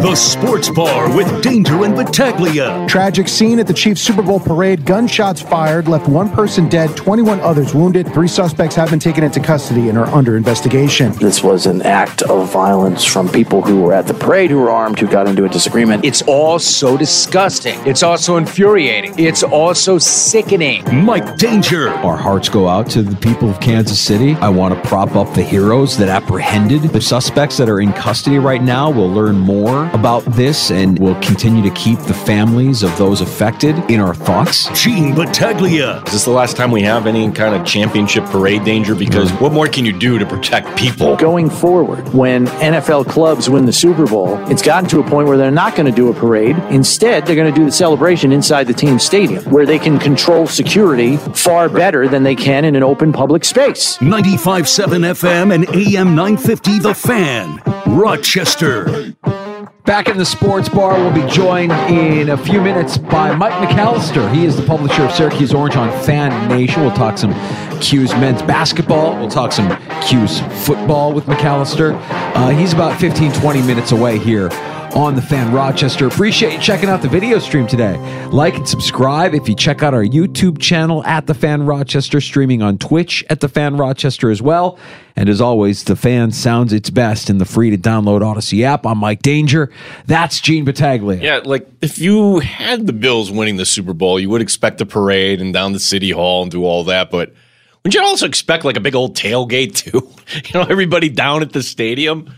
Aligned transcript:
The 0.00 0.14
Sports 0.14 0.70
Bar 0.70 1.16
with 1.16 1.42
Danger 1.42 1.84
and 1.84 1.96
Battaglia. 1.96 2.86
Tragic 2.88 3.26
scene 3.26 3.58
at 3.58 3.66
the 3.66 3.72
Chiefs 3.74 4.00
Super 4.00 4.22
Bowl 4.22 4.38
parade. 4.38 4.84
Gunshots 4.84 5.40
fired, 5.40 5.88
left 5.88 6.06
one 6.06 6.30
person 6.30 6.68
dead, 6.68 6.96
21 6.96 7.40
others 7.40 7.74
wounded. 7.74 8.06
Three 8.14 8.28
suspects 8.28 8.76
have 8.76 8.90
been 8.90 9.00
taken 9.00 9.24
into 9.24 9.40
custody 9.40 9.88
and 9.88 9.98
are 9.98 10.06
under 10.06 10.36
investigation. 10.36 11.10
This 11.14 11.42
was 11.42 11.66
an 11.66 11.82
act 11.82 12.22
of 12.22 12.48
violence 12.52 13.04
from 13.04 13.28
people 13.28 13.60
who 13.60 13.82
were 13.82 13.92
at 13.92 14.06
the 14.06 14.14
parade, 14.14 14.50
who 14.50 14.58
were 14.60 14.70
armed, 14.70 15.00
who 15.00 15.08
got 15.08 15.26
into 15.26 15.44
a 15.44 15.48
disagreement. 15.48 16.04
It's 16.04 16.22
all 16.22 16.60
so 16.60 16.96
disgusting. 16.96 17.76
It's 17.84 18.04
also 18.04 18.36
infuriating. 18.36 19.18
It's 19.18 19.42
also 19.42 19.98
sickening. 19.98 20.84
Mike 21.04 21.38
Danger. 21.38 21.88
Our 21.88 22.16
hearts 22.16 22.48
go 22.48 22.68
out 22.68 22.88
to 22.90 23.02
the 23.02 23.16
people 23.16 23.50
of 23.50 23.58
Kansas 23.58 23.98
City. 23.98 24.34
I 24.34 24.48
want 24.48 24.76
to 24.76 24.88
prop 24.88 25.16
up 25.16 25.34
the 25.34 25.42
heroes 25.42 25.98
that 25.98 26.08
apprehended 26.08 26.82
the 26.82 27.00
suspects 27.00 27.56
that 27.56 27.68
are 27.68 27.80
in 27.80 27.92
custody 27.92 28.38
right 28.38 28.62
now. 28.62 28.90
We'll 28.90 29.10
learn 29.10 29.36
more 29.36 29.87
about 29.94 30.24
this 30.24 30.70
and 30.70 30.98
we'll 30.98 31.20
continue 31.20 31.62
to 31.62 31.74
keep 31.74 31.98
the 32.00 32.14
families 32.14 32.82
of 32.82 32.96
those 32.98 33.20
affected 33.20 33.76
in 33.90 34.00
our 34.00 34.14
thoughts. 34.14 34.68
Gene 34.80 35.14
Battaglia. 35.14 36.02
Is 36.06 36.12
this 36.12 36.24
the 36.24 36.30
last 36.30 36.56
time 36.56 36.70
we 36.70 36.82
have 36.82 37.06
any 37.06 37.30
kind 37.32 37.54
of 37.54 37.66
championship 37.66 38.24
parade 38.26 38.64
danger? 38.64 38.94
Because 38.94 39.30
mm. 39.30 39.40
what 39.40 39.52
more 39.52 39.66
can 39.66 39.84
you 39.84 39.92
do 39.92 40.18
to 40.18 40.26
protect 40.26 40.76
people? 40.76 41.16
Going 41.16 41.50
forward, 41.50 42.08
when 42.12 42.46
NFL 42.46 43.06
clubs 43.08 43.48
win 43.48 43.66
the 43.66 43.72
Super 43.72 44.06
Bowl, 44.06 44.38
it's 44.50 44.62
gotten 44.62 44.88
to 44.90 45.00
a 45.00 45.02
point 45.02 45.28
where 45.28 45.36
they're 45.36 45.50
not 45.50 45.76
going 45.76 45.86
to 45.86 45.92
do 45.92 46.10
a 46.10 46.14
parade. 46.14 46.56
Instead, 46.70 47.26
they're 47.26 47.36
going 47.36 47.52
to 47.52 47.58
do 47.58 47.64
the 47.64 47.72
celebration 47.72 48.32
inside 48.32 48.66
the 48.66 48.74
team 48.74 48.98
stadium, 48.98 49.44
where 49.44 49.66
they 49.66 49.78
can 49.78 49.98
control 49.98 50.46
security 50.46 51.16
far 51.16 51.68
better 51.68 52.08
than 52.08 52.22
they 52.22 52.34
can 52.34 52.64
in 52.64 52.76
an 52.76 52.82
open 52.82 53.12
public 53.12 53.44
space. 53.44 53.98
95.7 53.98 54.88
FM 55.10 55.54
and 55.54 55.68
AM 55.68 56.14
950 56.14 56.78
The 56.78 56.94
Fan. 56.94 57.62
Rochester. 57.86 59.14
Back 59.88 60.10
in 60.10 60.18
the 60.18 60.24
sports 60.26 60.68
bar, 60.68 60.98
we'll 60.98 61.14
be 61.14 61.26
joined 61.32 61.72
in 61.72 62.28
a 62.28 62.36
few 62.36 62.60
minutes 62.60 62.98
by 62.98 63.34
Mike 63.34 63.54
McAllister. 63.54 64.30
He 64.34 64.44
is 64.44 64.54
the 64.54 64.62
publisher 64.62 65.04
of 65.04 65.12
Syracuse 65.12 65.54
Orange 65.54 65.76
on 65.76 65.88
Fan 66.02 66.46
Nation. 66.46 66.82
We'll 66.82 66.90
talk 66.90 67.16
some 67.16 67.32
'Cuse 67.80 68.12
men's 68.16 68.42
basketball. 68.42 69.16
We'll 69.16 69.30
talk 69.30 69.50
some 69.50 69.74
'Cuse 70.02 70.42
football 70.66 71.14
with 71.14 71.24
McAllister. 71.24 71.98
Uh, 72.34 72.48
he's 72.50 72.74
about 72.74 73.00
15, 73.00 73.32
20 73.32 73.62
minutes 73.62 73.90
away 73.90 74.18
here 74.18 74.50
on 74.94 75.14
the 75.14 75.22
Fan 75.22 75.52
Rochester. 75.52 76.06
Appreciate 76.06 76.52
you 76.52 76.58
checking 76.58 76.88
out 76.88 77.02
the 77.02 77.08
video 77.08 77.38
stream 77.38 77.66
today. 77.66 77.96
Like 78.28 78.54
and 78.56 78.68
subscribe 78.68 79.34
if 79.34 79.48
you 79.48 79.54
check 79.54 79.82
out 79.82 79.94
our 79.94 80.02
YouTube 80.04 80.58
channel 80.60 81.04
at 81.04 81.26
the 81.26 81.34
Fan 81.34 81.64
Rochester, 81.64 82.20
streaming 82.20 82.62
on 82.62 82.78
Twitch 82.78 83.24
at 83.30 83.40
the 83.40 83.48
Fan 83.48 83.76
Rochester 83.76 84.30
as 84.30 84.40
well. 84.42 84.78
And 85.16 85.28
as 85.28 85.40
always, 85.40 85.84
the 85.84 85.96
fan 85.96 86.30
sounds 86.32 86.72
its 86.72 86.90
best 86.90 87.28
in 87.28 87.38
the 87.38 87.44
free 87.44 87.70
to 87.70 87.78
download 87.78 88.22
Odyssey 88.22 88.64
app. 88.64 88.86
I'm 88.86 88.98
Mike 88.98 89.22
Danger. 89.22 89.70
That's 90.06 90.40
Gene 90.40 90.64
Battaglia. 90.64 91.20
Yeah, 91.20 91.40
like 91.44 91.68
if 91.80 91.98
you 91.98 92.38
had 92.40 92.86
the 92.86 92.92
Bills 92.92 93.30
winning 93.30 93.56
the 93.56 93.66
Super 93.66 93.92
Bowl, 93.92 94.18
you 94.20 94.30
would 94.30 94.42
expect 94.42 94.80
a 94.80 94.86
parade 94.86 95.40
and 95.40 95.52
down 95.52 95.72
the 95.72 95.80
city 95.80 96.10
hall 96.10 96.42
and 96.42 96.50
do 96.50 96.64
all 96.64 96.84
that, 96.84 97.10
but 97.10 97.32
wouldn't 97.82 97.94
you 97.94 98.02
also 98.02 98.26
expect 98.26 98.64
like 98.64 98.76
a 98.76 98.80
big 98.80 98.94
old 98.94 99.16
tailgate 99.16 99.74
too? 99.90 100.08
you 100.34 100.60
know, 100.60 100.66
everybody 100.68 101.08
down 101.08 101.42
at 101.42 101.52
the 101.52 101.62
stadium. 101.62 102.32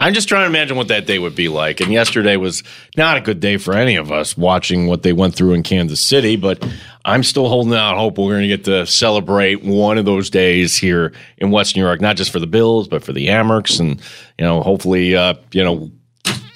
I'm 0.00 0.12
just 0.12 0.28
trying 0.28 0.42
to 0.42 0.46
imagine 0.46 0.76
what 0.76 0.88
that 0.88 1.06
day 1.06 1.18
would 1.18 1.36
be 1.36 1.48
like. 1.48 1.80
And 1.80 1.92
yesterday 1.92 2.36
was 2.36 2.64
not 2.96 3.16
a 3.16 3.20
good 3.20 3.38
day 3.38 3.58
for 3.58 3.74
any 3.74 3.94
of 3.94 4.10
us 4.10 4.36
watching 4.36 4.86
what 4.88 5.02
they 5.02 5.12
went 5.12 5.36
through 5.36 5.52
in 5.52 5.62
Kansas 5.62 6.04
City, 6.04 6.34
but 6.36 6.66
I'm 7.04 7.22
still 7.22 7.48
holding 7.48 7.74
out 7.74 7.96
hope 7.96 8.18
we're 8.18 8.32
going 8.32 8.42
to 8.42 8.48
get 8.48 8.64
to 8.64 8.86
celebrate 8.86 9.62
one 9.62 9.96
of 9.96 10.04
those 10.04 10.30
days 10.30 10.76
here 10.76 11.12
in 11.38 11.52
West 11.52 11.76
New 11.76 11.82
York, 11.82 12.00
not 12.00 12.16
just 12.16 12.32
for 12.32 12.40
the 12.40 12.46
Bills, 12.46 12.88
but 12.88 13.04
for 13.04 13.12
the 13.12 13.28
Amerks. 13.28 13.78
And, 13.78 14.00
you 14.36 14.44
know, 14.44 14.62
hopefully, 14.62 15.14
uh, 15.14 15.34
you 15.52 15.62
know, 15.62 15.90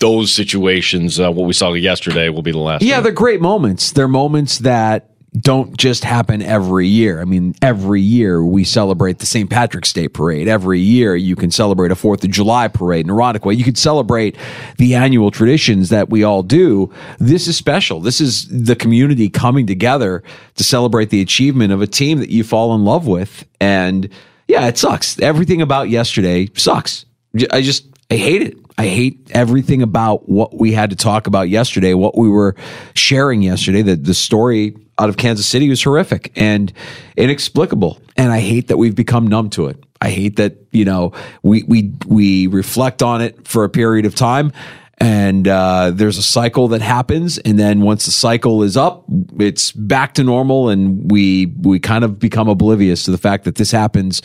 those 0.01 0.33
situations, 0.33 1.21
uh, 1.21 1.31
what 1.31 1.47
we 1.47 1.53
saw 1.53 1.73
yesterday, 1.75 2.29
will 2.31 2.43
be 2.43 2.53
the 2.53 2.59
last. 2.59 2.83
Yeah, 2.83 2.97
one. 2.97 3.05
they're 3.05 3.13
great 3.13 3.41
moments. 3.41 3.93
They're 3.93 4.09
moments 4.09 4.59
that 4.59 5.11
don't 5.39 5.77
just 5.77 6.05
happen 6.05 6.43
every 6.43 6.87
year. 6.87 7.21
I 7.21 7.25
mean, 7.25 7.55
every 7.63 8.01
year 8.01 8.45
we 8.45 8.65
celebrate 8.65 9.19
the 9.19 9.27
St. 9.27 9.49
Patrick's 9.49 9.93
Day 9.93 10.09
parade. 10.09 10.49
Every 10.49 10.81
year 10.81 11.15
you 11.17 11.37
can 11.37 11.51
celebrate 11.51 11.93
a 11.93 11.97
Fourth 11.97 12.25
of 12.25 12.31
July 12.31 12.69
parade 12.69 13.07
in 13.07 13.15
way. 13.15 13.55
You 13.55 13.65
could 13.65 13.79
celebrate 13.79 14.37
the 14.79 14.95
annual 14.95 15.31
traditions 15.31 15.91
that 15.91 16.09
we 16.09 16.25
all 16.25 16.43
do. 16.43 16.93
This 17.19 17.47
is 17.47 17.57
special. 17.57 18.01
This 18.01 18.21
is 18.21 18.49
the 18.49 18.77
community 18.77 19.29
coming 19.29 19.67
together 19.67 20.23
to 20.57 20.65
celebrate 20.65 21.11
the 21.11 21.21
achievement 21.21 21.73
of 21.73 21.83
a 21.83 21.87
team 21.87 22.19
that 22.21 22.31
you 22.31 22.43
fall 22.43 22.75
in 22.75 22.85
love 22.85 23.07
with. 23.07 23.45
And 23.61 24.09
yeah, 24.47 24.67
it 24.67 24.79
sucks. 24.79 25.19
Everything 25.21 25.63
about 25.63 25.91
yesterday 25.91 26.49
sucks. 26.55 27.05
I 27.53 27.61
just, 27.61 27.85
I 28.11 28.17
hate 28.17 28.43
it. 28.43 28.59
I 28.79 28.87
hate 28.87 29.31
everything 29.33 29.83
about 29.83 30.29
what 30.29 30.59
we 30.59 30.73
had 30.73 30.91
to 30.91 30.97
talk 30.97 31.27
about 31.27 31.49
yesterday, 31.49 31.95
what 31.95 32.17
we 32.17 32.29
were 32.29 32.55
sharing 32.95 33.43
yesterday. 33.43 33.83
The, 33.83 33.97
the 33.97 34.15
story 34.15 34.77
out 34.99 35.09
of 35.09 35.17
Kansas 35.17 35.47
City 35.47 35.69
was 35.69 35.83
horrific 35.83 36.33
and 36.37 36.73
inexplicable. 37.17 38.01
And 38.17 38.33
I 38.33 38.41
hate 38.41 38.69
that 38.69 38.77
we've 38.77 38.95
become 38.95 39.27
numb 39.27 39.51
to 39.51 39.67
it. 39.67 39.83
I 40.01 40.11
hate 40.11 40.37
that, 40.37 40.57
you 40.71 40.85
know, 40.85 41.13
we, 41.43 41.65
we, 41.65 41.93
we 42.07 42.47
reflect 42.47 43.03
on 43.03 43.21
it 43.21 43.47
for 43.47 43.65
a 43.65 43.69
period 43.69 44.07
of 44.07 44.15
time 44.15 44.53
and 44.99 45.47
uh, 45.47 45.91
there's 45.93 46.19
a 46.19 46.23
cycle 46.23 46.69
that 46.69 46.83
happens 46.83 47.39
and 47.39 47.59
then 47.59 47.83
once 47.83 48.05
the 48.05 48.11
cycle 48.11 48.65
is 48.65 48.77
up 48.77 49.05
it's 49.39 49.71
back 49.71 50.15
to 50.15 50.25
normal 50.25 50.69
and 50.69 51.11
we 51.11 51.47
we 51.61 51.79
kind 51.79 52.05
of 52.05 52.19
become 52.19 52.49
oblivious 52.49 53.05
to 53.05 53.13
the 53.13 53.19
fact 53.19 53.45
that 53.45 53.55
this 53.55 53.71
happens 53.71 54.21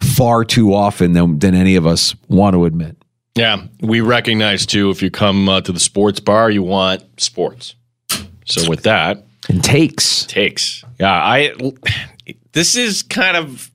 far 0.00 0.44
too 0.44 0.74
often 0.74 1.12
than, 1.12 1.38
than 1.38 1.54
any 1.54 1.76
of 1.76 1.86
us 1.86 2.16
want 2.26 2.54
to 2.54 2.64
admit 2.64 2.97
Yeah, 3.38 3.62
we 3.80 4.00
recognize 4.00 4.66
too 4.66 4.90
if 4.90 5.00
you 5.00 5.10
come 5.10 5.48
uh, 5.48 5.60
to 5.60 5.70
the 5.70 5.78
sports 5.78 6.18
bar, 6.18 6.50
you 6.50 6.62
want 6.64 7.04
sports. 7.20 7.76
So 8.46 8.68
with 8.68 8.82
that, 8.82 9.24
and 9.48 9.62
takes 9.62 10.24
takes. 10.26 10.84
Yeah, 10.98 11.12
I. 11.12 11.54
This 12.52 12.74
is 12.76 13.02
kind 13.04 13.36
of 13.36 13.70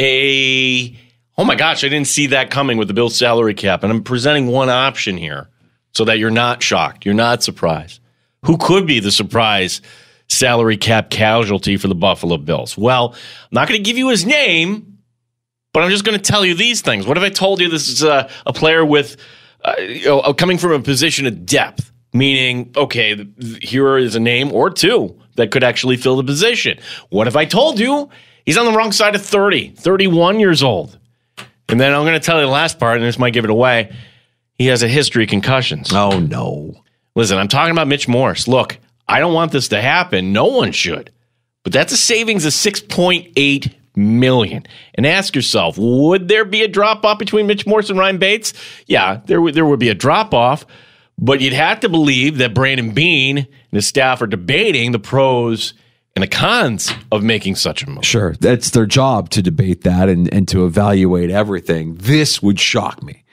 a. 0.00 0.96
Oh 1.36 1.44
my 1.44 1.56
gosh, 1.56 1.84
I 1.84 1.88
didn't 1.88 2.06
see 2.06 2.28
that 2.28 2.50
coming 2.50 2.78
with 2.78 2.88
the 2.88 2.94
bill 2.94 3.10
salary 3.10 3.54
cap, 3.54 3.82
and 3.82 3.92
I'm 3.92 4.02
presenting 4.02 4.46
one 4.46 4.70
option 4.70 5.16
here 5.18 5.48
so 5.92 6.04
that 6.06 6.18
you're 6.18 6.30
not 6.30 6.62
shocked, 6.62 7.04
you're 7.04 7.14
not 7.14 7.42
surprised. 7.42 8.00
Who 8.44 8.56
could 8.56 8.86
be 8.86 8.98
the 9.00 9.12
surprise 9.12 9.82
salary 10.28 10.76
cap 10.76 11.10
casualty 11.10 11.76
for 11.76 11.88
the 11.88 11.94
Buffalo 11.94 12.38
Bills? 12.38 12.78
Well, 12.78 13.12
I'm 13.14 13.48
not 13.52 13.68
going 13.68 13.78
to 13.78 13.84
give 13.84 13.98
you 13.98 14.08
his 14.08 14.24
name, 14.24 14.91
but 15.72 15.82
I'm 15.82 15.90
just 15.90 16.04
going 16.04 16.18
to 16.18 16.22
tell 16.22 16.44
you 16.44 16.54
these 16.54 16.80
things. 16.82 17.06
What 17.06 17.16
if 17.16 17.22
I 17.22 17.30
told 17.30 17.60
you 17.60 17.68
this 17.68 17.88
is 17.88 18.02
a, 18.02 18.28
a 18.46 18.52
player 18.52 18.84
with, 18.84 19.16
uh, 19.64 19.74
you 19.78 20.04
know, 20.06 20.34
coming 20.34 20.58
from 20.58 20.72
a 20.72 20.80
position 20.80 21.26
of 21.26 21.46
depth? 21.46 21.90
Meaning, 22.14 22.72
okay, 22.76 23.14
th- 23.14 23.68
here 23.68 23.96
is 23.96 24.14
a 24.14 24.20
name 24.20 24.52
or 24.52 24.68
two 24.68 25.18
that 25.36 25.50
could 25.50 25.64
actually 25.64 25.96
fill 25.96 26.16
the 26.16 26.24
position. 26.24 26.78
What 27.08 27.26
if 27.26 27.36
I 27.36 27.46
told 27.46 27.78
you 27.78 28.10
he's 28.44 28.58
on 28.58 28.66
the 28.66 28.72
wrong 28.72 28.92
side 28.92 29.14
of 29.14 29.24
30, 29.24 29.70
31 29.70 30.38
years 30.38 30.62
old? 30.62 30.98
And 31.70 31.80
then 31.80 31.94
I'm 31.94 32.02
going 32.02 32.12
to 32.12 32.20
tell 32.20 32.38
you 32.38 32.44
the 32.44 32.52
last 32.52 32.78
part, 32.78 32.98
and 32.98 33.04
this 33.06 33.18
might 33.18 33.32
give 33.32 33.44
it 33.44 33.50
away. 33.50 33.96
He 34.56 34.66
has 34.66 34.82
a 34.82 34.88
history 34.88 35.24
of 35.24 35.30
concussions. 35.30 35.90
Oh, 35.90 36.18
no. 36.18 36.82
Listen, 37.14 37.38
I'm 37.38 37.48
talking 37.48 37.72
about 37.72 37.88
Mitch 37.88 38.06
Morse. 38.06 38.46
Look, 38.46 38.78
I 39.08 39.20
don't 39.20 39.32
want 39.32 39.52
this 39.52 39.68
to 39.68 39.80
happen. 39.80 40.34
No 40.34 40.46
one 40.46 40.72
should. 40.72 41.10
But 41.62 41.72
that's 41.72 41.92
a 41.92 41.96
savings 41.96 42.44
of 42.44 42.52
6.8 42.52 43.74
million. 43.96 44.64
And 44.94 45.06
ask 45.06 45.34
yourself, 45.34 45.76
would 45.78 46.28
there 46.28 46.44
be 46.44 46.62
a 46.62 46.68
drop 46.68 47.04
off 47.04 47.18
between 47.18 47.46
Mitch 47.46 47.66
Morse 47.66 47.90
and 47.90 47.98
Ryan 47.98 48.18
Bates? 48.18 48.52
Yeah, 48.86 49.20
there 49.26 49.40
would 49.40 49.54
there 49.54 49.66
would 49.66 49.80
be 49.80 49.88
a 49.88 49.94
drop 49.94 50.34
off, 50.34 50.66
but 51.18 51.40
you'd 51.40 51.52
have 51.52 51.80
to 51.80 51.88
believe 51.88 52.38
that 52.38 52.54
Brandon 52.54 52.92
Beane 52.92 53.38
and 53.38 53.48
his 53.72 53.86
staff 53.86 54.22
are 54.22 54.26
debating 54.26 54.92
the 54.92 54.98
pros 54.98 55.74
and 56.14 56.22
the 56.22 56.28
cons 56.28 56.92
of 57.10 57.22
making 57.22 57.56
such 57.56 57.82
a 57.82 57.88
move. 57.88 58.04
Sure. 58.04 58.34
That's 58.40 58.70
their 58.70 58.86
job 58.86 59.30
to 59.30 59.42
debate 59.42 59.82
that 59.84 60.08
and, 60.08 60.32
and 60.32 60.46
to 60.48 60.66
evaluate 60.66 61.30
everything. 61.30 61.94
This 61.94 62.42
would 62.42 62.60
shock 62.60 63.02
me. 63.02 63.24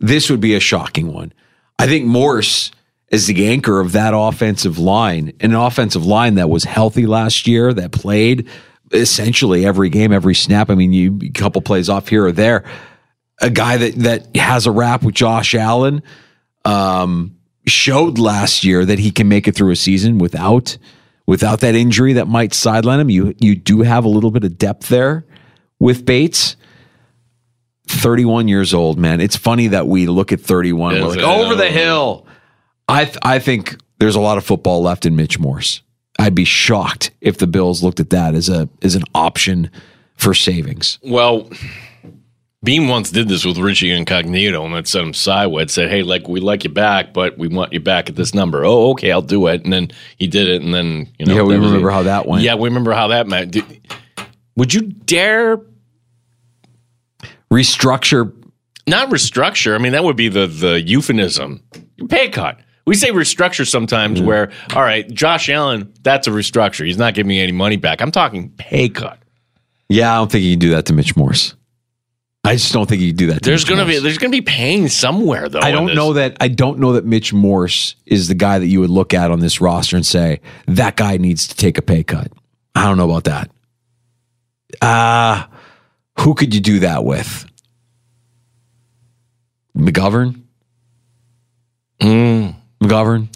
This 0.00 0.28
would 0.28 0.40
be 0.40 0.54
a 0.54 0.60
shocking 0.60 1.12
one. 1.12 1.32
I 1.78 1.86
think 1.86 2.06
Morse 2.06 2.70
is 3.10 3.26
the 3.26 3.46
anchor 3.46 3.80
of 3.80 3.92
that 3.92 4.12
offensive 4.14 4.78
line, 4.78 5.32
an 5.40 5.54
offensive 5.54 6.04
line 6.04 6.34
that 6.34 6.50
was 6.50 6.64
healthy 6.64 7.06
last 7.06 7.46
year, 7.46 7.72
that 7.72 7.92
played 7.92 8.48
essentially 8.92 9.66
every 9.66 9.88
game, 9.88 10.12
every 10.12 10.34
snap. 10.34 10.70
I 10.70 10.74
mean, 10.74 10.92
you 10.92 11.18
a 11.22 11.30
couple 11.30 11.62
plays 11.62 11.88
off 11.88 12.08
here 12.08 12.26
or 12.26 12.32
there. 12.32 12.64
A 13.40 13.50
guy 13.50 13.76
that 13.76 13.94
that 13.96 14.36
has 14.36 14.66
a 14.66 14.72
rap 14.72 15.02
with 15.02 15.14
Josh 15.14 15.54
Allen 15.54 16.02
um, 16.64 17.36
showed 17.66 18.18
last 18.18 18.64
year 18.64 18.84
that 18.84 18.98
he 18.98 19.10
can 19.10 19.28
make 19.28 19.46
it 19.46 19.54
through 19.54 19.72
a 19.72 19.76
season 19.76 20.18
without 20.18 20.78
without 21.26 21.60
that 21.60 21.74
injury 21.74 22.14
that 22.14 22.28
might 22.28 22.54
sideline 22.54 23.00
him. 23.00 23.10
You 23.10 23.34
you 23.38 23.54
do 23.54 23.82
have 23.82 24.04
a 24.04 24.08
little 24.08 24.30
bit 24.30 24.44
of 24.44 24.58
depth 24.58 24.88
there 24.88 25.26
with 25.78 26.04
Bates. 26.04 26.56
31 27.88 28.48
years 28.48 28.74
old, 28.74 28.98
man. 28.98 29.20
It's 29.20 29.36
funny 29.36 29.68
that 29.68 29.86
we 29.86 30.06
look 30.08 30.32
at 30.32 30.40
31. 30.40 30.94
We're 30.94 31.06
like, 31.06 31.18
over 31.20 31.54
the 31.54 31.70
hill. 31.70 32.26
I 32.88 33.04
th- 33.04 33.18
I 33.22 33.38
think 33.38 33.76
there's 33.98 34.16
a 34.16 34.20
lot 34.20 34.38
of 34.38 34.44
football 34.44 34.82
left 34.82 35.06
in 35.06 35.14
Mitch 35.14 35.38
Morse. 35.38 35.82
I'd 36.18 36.34
be 36.34 36.44
shocked 36.44 37.10
if 37.20 37.38
the 37.38 37.46
Bills 37.46 37.82
looked 37.82 38.00
at 38.00 38.10
that 38.10 38.34
as 38.34 38.48
a 38.48 38.68
as 38.82 38.94
an 38.94 39.04
option 39.14 39.70
for 40.16 40.32
savings. 40.34 40.98
Well, 41.02 41.50
Beane 42.64 42.88
once 42.88 43.10
did 43.10 43.28
this 43.28 43.44
with 43.44 43.58
Richie 43.58 43.90
Incognito 43.92 44.64
and 44.64 44.74
then 44.74 44.84
sent 44.86 45.06
him 45.06 45.14
sideways. 45.14 45.72
Said, 45.72 45.90
"Hey, 45.90 46.02
like 46.02 46.26
we 46.26 46.40
like 46.40 46.64
you 46.64 46.70
back, 46.70 47.12
but 47.12 47.36
we 47.38 47.48
want 47.48 47.72
you 47.72 47.80
back 47.80 48.08
at 48.08 48.16
this 48.16 48.34
number." 48.34 48.64
Oh, 48.64 48.90
okay, 48.92 49.12
I'll 49.12 49.22
do 49.22 49.46
it. 49.48 49.62
And 49.64 49.72
then 49.72 49.90
he 50.16 50.26
did 50.26 50.48
it, 50.48 50.62
and 50.62 50.72
then 50.74 51.08
you 51.18 51.26
know, 51.26 51.34
Yeah, 51.36 51.42
we 51.42 51.54
remember 51.54 51.88
it. 51.90 51.92
how 51.92 52.02
that 52.04 52.26
went. 52.26 52.42
Yeah, 52.42 52.54
we 52.54 52.68
remember 52.68 52.92
how 52.92 53.08
that 53.08 53.28
went. 53.28 53.50
Did- 53.52 53.80
Would 54.56 54.72
you 54.72 54.80
dare 54.82 55.60
Restructure 57.52 58.32
not 58.88 59.10
restructure? 59.10 59.74
I 59.74 59.78
mean, 59.78 59.92
that 59.92 60.04
would 60.04 60.16
be 60.16 60.28
the 60.28 60.46
the 60.46 60.80
euphemism. 60.80 61.62
Pay 62.08 62.28
cut. 62.28 62.58
We 62.86 62.94
say 62.94 63.10
restructure 63.10 63.66
sometimes. 63.68 64.20
Where 64.22 64.50
all 64.74 64.82
right, 64.82 65.08
Josh 65.10 65.48
Allen, 65.48 65.92
that's 66.02 66.26
a 66.26 66.30
restructure. 66.30 66.86
He's 66.86 66.98
not 66.98 67.14
giving 67.14 67.28
me 67.28 67.40
any 67.40 67.52
money 67.52 67.76
back. 67.76 68.00
I'm 68.00 68.12
talking 68.12 68.50
pay 68.50 68.88
cut. 68.88 69.18
Yeah, 69.88 70.12
I 70.12 70.16
don't 70.16 70.30
think 70.30 70.44
you 70.44 70.52
can 70.52 70.60
do 70.60 70.70
that 70.70 70.86
to 70.86 70.92
Mitch 70.92 71.16
Morse. 71.16 71.54
I 72.44 72.52
just 72.54 72.72
don't 72.72 72.88
think 72.88 73.02
you 73.02 73.08
can 73.10 73.16
do 73.16 73.26
that. 73.28 73.42
To 73.42 73.50
There's 73.50 73.62
Mitch 73.64 73.70
gonna 73.70 73.84
Morse. 73.84 73.96
be 73.96 74.02
there's 74.02 74.18
gonna 74.18 74.30
be 74.30 74.40
pain 74.40 74.88
somewhere 74.88 75.48
though. 75.48 75.58
I 75.60 75.72
don't 75.72 75.94
know 75.96 76.12
that. 76.12 76.36
I 76.40 76.46
don't 76.46 76.78
know 76.78 76.92
that 76.92 77.04
Mitch 77.04 77.32
Morse 77.32 77.96
is 78.06 78.28
the 78.28 78.34
guy 78.34 78.60
that 78.60 78.66
you 78.66 78.78
would 78.80 78.90
look 78.90 79.12
at 79.14 79.32
on 79.32 79.40
this 79.40 79.60
roster 79.60 79.96
and 79.96 80.06
say 80.06 80.40
that 80.68 80.94
guy 80.96 81.16
needs 81.16 81.48
to 81.48 81.56
take 81.56 81.78
a 81.78 81.82
pay 81.82 82.04
cut. 82.04 82.30
I 82.76 82.84
don't 82.84 82.96
know 82.98 83.10
about 83.10 83.24
that. 83.24 83.50
Uh 84.80 85.44
who 86.20 86.34
could 86.34 86.54
you 86.54 86.60
do 86.60 86.78
that 86.80 87.04
with? 87.04 87.46
McGovern. 89.76 90.42
McGovern, 92.82 93.28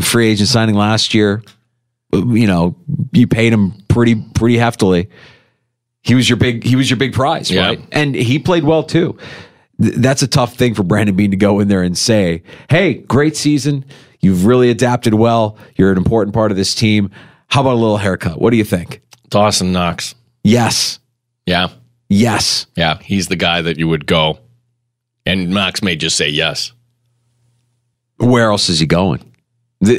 free 0.00 0.28
agent 0.28 0.48
signing 0.48 0.74
last 0.74 1.14
year. 1.14 1.42
You 2.12 2.46
know, 2.46 2.76
you 3.12 3.26
paid 3.26 3.52
him 3.52 3.72
pretty 3.88 4.14
pretty 4.34 4.56
heftily. 4.56 5.08
He 6.02 6.14
was 6.14 6.28
your 6.28 6.36
big 6.38 6.64
he 6.64 6.76
was 6.76 6.88
your 6.88 6.96
big 6.96 7.12
prize, 7.12 7.50
Yeah. 7.50 7.66
right? 7.66 7.80
And 7.92 8.14
he 8.14 8.38
played 8.38 8.64
well 8.64 8.82
too. 8.82 9.18
Th- 9.80 9.94
That's 9.94 10.22
a 10.22 10.26
tough 10.28 10.54
thing 10.54 10.74
for 10.74 10.82
Brandon 10.82 11.14
Beane 11.16 11.30
to 11.32 11.36
go 11.36 11.60
in 11.60 11.68
there 11.68 11.82
and 11.82 11.98
say, 11.98 12.42
"Hey, 12.70 12.94
great 12.94 13.36
season. 13.36 13.84
You've 14.20 14.46
really 14.46 14.70
adapted 14.70 15.14
well. 15.14 15.58
You're 15.76 15.92
an 15.92 15.98
important 15.98 16.34
part 16.34 16.50
of 16.50 16.56
this 16.56 16.74
team. 16.74 17.10
How 17.48 17.60
about 17.60 17.74
a 17.74 17.80
little 17.80 17.98
haircut? 17.98 18.40
What 18.40 18.50
do 18.50 18.56
you 18.56 18.64
think?" 18.64 19.02
Dawson 19.28 19.72
Knox. 19.72 20.14
Yes. 20.42 20.98
Yeah. 21.46 21.68
Yes. 22.08 22.66
Yeah. 22.74 22.98
He's 23.02 23.28
the 23.28 23.36
guy 23.36 23.60
that 23.60 23.76
you 23.78 23.86
would 23.88 24.06
go. 24.06 24.38
And 25.26 25.50
Knox 25.50 25.82
may 25.82 25.94
just 25.94 26.16
say 26.16 26.28
yes. 26.30 26.72
Where 28.18 28.50
else 28.50 28.68
is 28.68 28.78
he 28.78 28.86
going? 28.86 29.24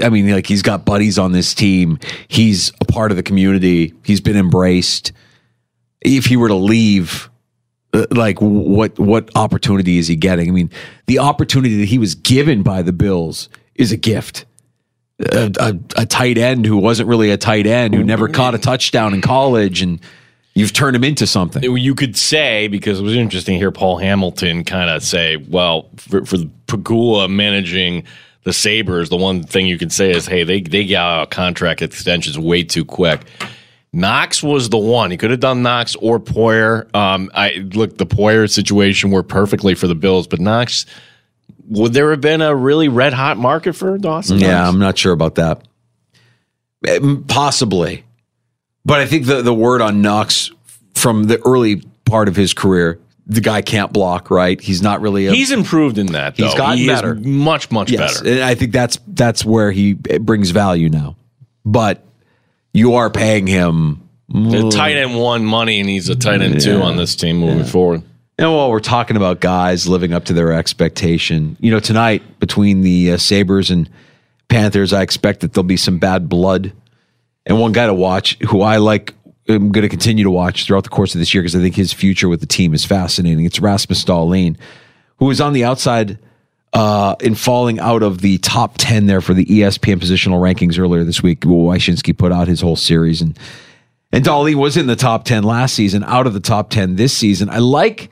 I 0.04 0.10
mean, 0.10 0.30
like 0.30 0.45
he's 0.45 0.62
got 0.62 0.86
buddies 0.86 1.18
on 1.18 1.31
this 1.31 1.54
team. 1.54 2.00
He's 2.27 2.71
a 2.81 2.86
part 2.86 3.12
of 3.12 3.18
the 3.18 3.24
community. 3.24 3.94
He's 4.04 4.19
been 4.19 4.36
embraced. 4.36 5.13
If 6.01 6.25
he 6.25 6.36
were 6.36 6.50
to 6.50 6.56
leave, 6.56 7.30
uh, 7.94 8.06
like 8.12 8.39
what 8.42 9.00
what 9.00 9.30
opportunity 9.36 9.98
is 9.98 10.07
he 10.07 10.18
getting? 10.18 10.50
I 10.50 10.51
mean, 10.51 10.69
the 11.07 11.19
opportunity 11.19 11.77
that 11.77 11.88
he 11.88 11.98
was 11.98 12.16
given 12.16 12.62
by 12.62 12.81
the 12.81 12.92
Bills 12.92 13.48
is 13.75 13.92
a 13.92 13.98
gift. 13.98 14.45
A, 15.31 15.51
a, 15.60 16.01
a 16.01 16.06
tight 16.06 16.38
end 16.38 16.66
who 16.66 16.77
wasn't 16.77 17.10
really 17.10 17.30
a 17.31 17.38
tight 17.38 17.68
end, 17.68 17.94
who 17.94 18.04
never 18.04 18.30
caught 18.30 18.56
a 18.56 18.57
touchdown 18.57 19.13
in 19.13 19.21
college, 19.21 19.81
and 19.81 20.00
you've 20.53 20.73
turned 20.73 20.95
him 20.95 21.03
into 21.03 21.25
something. 21.27 21.63
You 21.63 21.95
could 21.95 22.17
say, 22.17 22.67
because 22.67 22.99
it 22.99 23.03
was 23.03 23.15
interesting 23.15 23.55
to 23.55 23.59
hear 23.59 23.71
Paul 23.71 23.97
Hamilton 23.97 24.63
kind 24.63 24.89
of 24.89 25.03
say, 25.03 25.37
well, 25.37 25.89
for, 25.97 26.25
for 26.25 26.37
the 26.37 26.49
Pegula 26.67 27.29
managing 27.29 28.03
the 28.43 28.53
Sabres, 28.53 29.09
the 29.09 29.17
one 29.17 29.43
thing 29.43 29.67
you 29.67 29.77
could 29.77 29.91
say 29.91 30.11
is, 30.11 30.25
hey, 30.25 30.43
they, 30.43 30.61
they 30.61 30.85
got 30.85 31.21
out 31.21 31.31
contract 31.31 31.81
extensions 31.81 32.37
way 32.37 32.63
too 32.63 32.85
quick. 32.85 33.21
Knox 33.91 34.43
was 34.43 34.69
the 34.69 34.77
one. 34.77 35.09
He 35.11 35.17
could 35.17 35.31
have 35.31 35.39
done 35.39 35.63
Knox 35.63 35.95
or 35.95 36.19
Poyer. 36.19 36.93
Um, 36.95 37.31
I 37.33 37.67
look, 37.73 37.97
the 37.97 38.05
Poyer 38.05 38.49
situation 38.49 39.09
worked 39.09 39.29
perfectly 39.29 39.73
for 39.75 39.87
the 39.87 39.95
Bills, 39.95 40.27
but 40.27 40.39
Knox, 40.39 40.85
would 41.67 41.93
there 41.93 42.11
have 42.11 42.21
been 42.21 42.41
a 42.41 42.55
really 42.55 42.87
red 42.87 43.13
hot 43.13 43.37
market 43.37 43.73
for 43.73 43.97
Dawson? 43.97 44.39
Yeah, 44.39 44.59
Knox? 44.59 44.69
I'm 44.69 44.79
not 44.79 44.97
sure 44.97 45.11
about 45.11 45.35
that. 45.35 45.63
Eh, 46.85 46.99
Possibly. 47.27 48.03
But 48.85 48.99
I 49.01 49.05
think 49.05 49.25
the, 49.25 49.41
the 49.41 49.53
word 49.53 49.81
on 49.81 50.01
Knox 50.01 50.51
from 50.95 51.23
the 51.25 51.39
early 51.45 51.83
part 52.05 52.27
of 52.27 52.35
his 52.35 52.53
career, 52.53 52.99
the 53.27 53.41
guy 53.41 53.61
can't 53.61 53.93
block, 53.93 54.31
right? 54.31 54.59
He's 54.59 54.81
not 54.81 55.01
really 55.01 55.27
a 55.27 55.31
He's 55.31 55.51
improved 55.51 55.97
in 55.97 56.07
that. 56.07 56.35
Though. 56.35 56.45
He's 56.45 56.55
gotten 56.55 56.77
He 56.79 56.87
better. 56.87 57.15
much 57.15 57.71
much 57.71 57.91
yes, 57.91 58.21
better. 58.21 58.33
and 58.35 58.43
I 58.43 58.55
think 58.55 58.71
that's 58.71 58.97
that's 59.07 59.45
where 59.45 59.71
he 59.71 59.93
brings 59.93 60.49
value 60.49 60.89
now. 60.89 61.15
But 61.65 62.03
you 62.73 62.95
are 62.95 63.09
paying 63.09 63.45
him 63.47 64.01
The 64.29 64.69
tight 64.71 64.95
end 64.95 65.15
one 65.19 65.45
money, 65.45 65.79
and 65.79 65.89
he's 65.89 66.09
a 66.09 66.15
tight 66.15 66.41
end 66.41 66.61
two 66.61 66.81
on 66.81 66.97
this 66.97 67.15
team 67.15 67.37
moving 67.37 67.65
forward. 67.65 68.01
And 68.37 68.51
while 68.53 68.71
we're 68.71 68.79
talking 68.79 69.17
about 69.17 69.41
guys 69.41 69.85
living 69.87 70.13
up 70.13 70.25
to 70.25 70.33
their 70.33 70.53
expectation, 70.53 71.57
you 71.59 71.71
know, 71.71 71.79
tonight 71.81 72.39
between 72.39 72.81
the 72.81 73.11
uh, 73.11 73.17
Sabres 73.17 73.69
and 73.69 73.89
Panthers, 74.47 74.93
I 74.93 75.01
expect 75.01 75.41
that 75.41 75.53
there'll 75.53 75.65
be 75.65 75.75
some 75.77 75.99
bad 75.99 76.29
blood. 76.29 76.71
And 77.45 77.59
one 77.59 77.71
guy 77.71 77.88
to 77.88 77.94
watch 77.94 78.38
who 78.50 78.62
I 78.62 78.77
like, 78.77 79.13
I'm 79.47 79.71
going 79.71 79.83
to 79.83 79.89
continue 79.89 80.24
to 80.24 80.31
watch 80.31 80.65
throughout 80.65 80.83
the 80.83 80.89
course 80.89 81.15
of 81.15 81.19
this 81.19 81.33
year 81.33 81.41
because 81.41 81.56
I 81.56 81.59
think 81.59 81.75
his 81.75 81.94
future 81.94 82.30
with 82.30 82.39
the 82.39 82.45
team 82.45 82.74
is 82.74 82.86
fascinating. 82.86 83.45
It's 83.45 83.59
Rasmus 83.59 84.03
Dahlin, 84.06 84.57
who 85.18 85.30
is 85.31 85.41
on 85.41 85.53
the 85.53 85.63
outside 85.63 86.19
uh, 86.74 87.15
in 87.19 87.36
falling 87.36 87.80
out 87.80 88.03
of 88.03 88.21
the 88.21 88.38
top 88.39 88.75
10 88.77 89.07
there 89.07 89.21
for 89.21 89.33
the 89.33 89.45
ESPN 89.45 89.95
positional 89.95 90.39
rankings 90.39 90.77
earlier 90.77 91.03
this 91.03 91.24
week. 91.24 91.41
Wyshynski 91.41 92.16
put 92.16 92.31
out 92.31 92.47
his 92.47 92.61
whole 92.61 92.75
series 92.75 93.21
and 93.21 93.37
and 94.11 94.23
Dolly 94.23 94.56
was 94.56 94.75
in 94.75 94.87
the 94.87 94.95
top 94.95 95.23
10 95.23 95.44
last 95.44 95.75
season, 95.75 96.04
out 96.04 96.25
of 96.25 96.33
the 96.33 96.40
top 96.40 96.71
10 96.71 96.95
this 96.95 97.16
season. 97.16 97.47
I 97.47 97.59
like 97.59 98.09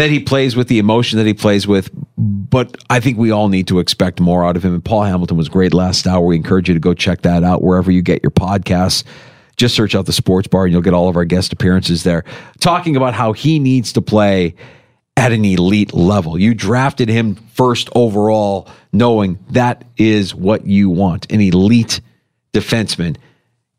that 0.00 0.10
he 0.10 0.18
plays 0.18 0.56
with 0.56 0.68
the 0.68 0.78
emotion 0.78 1.18
that 1.18 1.26
he 1.26 1.34
plays 1.34 1.66
with, 1.66 1.90
but 2.16 2.76
I 2.88 3.00
think 3.00 3.18
we 3.18 3.30
all 3.30 3.48
need 3.48 3.68
to 3.68 3.78
expect 3.80 4.18
more 4.18 4.46
out 4.46 4.56
of 4.56 4.64
him. 4.64 4.74
And 4.74 4.84
Paul 4.84 5.02
Hamilton 5.02 5.36
was 5.36 5.48
great 5.48 5.74
last 5.74 6.06
hour. 6.06 6.24
We 6.24 6.36
encourage 6.36 6.68
you 6.68 6.74
to 6.74 6.80
go 6.80 6.94
check 6.94 7.22
that 7.22 7.44
out 7.44 7.62
wherever 7.62 7.90
you 7.90 8.00
get 8.00 8.22
your 8.22 8.30
podcasts. 8.30 9.04
Just 9.56 9.74
search 9.74 9.94
out 9.94 10.06
the 10.06 10.12
sports 10.12 10.48
bar 10.48 10.64
and 10.64 10.72
you'll 10.72 10.80
get 10.80 10.94
all 10.94 11.08
of 11.08 11.16
our 11.16 11.26
guest 11.26 11.52
appearances 11.52 12.02
there, 12.02 12.24
talking 12.60 12.96
about 12.96 13.12
how 13.12 13.32
he 13.32 13.58
needs 13.58 13.92
to 13.92 14.00
play 14.00 14.54
at 15.18 15.32
an 15.32 15.44
elite 15.44 15.92
level. 15.92 16.38
You 16.38 16.54
drafted 16.54 17.10
him 17.10 17.34
first 17.52 17.90
overall, 17.94 18.68
knowing 18.92 19.38
that 19.50 19.84
is 19.98 20.34
what 20.34 20.66
you 20.66 20.88
want 20.88 21.30
an 21.30 21.42
elite 21.42 22.00
defenseman 22.54 23.16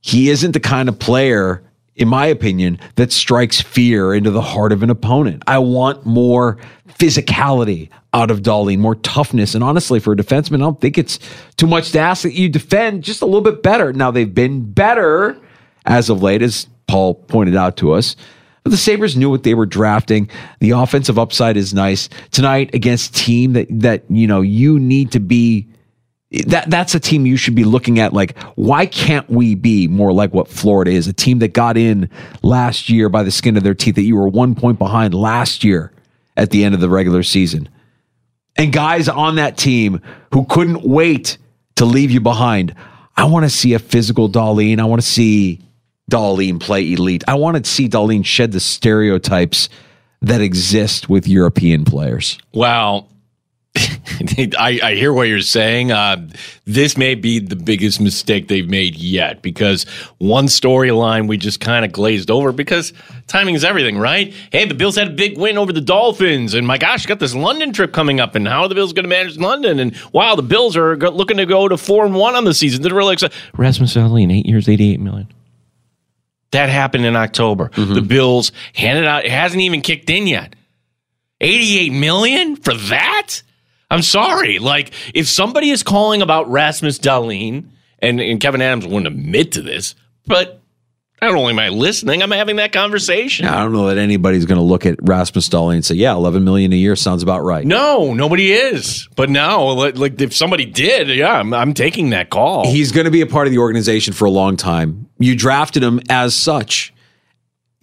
he 0.01 0.29
isn't 0.29 0.51
the 0.51 0.59
kind 0.59 0.89
of 0.89 0.99
player, 0.99 1.63
in 1.95 2.07
my 2.07 2.25
opinion, 2.25 2.79
that 2.95 3.11
strikes 3.11 3.61
fear 3.61 4.13
into 4.13 4.31
the 4.31 4.41
heart 4.41 4.71
of 4.71 4.81
an 4.83 4.89
opponent. 4.89 5.43
I 5.47 5.59
want 5.59 6.05
more 6.05 6.57
physicality 6.87 7.89
out 8.13 8.31
of 8.31 8.41
Dahlin, 8.41 8.79
more 8.79 8.95
toughness. 8.95 9.55
And 9.55 9.63
honestly, 9.63 9.99
for 9.99 10.13
a 10.13 10.15
defenseman, 10.15 10.55
I 10.55 10.59
don't 10.59 10.79
think 10.79 10.97
it's 10.97 11.19
too 11.57 11.67
much 11.67 11.91
to 11.91 11.99
ask 11.99 12.23
that 12.23 12.33
you 12.33 12.49
defend 12.49 13.03
just 13.03 13.21
a 13.21 13.25
little 13.25 13.41
bit 13.41 13.63
better. 13.63 13.93
Now, 13.93 14.11
they've 14.11 14.33
been 14.33 14.71
better 14.71 15.37
as 15.85 16.09
of 16.09 16.21
late, 16.21 16.41
as 16.41 16.67
Paul 16.87 17.15
pointed 17.15 17.55
out 17.55 17.77
to 17.77 17.93
us. 17.93 18.15
But 18.63 18.71
the 18.71 18.77
Sabres 18.77 19.17
knew 19.17 19.29
what 19.29 19.43
they 19.43 19.53
were 19.53 19.65
drafting. 19.65 20.29
The 20.59 20.71
offensive 20.71 21.17
upside 21.17 21.57
is 21.57 21.73
nice. 21.73 22.09
Tonight 22.31 22.69
against 22.73 23.15
team 23.15 23.53
that 23.53 23.67
that 23.71 24.03
you 24.09 24.27
know 24.27 24.41
you 24.41 24.77
need 24.77 25.11
to 25.13 25.19
be 25.19 25.67
that 26.47 26.69
that's 26.69 26.95
a 26.95 26.99
team 26.99 27.25
you 27.25 27.35
should 27.35 27.55
be 27.55 27.65
looking 27.65 27.99
at 27.99 28.13
like 28.13 28.37
why 28.55 28.85
can't 28.85 29.29
we 29.29 29.53
be 29.53 29.87
more 29.87 30.13
like 30.13 30.33
what 30.33 30.47
Florida 30.47 30.91
is? 30.91 31.07
A 31.07 31.13
team 31.13 31.39
that 31.39 31.49
got 31.49 31.77
in 31.77 32.09
last 32.41 32.89
year 32.89 33.09
by 33.09 33.23
the 33.23 33.31
skin 33.31 33.57
of 33.57 33.63
their 33.63 33.73
teeth 33.73 33.95
that 33.95 34.03
you 34.03 34.15
were 34.15 34.29
one 34.29 34.55
point 34.55 34.79
behind 34.79 35.13
last 35.13 35.63
year 35.63 35.91
at 36.37 36.51
the 36.51 36.63
end 36.63 36.73
of 36.73 36.81
the 36.81 36.89
regular 36.89 37.23
season. 37.23 37.67
And 38.55 38.71
guys 38.71 39.09
on 39.09 39.35
that 39.35 39.57
team 39.57 40.01
who 40.33 40.45
couldn't 40.45 40.83
wait 40.83 41.37
to 41.75 41.85
leave 41.85 42.11
you 42.11 42.21
behind. 42.21 42.75
I 43.17 43.25
want 43.25 43.43
to 43.45 43.49
see 43.49 43.73
a 43.73 43.79
physical 43.79 44.29
Dahlin. 44.29 44.79
I 44.79 44.85
want 44.85 45.01
to 45.01 45.07
see 45.07 45.59
Dahlin 46.09 46.59
play 46.59 46.93
elite. 46.93 47.23
I 47.27 47.35
want 47.35 47.63
to 47.63 47.69
see 47.69 47.89
Dahlin 47.89 48.25
shed 48.25 48.51
the 48.51 48.59
stereotypes 48.59 49.69
that 50.21 50.41
exist 50.41 51.09
with 51.09 51.27
European 51.27 51.83
players. 51.83 52.37
Well, 52.53 53.09
I, 54.57 54.79
I 54.83 54.95
hear 54.95 55.13
what 55.13 55.27
you're 55.27 55.41
saying. 55.41 55.91
Uh, 55.91 56.27
this 56.65 56.97
may 56.97 57.15
be 57.15 57.39
the 57.39 57.55
biggest 57.55 58.01
mistake 58.01 58.47
they've 58.47 58.67
made 58.69 58.95
yet 58.95 59.41
because 59.41 59.83
one 60.17 60.45
storyline 60.47 61.27
we 61.27 61.37
just 61.37 61.59
kind 61.59 61.85
of 61.85 61.91
glazed 61.91 62.31
over 62.31 62.51
because 62.51 62.93
timing 63.27 63.55
is 63.55 63.63
everything, 63.63 63.97
right? 63.97 64.33
Hey, 64.51 64.65
the 64.65 64.73
Bills 64.73 64.95
had 64.95 65.07
a 65.07 65.11
big 65.11 65.37
win 65.37 65.57
over 65.57 65.71
the 65.71 65.81
Dolphins, 65.81 66.53
and 66.53 66.65
my 66.65 66.77
gosh, 66.77 67.05
got 67.05 67.19
this 67.19 67.35
London 67.35 67.73
trip 67.73 67.93
coming 67.93 68.19
up, 68.19 68.35
and 68.35 68.47
how 68.47 68.63
are 68.63 68.69
the 68.69 68.75
Bills 68.75 68.93
going 68.93 69.03
to 69.03 69.09
manage 69.09 69.37
London? 69.37 69.79
And 69.79 69.95
wow, 70.13 70.35
the 70.35 70.43
Bills 70.43 70.75
are 70.75 70.97
looking 70.97 71.37
to 71.37 71.45
go 71.45 71.67
to 71.67 71.77
four 71.77 72.05
and 72.05 72.15
one 72.15 72.35
on 72.35 72.45
the 72.45 72.53
season. 72.53 72.81
They're 72.81 72.93
really 72.93 73.13
excited. 73.13 73.37
Rasmus 73.57 73.95
in 73.95 74.31
eight 74.31 74.45
years, 74.45 74.67
eighty-eight 74.67 74.99
million. 74.99 75.27
That 76.51 76.69
happened 76.69 77.05
in 77.05 77.15
October. 77.15 77.71
The 77.75 78.01
Bills 78.01 78.51
handed 78.73 79.05
out. 79.05 79.23
It 79.23 79.31
hasn't 79.31 79.61
even 79.61 79.81
kicked 79.81 80.09
in 80.09 80.27
yet. 80.27 80.55
88 81.41 81.89
million 81.91 82.55
for 82.55 82.73
that? 82.73 83.41
I'm 83.91 84.01
sorry. 84.01 84.57
Like, 84.57 84.93
if 85.13 85.27
somebody 85.27 85.69
is 85.69 85.83
calling 85.83 86.21
about 86.21 86.49
Rasmus 86.49 86.97
Dahlin, 86.97 87.65
and, 87.99 88.19
and 88.19 88.39
Kevin 88.39 88.61
Adams 88.61 88.87
wouldn't 88.87 89.07
admit 89.07 89.51
to 89.51 89.61
this, 89.61 89.95
but 90.25 90.61
not 91.21 91.35
only 91.35 91.51
am 91.51 91.59
I 91.59 91.69
listening, 91.69 92.23
I'm 92.23 92.31
having 92.31 92.55
that 92.55 92.71
conversation. 92.71 93.45
I 93.45 93.59
don't 93.59 93.73
know 93.73 93.87
that 93.87 93.99
anybody's 93.99 94.45
going 94.45 94.57
to 94.57 94.63
look 94.63 94.87
at 94.87 94.95
Rasmus 95.03 95.49
Dahlin 95.49 95.75
and 95.75 95.85
say, 95.85 95.93
"Yeah, 95.93 96.13
11 96.13 96.43
million 96.43 96.73
a 96.73 96.75
year 96.75 96.95
sounds 96.95 97.21
about 97.21 97.43
right." 97.43 97.63
No, 97.63 98.15
nobody 98.15 98.51
is. 98.51 99.07
But 99.15 99.29
now, 99.29 99.61
like, 99.71 100.19
if 100.19 100.33
somebody 100.35 100.65
did, 100.65 101.09
yeah, 101.09 101.33
I'm, 101.33 101.53
I'm 101.53 101.75
taking 101.75 102.09
that 102.09 102.31
call. 102.31 102.65
He's 102.71 102.91
going 102.91 103.05
to 103.05 103.11
be 103.11 103.21
a 103.21 103.27
part 103.27 103.45
of 103.45 103.51
the 103.51 103.59
organization 103.59 104.13
for 104.13 104.25
a 104.25 104.31
long 104.31 104.57
time. 104.57 105.09
You 105.19 105.35
drafted 105.35 105.83
him 105.83 105.99
as 106.09 106.33
such. 106.33 106.91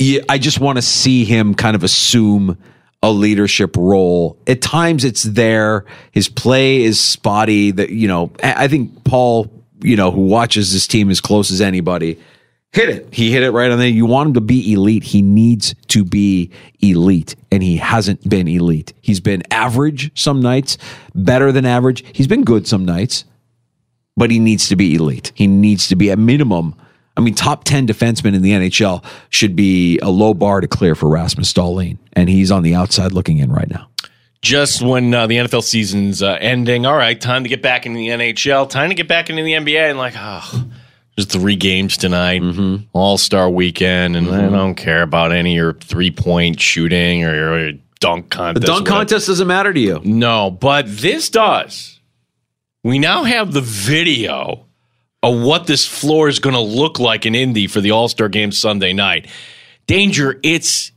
I 0.00 0.38
just 0.38 0.58
want 0.58 0.78
to 0.78 0.82
see 0.82 1.24
him 1.24 1.54
kind 1.54 1.76
of 1.76 1.84
assume 1.84 2.58
a 3.02 3.12
leadership 3.12 3.76
role. 3.76 4.38
At 4.46 4.60
times 4.60 5.04
it's 5.04 5.22
there. 5.22 5.84
His 6.12 6.28
play 6.28 6.82
is 6.82 7.00
spotty. 7.00 7.70
That 7.70 7.90
you 7.90 8.08
know, 8.08 8.32
I 8.42 8.68
think 8.68 9.04
Paul, 9.04 9.50
you 9.82 9.96
know, 9.96 10.10
who 10.10 10.26
watches 10.26 10.72
this 10.72 10.86
team 10.86 11.10
as 11.10 11.20
close 11.20 11.50
as 11.50 11.60
anybody, 11.60 12.18
hit 12.72 12.88
it. 12.88 13.08
He 13.12 13.30
hit 13.30 13.42
it 13.42 13.50
right 13.50 13.70
on 13.70 13.78
there. 13.78 13.88
You 13.88 14.06
want 14.06 14.28
him 14.28 14.34
to 14.34 14.40
be 14.40 14.72
elite. 14.72 15.04
He 15.04 15.22
needs 15.22 15.74
to 15.88 16.04
be 16.04 16.50
elite, 16.80 17.36
and 17.52 17.62
he 17.62 17.76
hasn't 17.76 18.28
been 18.28 18.48
elite. 18.48 18.92
He's 19.00 19.20
been 19.20 19.42
average 19.50 20.10
some 20.18 20.40
nights, 20.40 20.78
better 21.14 21.52
than 21.52 21.64
average. 21.64 22.04
He's 22.12 22.26
been 22.26 22.44
good 22.44 22.66
some 22.66 22.84
nights 22.84 23.24
but 24.18 24.32
he 24.32 24.40
needs 24.40 24.68
to 24.68 24.76
be 24.76 24.96
elite. 24.96 25.30
He 25.36 25.46
needs 25.46 25.86
to 25.88 25.96
be 25.96 26.10
at 26.10 26.18
minimum. 26.18 26.74
I 27.18 27.20
mean, 27.20 27.34
top 27.34 27.64
10 27.64 27.86
defensemen 27.88 28.34
in 28.34 28.42
the 28.42 28.52
NHL 28.52 29.04
should 29.28 29.56
be 29.56 29.98
a 29.98 30.08
low 30.08 30.32
bar 30.34 30.60
to 30.60 30.68
clear 30.68 30.94
for 30.94 31.08
Rasmus 31.08 31.52
Dahlin. 31.52 31.98
And 32.14 32.28
he's 32.30 32.50
on 32.52 32.62
the 32.62 32.74
outside 32.76 33.12
looking 33.12 33.38
in 33.38 33.50
right 33.52 33.68
now. 33.68 33.88
just 34.40 34.80
when 34.80 35.12
uh, 35.12 35.26
the 35.26 35.34
NFL 35.34 35.64
season's 35.64 36.22
uh, 36.22 36.38
ending. 36.40 36.86
All 36.86 36.96
right, 36.96 37.20
time 37.20 37.42
to 37.42 37.48
get 37.48 37.60
back 37.60 37.84
into 37.86 37.98
the 37.98 38.06
NHL. 38.08 38.70
Time 38.70 38.88
to 38.90 38.94
get 38.94 39.08
back 39.08 39.28
into 39.30 39.42
the 39.42 39.52
NBA. 39.52 39.90
And 39.90 39.98
like, 39.98 40.14
oh, 40.16 40.64
there's 41.16 41.26
three 41.26 41.56
games 41.56 41.96
tonight, 41.96 42.40
Mm-hmm. 42.40 42.84
All 42.92 43.18
Star 43.18 43.50
Weekend, 43.50 44.14
and 44.14 44.30
I 44.30 44.48
don't 44.48 44.76
care 44.76 45.02
about 45.02 45.32
any 45.32 45.54
of 45.54 45.56
your 45.56 45.72
three 45.74 46.12
point 46.12 46.60
shooting 46.60 47.24
or 47.24 47.34
your 47.34 47.72
dunk 47.98 48.30
contest. 48.30 48.60
The 48.64 48.72
dunk 48.72 48.86
contest 48.86 49.26
doesn't 49.26 49.48
matter 49.48 49.72
to 49.72 49.80
you. 49.80 50.00
No, 50.04 50.52
but 50.52 50.84
this 50.86 51.28
does. 51.30 51.98
We 52.84 53.00
now 53.00 53.24
have 53.24 53.52
the 53.52 53.60
video 53.60 54.66
of 55.22 55.40
what 55.40 55.66
this 55.66 55.86
floor 55.86 56.28
is 56.28 56.38
going 56.38 56.54
to 56.54 56.60
look 56.60 56.98
like 56.98 57.26
in 57.26 57.34
Indy 57.34 57.66
for 57.66 57.80
the 57.80 57.90
All 57.90 58.08
Star 58.08 58.28
game 58.28 58.52
Sunday 58.52 58.92
night. 58.92 59.26
Danger, 59.86 60.38
it's, 60.42 60.92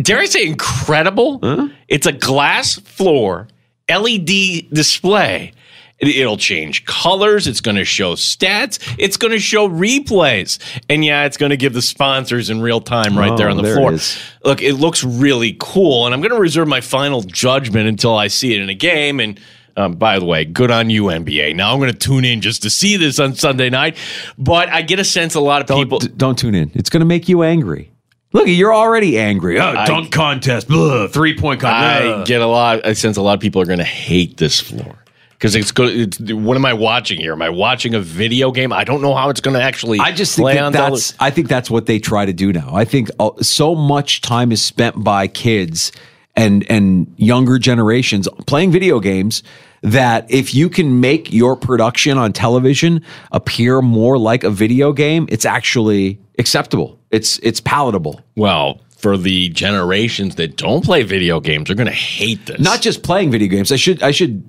dare 0.00 0.18
I 0.20 0.24
say, 0.26 0.46
incredible. 0.46 1.40
It's 1.88 2.06
a 2.06 2.12
glass 2.12 2.76
floor, 2.80 3.48
LED 3.88 4.70
display. 4.72 5.52
It- 6.00 6.16
It'll 6.16 6.36
change 6.36 6.84
colors. 6.86 7.46
It's 7.46 7.60
going 7.60 7.76
to 7.76 7.84
show 7.84 8.14
stats. 8.14 8.78
It's 8.98 9.16
going 9.16 9.30
to 9.32 9.38
show 9.38 9.68
replays. 9.68 10.58
And 10.90 11.04
yeah, 11.04 11.24
it's 11.24 11.36
going 11.36 11.50
to 11.50 11.56
give 11.56 11.72
the 11.72 11.80
sponsors 11.82 12.50
in 12.50 12.60
real 12.60 12.80
time 12.80 13.16
right 13.16 13.36
there 13.38 13.48
Oh, 13.48 13.52
on 13.52 13.56
the 13.56 13.62
there 13.62 13.76
floor. 13.76 13.92
is. 13.92 14.18
Look, 14.44 14.60
it 14.60 14.74
looks 14.74 15.04
really 15.04 15.56
cool. 15.60 16.04
And 16.06 16.12
I'm 16.14 16.20
going 16.20 16.32
to 16.32 16.40
reserve 16.40 16.66
my 16.66 16.80
final 16.80 17.22
judgment 17.22 17.86
until 17.86 18.16
I 18.16 18.26
see 18.26 18.52
it 18.54 18.60
in 18.60 18.68
a 18.68 18.74
game. 18.74 19.20
And 19.20 19.38
um, 19.76 19.94
by 19.94 20.18
the 20.18 20.24
way, 20.24 20.44
good 20.44 20.70
on 20.70 20.90
you, 20.90 21.04
NBA. 21.04 21.54
Now 21.56 21.72
I'm 21.72 21.78
going 21.78 21.92
to 21.92 21.98
tune 21.98 22.24
in 22.24 22.40
just 22.40 22.62
to 22.62 22.70
see 22.70 22.96
this 22.96 23.18
on 23.18 23.34
Sunday 23.34 23.70
night. 23.70 23.96
But 24.38 24.68
I 24.68 24.82
get 24.82 24.98
a 24.98 25.04
sense 25.04 25.34
a 25.34 25.40
lot 25.40 25.60
of 25.60 25.66
Don't, 25.66 25.78
people. 25.78 25.98
d- 25.98 26.08
don't 26.16 26.38
tune 26.38 26.54
in. 26.54 26.70
It's 26.74 26.90
going 26.90 27.00
to 27.00 27.06
make 27.06 27.28
you 27.28 27.42
angry. 27.42 27.90
Look, 28.32 28.48
you're 28.48 28.74
already 28.74 29.18
angry. 29.18 29.60
Oh, 29.60 29.66
I- 29.66 29.86
dunk 29.86 30.10
contest, 30.10 30.66
three 30.66 31.36
point 31.38 31.60
contest. 31.60 32.20
I 32.20 32.24
get 32.24 32.40
a 32.40 32.46
lot. 32.46 32.84
I 32.84 32.92
sense 32.92 33.16
a 33.16 33.22
lot 33.22 33.34
of 33.34 33.40
people 33.40 33.62
are 33.62 33.66
going 33.66 33.78
to 33.78 33.84
hate 33.84 34.38
this 34.38 34.60
floor 34.60 35.04
because 35.30 35.54
it's 35.54 35.70
good. 35.70 36.20
It's, 36.20 36.32
what 36.32 36.56
am 36.56 36.64
I 36.64 36.72
watching 36.72 37.20
here? 37.20 37.32
Am 37.32 37.42
I 37.42 37.50
watching 37.50 37.94
a 37.94 38.00
video 38.00 38.50
game? 38.50 38.72
I 38.72 38.82
don't 38.82 39.02
know 39.02 39.14
how 39.14 39.28
it's 39.28 39.40
going 39.40 39.54
to 39.56 39.62
actually. 39.62 40.00
I 40.00 40.10
just 40.10 40.36
think 40.36 40.50
that 40.50 40.72
that's. 40.72 41.14
I 41.20 41.30
think 41.30 41.48
that's 41.48 41.70
what 41.70 41.86
they 41.86 41.98
try 41.98 42.26
to 42.26 42.32
do 42.32 42.52
now. 42.52 42.70
I 42.74 42.84
think 42.84 43.08
uh, 43.20 43.30
so 43.40 43.74
much 43.74 44.20
time 44.20 44.50
is 44.50 44.62
spent 44.62 45.04
by 45.04 45.28
kids 45.28 45.92
and 46.36 46.68
and 46.70 47.12
younger 47.16 47.58
generations 47.58 48.28
playing 48.46 48.72
video 48.72 49.00
games 49.00 49.42
that 49.82 50.30
if 50.30 50.54
you 50.54 50.68
can 50.70 51.00
make 51.00 51.32
your 51.32 51.56
production 51.56 52.16
on 52.16 52.32
television 52.32 53.04
appear 53.32 53.82
more 53.82 54.16
like 54.16 54.42
a 54.42 54.50
video 54.50 54.92
game, 54.92 55.26
it's 55.28 55.44
actually 55.44 56.18
acceptable. 56.38 56.98
It's 57.10 57.38
it's 57.42 57.60
palatable. 57.60 58.20
Well, 58.34 58.80
for 58.96 59.18
the 59.18 59.50
generations 59.50 60.36
that 60.36 60.56
don't 60.56 60.82
play 60.82 61.02
video 61.02 61.38
games, 61.38 61.68
they're 61.68 61.76
going 61.76 61.86
to 61.86 61.92
hate 61.92 62.46
this. 62.46 62.58
Not 62.58 62.80
just 62.80 63.02
playing 63.02 63.30
video 63.30 63.48
games. 63.48 63.70
I 63.70 63.76
should 63.76 64.02
I 64.02 64.10
should 64.10 64.48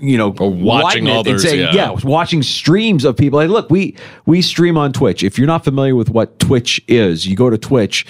you 0.00 0.16
know 0.16 0.28
watching 0.38 1.06
it 1.06 1.10
and 1.10 1.18
others, 1.18 1.42
say, 1.42 1.58
yeah. 1.58 1.90
watching 2.04 2.42
streams 2.42 3.04
of 3.04 3.16
people. 3.16 3.38
Like, 3.38 3.50
look, 3.50 3.70
we 3.70 3.96
we 4.26 4.42
stream 4.42 4.76
on 4.76 4.92
Twitch. 4.92 5.22
If 5.22 5.38
you're 5.38 5.48
not 5.48 5.64
familiar 5.64 5.96
with 5.96 6.10
what 6.10 6.38
Twitch 6.38 6.80
is, 6.86 7.26
you 7.26 7.36
go 7.36 7.50
to 7.50 7.58
Twitch, 7.58 8.06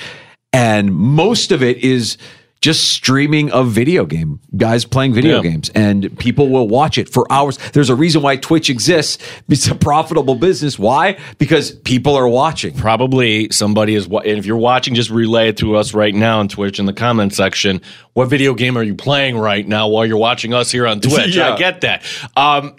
and 0.53 0.95
most 0.95 1.51
of 1.51 1.63
it 1.63 1.79
is 1.79 2.19
just 2.61 2.89
streaming 2.89 3.53
of 3.53 3.69
video 3.71 4.05
game 4.05 4.41
guys 4.57 4.85
playing 4.85 5.15
video 5.15 5.37
Yeah. 5.37 5.43
games 5.51 5.71
and 5.77 6.19
people 6.19 6.49
will 6.49 6.67
watch 6.69 6.99
it 6.99 7.09
for 7.09 7.31
hours. 7.33 7.57
There's 7.73 7.89
a 7.91 7.95
reason 7.95 8.21
why 8.23 8.37
twitch 8.37 8.69
exists. 8.69 9.19
It's 9.49 9.69
a 9.69 9.75
profitable 9.75 10.35
business. 10.35 10.79
Why? 10.79 11.19
Because 11.39 11.71
people 11.71 12.17
are 12.17 12.27
watching. 12.29 12.75
Probably 12.75 13.49
somebody 13.51 13.95
is 13.95 14.07
and 14.07 14.25
if 14.27 14.45
you're 14.47 14.57
watching 14.57 14.95
just 14.95 15.11
relay 15.11 15.51
it 15.51 15.57
to 15.59 15.77
us 15.77 15.95
right 15.95 16.15
now 16.15 16.41
on 16.41 16.49
twitch 16.49 16.79
in 16.81 16.87
the 16.87 16.93
comment 16.93 17.33
section. 17.35 17.81
What 18.15 18.27
video 18.27 18.55
game 18.55 18.77
are 18.77 18.83
you 18.83 18.97
playing 18.97 19.39
right 19.39 19.67
now 19.67 19.87
while 19.89 20.05
you're 20.05 20.17
watching 20.17 20.53
us 20.53 20.73
here 20.73 20.87
on 20.87 21.01
twitch? 21.01 21.37
Yeah. 21.37 21.55
i 21.55 21.59
get 21.59 21.83
that. 21.83 22.03
Um, 22.37 22.75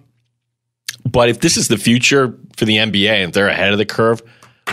but 1.09 1.29
if 1.29 1.39
this 1.39 1.55
is 1.55 1.69
the 1.69 1.77
future 1.77 2.37
for 2.57 2.65
the 2.65 2.75
nba 2.75 3.23
and 3.23 3.33
they're 3.33 3.47
ahead 3.47 3.71
of 3.71 3.77
the 3.77 3.85
curve 3.85 4.21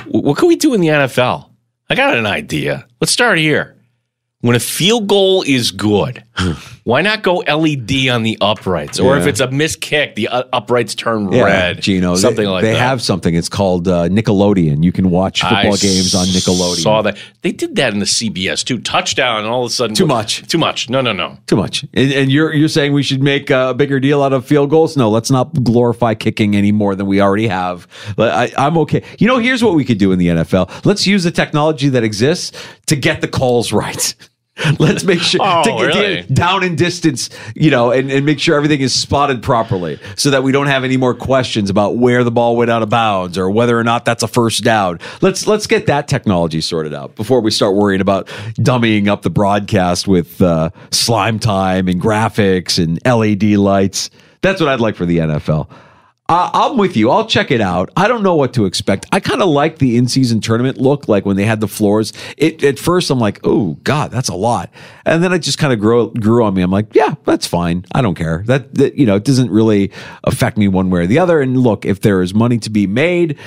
what 0.06 0.36
can 0.36 0.48
we 0.48 0.56
do 0.56 0.74
in 0.74 0.80
the 0.80 0.88
nfl 0.88 1.48
i 1.88 1.94
got 1.94 2.16
an 2.16 2.26
idea. 2.26 2.84
Let's 3.00 3.12
start 3.12 3.38
here 3.38 3.75
when 4.46 4.54
a 4.54 4.60
field 4.60 5.08
goal 5.08 5.42
is 5.42 5.72
good, 5.72 6.22
why 6.84 7.02
not 7.02 7.22
go 7.22 7.38
LED 7.38 8.08
on 8.08 8.22
the 8.22 8.38
uprights? 8.40 9.00
Or 9.00 9.16
if 9.18 9.26
it's 9.26 9.40
a 9.40 9.50
missed 9.50 9.80
kick, 9.80 10.14
the 10.14 10.28
uprights 10.28 10.94
turn 10.94 11.32
Yeah, 11.32 11.42
red. 11.42 11.82
Gino. 11.82 12.14
something 12.14 12.44
they, 12.44 12.48
like 12.48 12.62
they 12.62 12.72
that. 12.74 12.78
have 12.78 13.02
something. 13.02 13.34
It's 13.34 13.48
called 13.48 13.88
uh, 13.88 14.08
Nickelodeon. 14.08 14.84
You 14.84 14.92
can 14.92 15.10
watch 15.10 15.40
football 15.40 15.74
I 15.74 15.76
games 15.76 16.14
on 16.14 16.26
Nickelodeon. 16.26 16.82
Saw 16.82 17.02
that 17.02 17.18
they 17.42 17.50
did 17.50 17.74
that 17.76 17.92
in 17.92 17.98
the 17.98 18.04
CBS 18.04 18.64
too. 18.64 18.78
Touchdown, 18.78 19.40
and 19.40 19.48
all 19.48 19.64
of 19.64 19.70
a 19.70 19.74
sudden, 19.74 19.96
Too 19.96 20.06
much. 20.06 20.46
Too 20.46 20.58
much. 20.58 20.88
No, 20.88 21.00
no, 21.00 21.12
no. 21.12 21.38
Too 21.48 21.56
much. 21.56 21.82
And, 21.94 22.12
and 22.12 22.30
you're 22.30 22.54
you're 22.54 22.68
saying 22.68 22.92
we 22.92 23.02
should 23.02 23.22
make 23.22 23.50
a 23.50 23.74
bigger 23.74 23.98
deal 23.98 24.22
out 24.22 24.32
of 24.32 24.46
field 24.46 24.70
goals? 24.70 24.96
No, 24.96 25.10
let's 25.10 25.30
not 25.30 25.64
glorify 25.64 26.14
kicking 26.14 26.54
any 26.54 26.70
more 26.70 26.94
than 26.94 27.06
we 27.06 27.20
already 27.20 27.48
have. 27.48 27.88
But 28.14 28.32
I, 28.32 28.66
I'm 28.66 28.78
okay. 28.78 29.02
You 29.18 29.26
know, 29.26 29.38
here's 29.38 29.64
what 29.64 29.74
we 29.74 29.84
could 29.84 29.98
do 29.98 30.12
in 30.12 30.20
the 30.20 30.28
NFL. 30.28 30.84
Let's 30.84 31.04
use 31.04 31.24
the 31.24 31.32
technology 31.32 31.88
that 31.88 32.04
exists 32.04 32.52
to 32.86 32.94
get 32.94 33.22
the 33.22 33.28
calls 33.28 33.72
right. 33.72 34.14
Let's 34.78 35.04
make 35.04 35.20
sure 35.20 35.40
Oh, 35.42 35.62
to 35.64 35.70
get 35.70 35.86
really? 35.86 36.22
down 36.22 36.62
in 36.64 36.76
distance, 36.76 37.28
you 37.54 37.70
know, 37.70 37.90
and, 37.90 38.10
and 38.10 38.24
make 38.24 38.40
sure 38.40 38.56
everything 38.56 38.80
is 38.80 38.94
spotted 38.94 39.42
properly 39.42 39.98
so 40.16 40.30
that 40.30 40.42
we 40.42 40.50
don't 40.50 40.66
have 40.66 40.82
any 40.82 40.96
more 40.96 41.14
questions 41.14 41.68
about 41.68 41.96
where 41.98 42.24
the 42.24 42.30
ball 42.30 42.56
went 42.56 42.70
out 42.70 42.82
of 42.82 42.88
bounds 42.88 43.36
or 43.36 43.50
whether 43.50 43.78
or 43.78 43.84
not 43.84 44.04
that's 44.06 44.22
a 44.22 44.28
first 44.28 44.64
down. 44.64 44.98
Let's 45.20 45.46
let's 45.46 45.66
get 45.66 45.86
that 45.86 46.08
technology 46.08 46.62
sorted 46.62 46.94
out 46.94 47.16
before 47.16 47.40
we 47.42 47.50
start 47.50 47.74
worrying 47.74 48.00
about 48.00 48.28
dummying 48.58 49.08
up 49.08 49.22
the 49.22 49.30
broadcast 49.30 50.08
with 50.08 50.40
uh, 50.40 50.70
slime 50.90 51.38
time 51.38 51.86
and 51.86 52.00
graphics 52.00 52.82
and 52.82 52.98
LED 53.04 53.58
lights. 53.58 54.08
That's 54.40 54.60
what 54.60 54.70
I'd 54.70 54.80
like 54.80 54.96
for 54.96 55.04
the 55.06 55.18
NFL. 55.18 55.68
Uh, 56.28 56.50
I'm 56.52 56.76
with 56.76 56.96
you. 56.96 57.10
I'll 57.10 57.26
check 57.26 57.52
it 57.52 57.60
out. 57.60 57.90
I 57.96 58.08
don't 58.08 58.24
know 58.24 58.34
what 58.34 58.52
to 58.54 58.64
expect. 58.64 59.06
I 59.12 59.20
kind 59.20 59.40
of 59.40 59.48
like 59.48 59.78
the 59.78 59.96
in-season 59.96 60.40
tournament 60.40 60.76
look, 60.78 61.06
like 61.06 61.24
when 61.24 61.36
they 61.36 61.44
had 61.44 61.60
the 61.60 61.68
floors. 61.68 62.12
It, 62.36 62.64
at 62.64 62.80
first, 62.80 63.10
I'm 63.10 63.20
like, 63.20 63.38
"Oh 63.44 63.74
God, 63.84 64.10
that's 64.10 64.28
a 64.28 64.34
lot," 64.34 64.70
and 65.04 65.22
then 65.22 65.32
it 65.32 65.38
just 65.40 65.58
kind 65.58 65.72
of 65.72 65.78
grew 65.78 66.12
grew 66.14 66.44
on 66.44 66.54
me. 66.54 66.62
I'm 66.62 66.70
like, 66.70 66.94
"Yeah, 66.94 67.14
that's 67.24 67.46
fine. 67.46 67.84
I 67.94 68.02
don't 68.02 68.16
care. 68.16 68.42
That, 68.46 68.74
that 68.74 68.96
you 68.96 69.06
know, 69.06 69.16
it 69.16 69.24
doesn't 69.24 69.50
really 69.50 69.92
affect 70.24 70.58
me 70.58 70.66
one 70.66 70.90
way 70.90 71.02
or 71.02 71.06
the 71.06 71.20
other." 71.20 71.40
And 71.40 71.56
look, 71.56 71.84
if 71.84 72.00
there 72.00 72.20
is 72.22 72.34
money 72.34 72.58
to 72.58 72.70
be 72.70 72.88
made, 72.88 73.38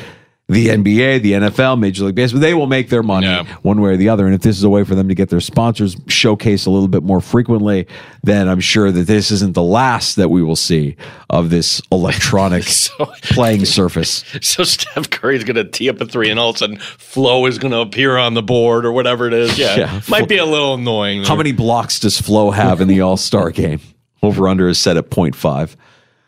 the 0.50 0.68
NBA, 0.70 1.22
the 1.22 1.34
NFL, 1.34 1.80
Major 1.80 2.06
League 2.06 2.16
Baseball, 2.16 2.42
they 2.42 2.54
will 2.56 2.66
make 2.68 2.90
their 2.90 3.04
money 3.04 3.28
Yeah. 3.28 3.44
one 3.62 3.80
way 3.82 3.92
or 3.92 3.98
the 3.98 4.10
other. 4.10 4.26
And 4.26 4.34
if 4.34 4.42
this 4.42 4.58
is 4.58 4.64
a 4.64 4.70
way 4.70 4.84
for 4.84 4.96
them 4.96 5.08
to 5.08 5.14
get 5.16 5.30
their 5.30 5.40
sponsors 5.40 5.96
showcased 5.96 6.66
a 6.66 6.72
little 6.72 6.88
bit 6.88 7.04
more 7.04 7.22
frequently, 7.22 7.86
then 8.24 8.48
I'm 8.50 8.60
sure 8.60 8.92
that 8.92 9.08
this 9.08 9.30
isn't 9.30 9.54
the 9.54 9.62
last 9.64 10.16
that 10.16 10.30
we 10.30 10.42
will 10.42 10.56
see 10.56 10.96
of 11.30 11.52
this 11.52 11.82
electronic 11.92 12.66
playing 13.24 13.66
surface. 13.66 14.24
So 14.42 14.64
Steph 14.64 15.10
Curry's 15.12 15.44
going 15.44 15.56
to 15.58 15.64
tee 15.66 15.90
up 15.90 16.02
a 16.02 16.06
three, 16.06 16.30
and 16.32 16.40
all 16.40 16.50
of 16.50 16.56
a 16.56 16.60
sudden 16.60 16.78
Flo 16.80 17.46
is 17.46 17.60
going 17.60 17.72
to 17.72 17.80
appear 17.80 18.18
on 18.18 18.34
the 18.34 18.42
board 18.42 18.86
or 18.86 18.92
whatever 18.92 19.28
it 19.28 19.34
is. 19.34 19.58
Yeah, 19.60 19.76
Yeah. 19.78 20.02
might 20.10 20.28
be 20.28 20.38
a 20.38 20.46
little 20.46 20.74
annoying. 20.74 21.24
How 21.26 21.36
many 21.36 21.52
blocks 21.52 22.00
does 22.00 22.20
Flo 22.20 22.50
have 22.52 22.82
in 22.82 22.88
the 22.88 23.02
All 23.02 23.18
Star 23.18 23.52
game? 23.52 23.80
Over 24.24 24.48
under 24.48 24.68
is 24.68 24.80
set 24.80 24.98
at 24.98 25.10
0.5. 25.12 25.76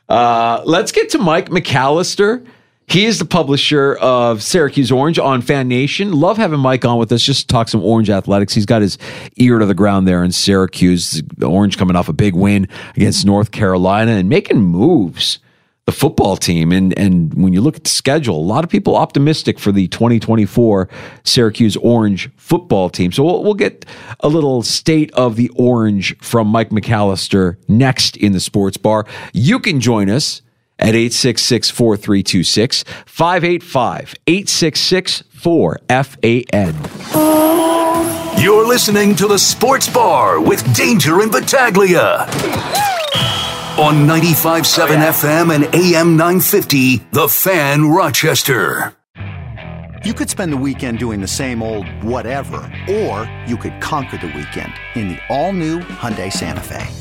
Uh, 0.08 0.62
let's 0.66 0.92
get 0.92 1.10
to 1.10 1.18
Mike 1.18 1.50
McAllister. 1.50 2.46
He 2.92 3.06
is 3.06 3.20
the 3.20 3.26
publisher 3.26 3.96
of 4.02 4.44
Syracuse 4.44 4.92
Orange 4.92 5.18
on 5.18 5.42
Fan 5.42 5.70
Nation. 5.70 6.12
Love 6.12 6.36
having 6.36 6.60
Mike 6.60 6.84
on 6.84 6.98
with 6.98 7.10
us 7.14 7.24
just 7.24 7.40
to 7.44 7.48
talk 7.48 7.70
some 7.70 7.82
Orange 7.82 8.10
athletics. 8.10 8.54
He's 8.54 8.66
got 8.66 8.82
his 8.82 8.98
ear 9.38 9.60
to 9.60 9.66
the 9.66 9.74
ground 9.74 10.10
there 10.10 10.26
in 10.26 10.34
Syracuse. 10.34 11.24
The 11.38 11.46
Orange 11.46 11.78
coming 11.78 11.96
off 11.96 12.10
a 12.10 12.14
big 12.14 12.36
win 12.36 12.68
against 12.98 13.26
North 13.26 13.52
Carolina 13.52 14.12
and 14.12 14.28
making 14.28 14.60
moves. 14.60 15.40
The 15.86 15.94
football 15.94 16.36
team 16.36 16.74
and 16.74 16.98
and 17.00 17.34
when 17.34 17.54
you 17.54 17.62
look 17.62 17.78
at 17.78 17.86
the 17.86 17.90
schedule, 17.90 18.38
a 18.38 18.44
lot 18.44 18.66
of 18.66 18.70
people 18.70 18.98
optimistic 18.98 19.58
for 19.58 19.72
the 19.72 19.88
2024 19.88 20.90
Syracuse 21.24 21.78
Orange 21.78 22.30
football 22.36 22.90
team. 22.90 23.14
So 23.14 23.24
we'll, 23.24 23.42
we'll 23.42 23.54
get 23.54 23.86
a 24.20 24.28
little 24.28 24.64
state 24.64 25.12
of 25.14 25.38
the 25.38 25.48
Orange 25.56 26.18
from 26.20 26.48
Mike 26.48 26.72
McAllister 26.72 27.56
next 27.70 28.18
in 28.18 28.34
the 28.34 28.42
sports 28.42 28.76
bar. 28.76 29.06
You 29.32 29.60
can 29.60 29.80
join 29.80 30.10
us 30.10 30.42
at 30.82 30.96
866-4326 30.96 32.84
585 33.06 34.16
866 34.28 35.24
4FAN. 35.42 36.76
You're 38.42 38.66
listening 38.68 39.16
to 39.18 39.28
the 39.28 39.38
Sports 39.38 39.88
Bar 39.88 40.40
with 40.42 40.64
Danger 40.76 41.22
and 41.22 41.32
Battaglia. 41.32 42.26
On 43.78 44.08
95.7 44.08 44.88
FM 44.98 45.56
and 45.56 45.64
AM 45.76 46.18
950, 46.18 46.98
The 47.12 47.28
Fan 47.28 47.86
Rochester. 47.88 48.94
You 50.04 50.14
could 50.16 50.30
spend 50.32 50.52
the 50.52 50.58
weekend 50.58 50.98
doing 50.98 51.22
the 51.22 51.28
same 51.28 51.62
old 51.62 51.88
whatever, 52.04 52.58
or 52.90 53.32
you 53.48 53.56
could 53.56 53.80
conquer 53.82 54.18
the 54.18 54.28
weekend 54.28 54.74
in 54.96 55.10
the 55.10 55.20
all-new 55.30 55.80
Hyundai 55.80 56.34
Santa 56.34 56.62
Fe. 56.62 57.01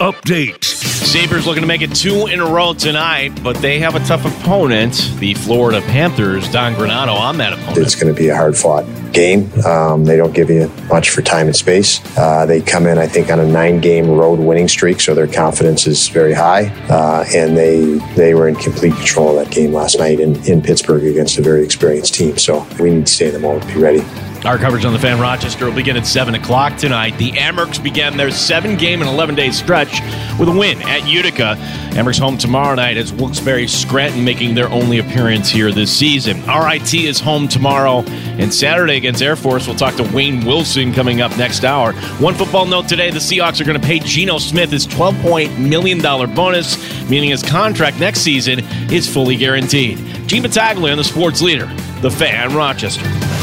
Update. 0.00 0.64
Sabres 0.64 1.46
looking 1.46 1.60
to 1.60 1.68
make 1.68 1.82
it 1.82 1.94
two 1.94 2.26
in 2.26 2.40
a 2.40 2.44
row 2.44 2.72
tonight, 2.72 3.40
but 3.44 3.56
they 3.58 3.78
have 3.78 3.94
a 3.94 4.00
tough 4.00 4.24
opponent, 4.24 5.12
the 5.18 5.34
Florida 5.34 5.80
Panthers. 5.82 6.50
Don 6.50 6.74
Granato 6.74 7.14
on 7.14 7.38
that 7.38 7.52
opponent. 7.52 7.78
It's 7.78 7.94
going 7.94 8.12
to 8.12 8.20
be 8.20 8.28
a 8.28 8.34
hard 8.34 8.56
fought 8.56 8.84
game. 9.12 9.48
Um, 9.64 10.04
they 10.04 10.16
don't 10.16 10.34
give 10.34 10.50
you 10.50 10.68
much 10.88 11.10
for 11.10 11.22
time 11.22 11.46
and 11.46 11.54
space. 11.54 12.00
Uh, 12.18 12.44
they 12.44 12.60
come 12.60 12.86
in, 12.86 12.98
I 12.98 13.06
think, 13.06 13.30
on 13.30 13.38
a 13.38 13.46
nine 13.46 13.80
game 13.80 14.08
road 14.10 14.40
winning 14.40 14.66
streak, 14.66 15.00
so 15.00 15.14
their 15.14 15.28
confidence 15.28 15.86
is 15.86 16.08
very 16.08 16.32
high. 16.32 16.66
Uh, 16.88 17.24
and 17.32 17.56
they 17.56 17.98
they 18.16 18.34
were 18.34 18.48
in 18.48 18.56
complete 18.56 18.94
control 18.94 19.38
of 19.38 19.44
that 19.44 19.54
game 19.54 19.72
last 19.72 19.98
night 19.98 20.18
in, 20.18 20.34
in 20.44 20.60
Pittsburgh 20.60 21.04
against 21.04 21.38
a 21.38 21.42
very 21.42 21.62
experienced 21.62 22.14
team. 22.14 22.36
So 22.38 22.66
we 22.80 22.90
need 22.90 23.06
to 23.06 23.12
stay 23.12 23.28
in 23.28 23.34
the 23.34 23.38
moment, 23.38 23.66
be 23.72 23.80
ready. 23.80 24.04
Our 24.44 24.58
coverage 24.58 24.84
on 24.84 24.92
the 24.92 24.98
Fan 24.98 25.18
Rochester 25.18 25.64
will 25.64 25.74
begin 25.74 25.96
at 25.96 26.06
7 26.06 26.34
o'clock 26.34 26.76
tonight. 26.76 27.16
The 27.16 27.32
Amerks 27.32 27.82
began 27.82 28.18
their 28.18 28.30
seven 28.30 28.76
game 28.76 29.00
and 29.00 29.08
11 29.08 29.36
day 29.36 29.50
stretch 29.50 30.02
with 30.38 30.50
a 30.50 30.52
win 30.52 30.82
at 30.82 31.08
Utica. 31.08 31.56
Amerks 31.92 32.18
home 32.18 32.36
tomorrow 32.36 32.74
night 32.74 32.98
as 32.98 33.10
Wilkes-Barre 33.10 33.66
Scranton 33.66 34.22
making 34.22 34.54
their 34.54 34.68
only 34.68 34.98
appearance 34.98 35.48
here 35.48 35.72
this 35.72 35.90
season. 35.96 36.42
RIT 36.44 36.92
is 36.92 37.20
home 37.20 37.48
tomorrow 37.48 38.00
and 38.36 38.52
Saturday 38.52 38.98
against 38.98 39.22
Air 39.22 39.34
Force. 39.34 39.66
We'll 39.66 39.76
talk 39.76 39.94
to 39.94 40.14
Wayne 40.14 40.44
Wilson 40.44 40.92
coming 40.92 41.22
up 41.22 41.34
next 41.38 41.64
hour. 41.64 41.94
One 42.20 42.34
football 42.34 42.66
note 42.66 42.86
today 42.86 43.10
the 43.10 43.20
Seahawks 43.20 43.62
are 43.62 43.64
going 43.64 43.80
to 43.80 43.86
pay 43.86 43.98
Geno 43.98 44.36
Smith 44.36 44.72
his 44.72 44.86
$12 44.86 45.58
million 45.58 46.02
bonus, 46.34 47.08
meaning 47.08 47.30
his 47.30 47.42
contract 47.42 47.98
next 47.98 48.20
season 48.20 48.60
is 48.92 49.10
fully 49.10 49.36
guaranteed. 49.36 49.96
Gene 50.26 50.42
Battaglia 50.42 50.92
on 50.92 50.98
the 50.98 51.04
sports 51.04 51.40
leader, 51.40 51.64
the 52.02 52.10
Fan 52.10 52.54
Rochester. 52.54 53.33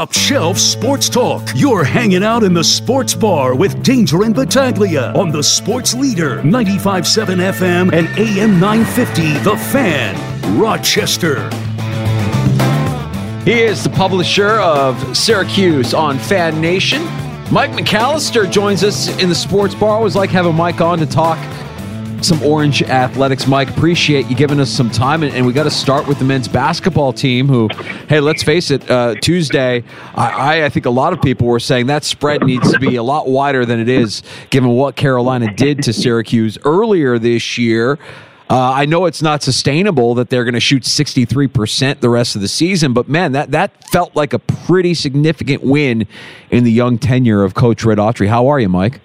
Top 0.00 0.14
shelf 0.14 0.56
sports 0.56 1.10
talk. 1.10 1.46
You're 1.54 1.84
hanging 1.84 2.24
out 2.24 2.42
in 2.42 2.54
the 2.54 2.64
sports 2.64 3.14
bar 3.14 3.54
with 3.54 3.82
Danger 3.82 4.22
and 4.22 4.34
Battaglia 4.34 5.12
on 5.12 5.30
the 5.30 5.42
sports 5.42 5.92
leader 5.92 6.38
95.7 6.38 7.36
FM 7.52 7.92
and 7.92 8.08
AM 8.18 8.58
950 8.58 9.34
The 9.40 9.58
Fan, 9.70 10.58
Rochester. 10.58 11.50
He 13.44 13.60
is 13.60 13.84
the 13.84 13.90
publisher 13.90 14.52
of 14.60 15.14
Syracuse 15.14 15.92
on 15.92 16.18
Fan 16.18 16.62
Nation. 16.62 17.04
Mike 17.52 17.72
McAllister 17.72 18.50
joins 18.50 18.82
us 18.82 19.14
in 19.22 19.28
the 19.28 19.34
sports 19.34 19.74
bar. 19.74 19.96
Always 19.96 20.16
like 20.16 20.30
having 20.30 20.54
Mike 20.54 20.80
on 20.80 20.98
to 21.00 21.06
talk 21.06 21.36
some 22.24 22.42
Orange 22.42 22.82
athletics. 22.82 23.46
Mike, 23.46 23.70
appreciate 23.70 24.26
you 24.26 24.36
giving 24.36 24.60
us 24.60 24.70
some 24.70 24.90
time. 24.90 25.22
And, 25.22 25.34
and 25.34 25.46
we 25.46 25.52
got 25.52 25.64
to 25.64 25.70
start 25.70 26.06
with 26.06 26.18
the 26.18 26.24
men's 26.24 26.48
basketball 26.48 27.12
team, 27.12 27.48
who, 27.48 27.68
hey, 28.08 28.20
let's 28.20 28.42
face 28.42 28.70
it, 28.70 28.90
uh, 28.90 29.14
Tuesday, 29.16 29.84
I, 30.14 30.64
I 30.64 30.68
think 30.68 30.86
a 30.86 30.90
lot 30.90 31.12
of 31.12 31.22
people 31.22 31.46
were 31.46 31.60
saying 31.60 31.86
that 31.86 32.04
spread 32.04 32.44
needs 32.44 32.72
to 32.72 32.78
be 32.78 32.96
a 32.96 33.02
lot 33.02 33.28
wider 33.28 33.64
than 33.66 33.80
it 33.80 33.88
is, 33.88 34.22
given 34.50 34.70
what 34.70 34.96
Carolina 34.96 35.54
did 35.54 35.82
to 35.84 35.92
Syracuse 35.92 36.58
earlier 36.64 37.18
this 37.18 37.58
year. 37.58 37.98
Uh, 38.50 38.72
I 38.72 38.84
know 38.84 39.04
it's 39.04 39.22
not 39.22 39.44
sustainable 39.44 40.14
that 40.14 40.28
they're 40.28 40.42
going 40.42 40.54
to 40.54 40.60
shoot 40.60 40.82
63% 40.82 42.00
the 42.00 42.08
rest 42.08 42.34
of 42.34 42.42
the 42.42 42.48
season, 42.48 42.92
but 42.92 43.08
man, 43.08 43.30
that, 43.32 43.52
that 43.52 43.88
felt 43.90 44.16
like 44.16 44.32
a 44.32 44.40
pretty 44.40 44.92
significant 44.92 45.62
win 45.62 46.08
in 46.50 46.64
the 46.64 46.72
young 46.72 46.98
tenure 46.98 47.44
of 47.44 47.54
Coach 47.54 47.84
Red 47.84 47.98
Autry. 47.98 48.26
How 48.26 48.48
are 48.48 48.58
you, 48.58 48.68
Mike? 48.68 49.00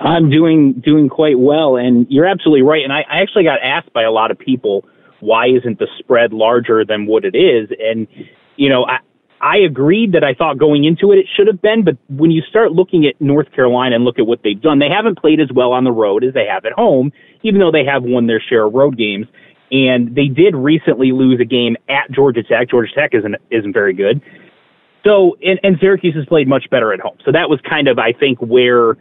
I'm 0.00 0.30
doing 0.30 0.80
doing 0.84 1.08
quite 1.08 1.38
well, 1.38 1.76
and 1.76 2.06
you're 2.08 2.26
absolutely 2.26 2.62
right. 2.62 2.82
And 2.82 2.92
I, 2.92 3.00
I 3.00 3.20
actually 3.20 3.44
got 3.44 3.58
asked 3.62 3.92
by 3.92 4.02
a 4.02 4.10
lot 4.10 4.30
of 4.30 4.38
people, 4.38 4.86
why 5.20 5.46
isn't 5.48 5.78
the 5.78 5.86
spread 5.98 6.32
larger 6.32 6.84
than 6.84 7.06
what 7.06 7.24
it 7.24 7.34
is? 7.34 7.70
And 7.78 8.06
you 8.56 8.68
know, 8.68 8.84
I 8.84 8.98
I 9.40 9.56
agreed 9.58 10.12
that 10.12 10.22
I 10.22 10.34
thought 10.34 10.58
going 10.58 10.84
into 10.84 11.12
it 11.12 11.18
it 11.18 11.26
should 11.36 11.48
have 11.48 11.60
been, 11.60 11.84
but 11.84 11.96
when 12.08 12.30
you 12.30 12.42
start 12.42 12.72
looking 12.72 13.06
at 13.06 13.20
North 13.20 13.50
Carolina 13.52 13.96
and 13.96 14.04
look 14.04 14.18
at 14.18 14.26
what 14.26 14.40
they've 14.44 14.60
done, 14.60 14.78
they 14.78 14.88
haven't 14.88 15.18
played 15.18 15.40
as 15.40 15.48
well 15.52 15.72
on 15.72 15.84
the 15.84 15.92
road 15.92 16.24
as 16.24 16.32
they 16.32 16.46
have 16.46 16.64
at 16.64 16.72
home, 16.72 17.12
even 17.42 17.60
though 17.60 17.72
they 17.72 17.84
have 17.84 18.02
won 18.04 18.28
their 18.28 18.40
share 18.40 18.64
of 18.64 18.72
road 18.72 18.96
games. 18.96 19.26
And 19.72 20.14
they 20.14 20.26
did 20.26 20.54
recently 20.54 21.12
lose 21.12 21.40
a 21.40 21.44
game 21.44 21.76
at 21.88 22.10
Georgia 22.12 22.42
Tech. 22.42 22.70
Georgia 22.70 22.92
Tech 22.94 23.14
isn't 23.14 23.34
isn't 23.50 23.72
very 23.72 23.94
good. 23.94 24.22
So, 25.04 25.36
and, 25.42 25.58
and 25.64 25.76
Syracuse 25.80 26.14
has 26.14 26.26
played 26.26 26.46
much 26.46 26.70
better 26.70 26.92
at 26.92 27.00
home. 27.00 27.16
So 27.24 27.32
that 27.32 27.50
was 27.50 27.58
kind 27.68 27.88
of, 27.88 27.98
I 27.98 28.12
think, 28.12 28.38
where 28.40 28.96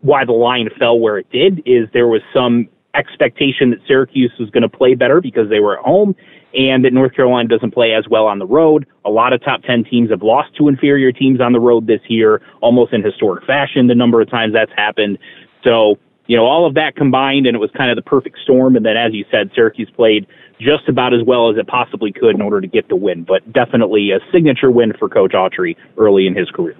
why 0.00 0.24
the 0.24 0.32
line 0.32 0.68
fell 0.78 0.98
where 0.98 1.18
it 1.18 1.30
did 1.30 1.62
is 1.66 1.88
there 1.92 2.08
was 2.08 2.22
some 2.34 2.68
expectation 2.94 3.70
that 3.70 3.78
Syracuse 3.86 4.32
was 4.38 4.50
going 4.50 4.62
to 4.62 4.68
play 4.68 4.94
better 4.94 5.20
because 5.20 5.48
they 5.48 5.60
were 5.60 5.78
at 5.78 5.84
home 5.84 6.14
and 6.54 6.84
that 6.84 6.92
North 6.92 7.14
Carolina 7.14 7.48
doesn't 7.48 7.72
play 7.72 7.94
as 7.94 8.08
well 8.08 8.26
on 8.26 8.38
the 8.38 8.46
road. 8.46 8.86
A 9.04 9.10
lot 9.10 9.32
of 9.32 9.42
top 9.42 9.62
10 9.62 9.84
teams 9.84 10.10
have 10.10 10.22
lost 10.22 10.54
to 10.56 10.68
inferior 10.68 11.12
teams 11.12 11.40
on 11.40 11.52
the 11.52 11.60
road 11.60 11.86
this 11.86 12.00
year, 12.08 12.42
almost 12.60 12.92
in 12.92 13.02
historic 13.02 13.44
fashion, 13.44 13.86
the 13.86 13.94
number 13.94 14.20
of 14.20 14.28
times 14.28 14.52
that's 14.52 14.72
happened. 14.76 15.18
So, 15.62 15.98
you 16.26 16.36
know, 16.36 16.44
all 16.44 16.66
of 16.66 16.74
that 16.74 16.96
combined, 16.96 17.46
and 17.46 17.54
it 17.54 17.60
was 17.60 17.70
kind 17.76 17.90
of 17.90 17.96
the 17.96 18.02
perfect 18.02 18.38
storm. 18.42 18.76
And 18.76 18.84
then, 18.84 18.96
as 18.96 19.12
you 19.12 19.24
said, 19.30 19.50
Syracuse 19.54 19.90
played 19.94 20.26
just 20.60 20.88
about 20.88 21.14
as 21.14 21.20
well 21.24 21.50
as 21.50 21.56
it 21.56 21.66
possibly 21.66 22.12
could 22.12 22.34
in 22.34 22.42
order 22.42 22.60
to 22.60 22.66
get 22.66 22.88
the 22.88 22.96
win, 22.96 23.24
but 23.24 23.50
definitely 23.52 24.10
a 24.10 24.18
signature 24.32 24.70
win 24.70 24.92
for 24.98 25.08
Coach 25.08 25.32
Autry 25.32 25.76
early 25.96 26.26
in 26.26 26.34
his 26.34 26.50
career. 26.50 26.76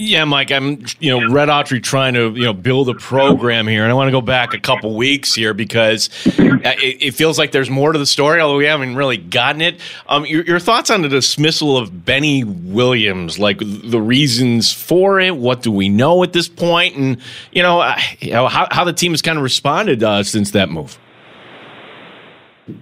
Yeah, 0.00 0.24
Mike, 0.26 0.52
I'm 0.52 0.84
you 1.00 1.10
know 1.10 1.28
Red 1.28 1.48
Autry 1.48 1.82
trying 1.82 2.14
to 2.14 2.30
you 2.30 2.44
know 2.44 2.52
build 2.52 2.88
a 2.88 2.94
program 2.94 3.66
here, 3.66 3.82
and 3.82 3.90
I 3.90 3.94
want 3.94 4.06
to 4.06 4.12
go 4.12 4.20
back 4.20 4.54
a 4.54 4.60
couple 4.60 4.94
weeks 4.94 5.34
here 5.34 5.54
because 5.54 6.08
it, 6.38 7.02
it, 7.02 7.14
feels 7.14 7.36
like 7.36 7.50
there's 7.50 7.68
more 7.68 7.90
to 7.90 7.98
the 7.98 8.06
story, 8.06 8.40
although 8.40 8.58
we 8.58 8.66
haven't 8.66 8.94
really 8.94 9.16
gotten 9.16 9.60
it. 9.60 9.80
Um, 10.08 10.24
your, 10.24 10.44
your, 10.44 10.60
thoughts 10.60 10.88
on 10.90 11.02
the 11.02 11.08
dismissal 11.08 11.76
of 11.76 12.04
Benny 12.04 12.44
Williams, 12.44 13.40
like 13.40 13.58
the 13.58 14.00
reasons 14.00 14.72
for 14.72 15.18
it, 15.18 15.34
what 15.34 15.62
do 15.62 15.72
we 15.72 15.88
know 15.88 16.22
at 16.22 16.32
this 16.32 16.46
point, 16.48 16.94
and 16.94 17.20
you 17.50 17.64
know, 17.64 17.80
uh, 17.80 17.98
you 18.20 18.30
know 18.30 18.46
how 18.46 18.68
how 18.70 18.84
the 18.84 18.92
team 18.92 19.10
has 19.10 19.20
kind 19.20 19.36
of 19.36 19.42
responded 19.42 20.04
uh, 20.04 20.22
since 20.22 20.52
that 20.52 20.70
move. 20.70 20.96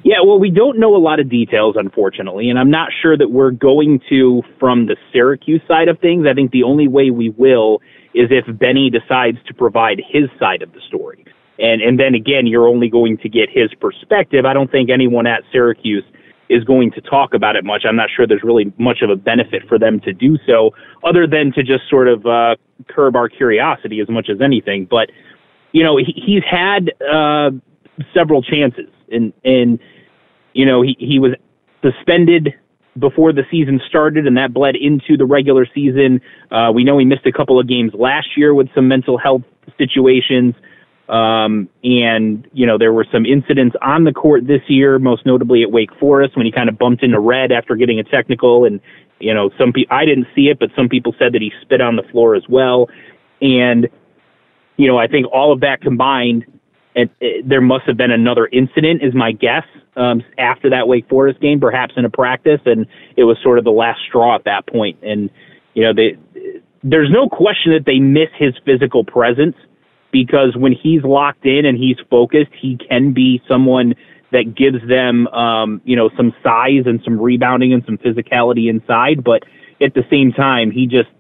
Yeah, 0.03 0.17
well, 0.25 0.39
we 0.39 0.51
don't 0.51 0.79
know 0.79 0.97
a 0.97 0.99
lot 0.99 1.21
of 1.21 1.29
details, 1.29 1.77
unfortunately, 1.79 2.51
and 2.51 2.59
I'm 2.59 2.71
not 2.71 2.91
sure 3.03 3.17
that 3.17 3.31
we're 3.31 3.51
going 3.51 4.01
to 4.09 4.43
from 4.59 4.87
the 4.87 4.97
Syracuse 5.13 5.63
side 5.69 5.89
of 5.89 5.99
things. 6.01 6.27
I 6.29 6.35
think 6.35 6.51
the 6.51 6.65
only 6.65 6.89
way 6.89 7.11
we 7.11 7.31
will 7.31 7.81
is 8.15 8.29
if 8.31 8.45
Benny 8.59 8.91
decides 8.91 9.39
to 9.47 9.55
provide 9.55 10.01
his 10.09 10.25
side 10.41 10.63
of 10.63 10.73
the 10.73 10.81
story. 10.89 11.25
And 11.59 11.81
and 11.81 11.99
then 11.99 12.15
again, 12.15 12.47
you're 12.47 12.69
only 12.69 12.89
going 12.89 13.17
to 13.19 13.29
get 13.29 13.49
his 13.51 13.73
perspective. 13.81 14.45
I 14.45 14.53
don't 14.53 14.71
think 14.71 14.91
anyone 14.91 15.27
at 15.27 15.43
Syracuse 15.53 16.05
is 16.49 16.65
going 16.65 16.93
to 16.93 17.01
talk 17.01 17.35
about 17.35 17.57
it 17.57 17.65
much. 17.65 17.85
I'm 17.89 17.97
not 17.97 18.09
sure 18.15 18.27
there's 18.27 18.45
really 18.45 18.73
much 18.79 18.99
of 19.03 19.11
a 19.11 19.17
benefit 19.17 19.63
for 19.69 19.79
them 19.79 20.01
to 20.01 20.13
do 20.13 20.39
so, 20.47 20.71
other 21.03 21.27
than 21.27 21.53
to 21.53 21.63
just 21.63 21.89
sort 21.89 22.09
of 22.09 22.27
uh, 22.27 22.57
curb 22.89 23.17
our 23.17 23.29
curiosity 23.29 24.01
as 24.01 24.09
much 24.09 24.29
as 24.31 24.41
anything. 24.41 24.87
But 24.89 25.11
you 25.73 25.83
know, 25.83 25.97
he, 25.97 26.13
he's 26.15 26.45
had 26.49 26.93
uh, 27.03 27.51
several 28.13 28.43
chances 28.43 28.91
and 29.11 29.33
and 29.45 29.79
you 30.53 30.67
know 30.67 30.83
he 30.83 30.97
he 30.99 31.19
was 31.19 31.33
suspended 31.83 32.55
before 32.99 33.33
the 33.33 33.43
season 33.51 33.81
started, 33.89 34.27
and 34.27 34.37
that 34.37 34.53
bled 34.53 34.75
into 34.77 35.17
the 35.17 35.25
regular 35.25 35.67
season. 35.75 36.21
Uh, 36.51 36.71
we 36.75 36.85
know 36.85 36.99
he 36.99 37.05
missed 37.05 37.27
a 37.27 37.33
couple 37.33 37.61
of 37.61 37.69
games 37.69 37.93
last 37.95 38.29
year 38.37 38.55
with 38.55 38.69
some 38.75 38.89
mental 38.89 39.19
health 39.19 39.43
situations. 39.79 40.55
Um, 41.09 41.69
and, 41.85 42.49
you 42.53 42.67
know, 42.67 42.79
there 42.79 42.93
were 42.93 43.07
some 43.13 43.25
incidents 43.27 43.77
on 43.81 44.05
the 44.05 44.13
court 44.13 44.47
this 44.47 44.63
year, 44.67 44.99
most 44.99 45.25
notably 45.25 45.63
at 45.63 45.71
Wake 45.71 45.95
Forest 46.01 46.37
when 46.37 46.47
he 46.47 46.53
kind 46.53 46.69
of 46.69 46.79
bumped 46.79 47.05
into 47.05 47.21
Red 47.21 47.53
after 47.53 47.77
getting 47.77 48.01
a 48.01 48.05
technical. 48.05 48.65
And, 48.65 48.81
you 49.21 49.33
know, 49.33 49.51
some 49.57 49.73
people, 49.73 49.95
I 49.95 50.05
didn't 50.05 50.27
see 50.35 50.49
it, 50.49 50.59
but 50.59 50.71
some 50.75 50.89
people 50.89 51.15
said 51.17 51.33
that 51.35 51.43
he 51.43 51.53
spit 51.63 51.81
on 51.81 51.95
the 51.95 52.03
floor 52.11 52.35
as 52.35 52.43
well. 52.49 52.89
And, 53.41 53.89
you 54.79 54.89
know, 54.89 54.99
I 54.99 55.07
think 55.07 55.27
all 55.33 55.53
of 55.53 55.61
that 55.61 55.81
combined 55.81 56.45
it, 56.97 57.11
it, 57.21 57.49
there 57.49 57.61
must 57.61 57.85
have 57.87 57.97
been 57.97 58.11
another 58.11 58.49
incident, 58.51 59.03
is 59.03 59.15
my 59.15 59.31
guess, 59.31 59.65
um, 59.97 60.23
after 60.39 60.71
that 60.71 60.89
Wake 60.89 61.09
Forest 61.09 61.41
game, 61.41 61.61
perhaps 61.61 61.93
in 61.97 62.05
a 62.05 62.11
practice, 62.11 62.61
and 62.65 62.87
it 63.17 63.25
was 63.25 63.37
sort 63.43 63.59
of 63.59 63.65
the 63.65 63.71
last 63.71 64.01
straw 64.09 64.35
at 64.35 64.45
that 64.45 64.67
point. 64.67 64.99
And 65.03 65.31
you 65.75 65.83
know, 65.85 65.93
they, 65.93 66.17
there's 66.83 67.11
no 67.11 67.29
question 67.29 67.73
that 67.73 67.85
they 67.85 67.99
miss 67.99 68.31
his 68.39 68.55
physical 68.65 69.05
presence 69.05 69.57
because 70.11 70.57
when 70.57 70.73
he's 70.73 71.03
locked 71.05 71.45
in 71.45 71.67
and 71.67 71.77
he's 71.77 71.99
focused, 72.09 72.53
he 72.59 72.79
can 72.89 73.13
be 73.13 73.43
someone 73.47 73.95
that 74.33 74.55
gives 74.55 74.79
them, 74.89 75.27
um, 75.29 75.83
you 75.85 75.97
know, 75.97 76.09
some 76.17 76.35
size 76.43 76.85
and 76.87 77.01
some 77.05 77.21
rebounding 77.21 77.75
and 77.75 77.85
some 77.85 77.99
physicality 77.99 78.71
inside. 78.71 79.23
But 79.23 79.43
at 79.83 79.93
the 79.93 80.05
same 80.11 80.33
time, 80.33 80.71
he 80.71 80.87
just 80.87 81.11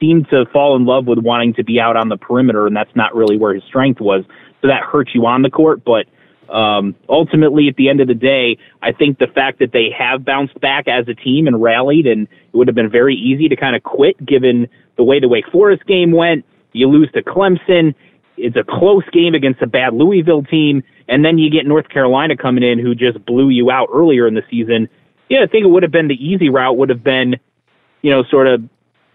seemed 0.00 0.28
to 0.30 0.46
fall 0.52 0.76
in 0.76 0.84
love 0.84 1.06
with 1.06 1.18
wanting 1.18 1.54
to 1.54 1.64
be 1.64 1.80
out 1.80 1.96
on 1.96 2.08
the 2.08 2.16
perimeter, 2.16 2.66
and 2.66 2.76
that's 2.76 2.94
not 2.94 3.14
really 3.14 3.36
where 3.36 3.54
his 3.54 3.64
strength 3.64 4.00
was 4.00 4.24
so 4.60 4.68
that 4.68 4.82
hurts 4.82 5.14
you 5.14 5.26
on 5.26 5.42
the 5.42 5.50
court. 5.50 5.82
But 5.84 6.06
um, 6.52 6.94
ultimately, 7.08 7.68
at 7.68 7.76
the 7.76 7.88
end 7.88 8.00
of 8.00 8.08
the 8.08 8.14
day, 8.14 8.58
I 8.82 8.92
think 8.92 9.18
the 9.18 9.26
fact 9.26 9.58
that 9.58 9.72
they 9.72 9.90
have 9.96 10.24
bounced 10.24 10.58
back 10.60 10.88
as 10.88 11.06
a 11.08 11.14
team 11.14 11.46
and 11.46 11.60
rallied, 11.62 12.06
and 12.06 12.22
it 12.26 12.56
would 12.56 12.68
have 12.68 12.74
been 12.74 12.90
very 12.90 13.14
easy 13.14 13.48
to 13.48 13.56
kind 13.56 13.76
of 13.76 13.82
quit 13.82 14.24
given 14.24 14.68
the 14.96 15.04
way 15.04 15.20
the 15.20 15.28
Wake 15.28 15.48
Forest 15.52 15.86
game 15.86 16.12
went. 16.12 16.44
You 16.72 16.88
lose 16.88 17.10
to 17.12 17.22
Clemson. 17.22 17.94
It's 18.36 18.56
a 18.56 18.64
close 18.64 19.04
game 19.12 19.34
against 19.34 19.60
a 19.62 19.66
bad 19.66 19.94
Louisville 19.94 20.44
team, 20.44 20.82
and 21.08 21.24
then 21.24 21.38
you 21.38 21.50
get 21.50 21.66
North 21.66 21.88
Carolina 21.88 22.36
coming 22.36 22.62
in 22.62 22.78
who 22.78 22.94
just 22.94 23.24
blew 23.26 23.50
you 23.50 23.70
out 23.70 23.88
earlier 23.92 24.26
in 24.26 24.34
the 24.34 24.44
season. 24.48 24.88
Yeah, 25.28 25.42
I 25.42 25.46
think 25.46 25.64
it 25.64 25.68
would 25.68 25.82
have 25.82 25.92
been 25.92 26.08
the 26.08 26.14
easy 26.14 26.48
route. 26.48 26.76
Would 26.76 26.88
have 26.88 27.04
been, 27.04 27.36
you 28.02 28.10
know, 28.10 28.22
sort 28.30 28.46
of 28.46 28.62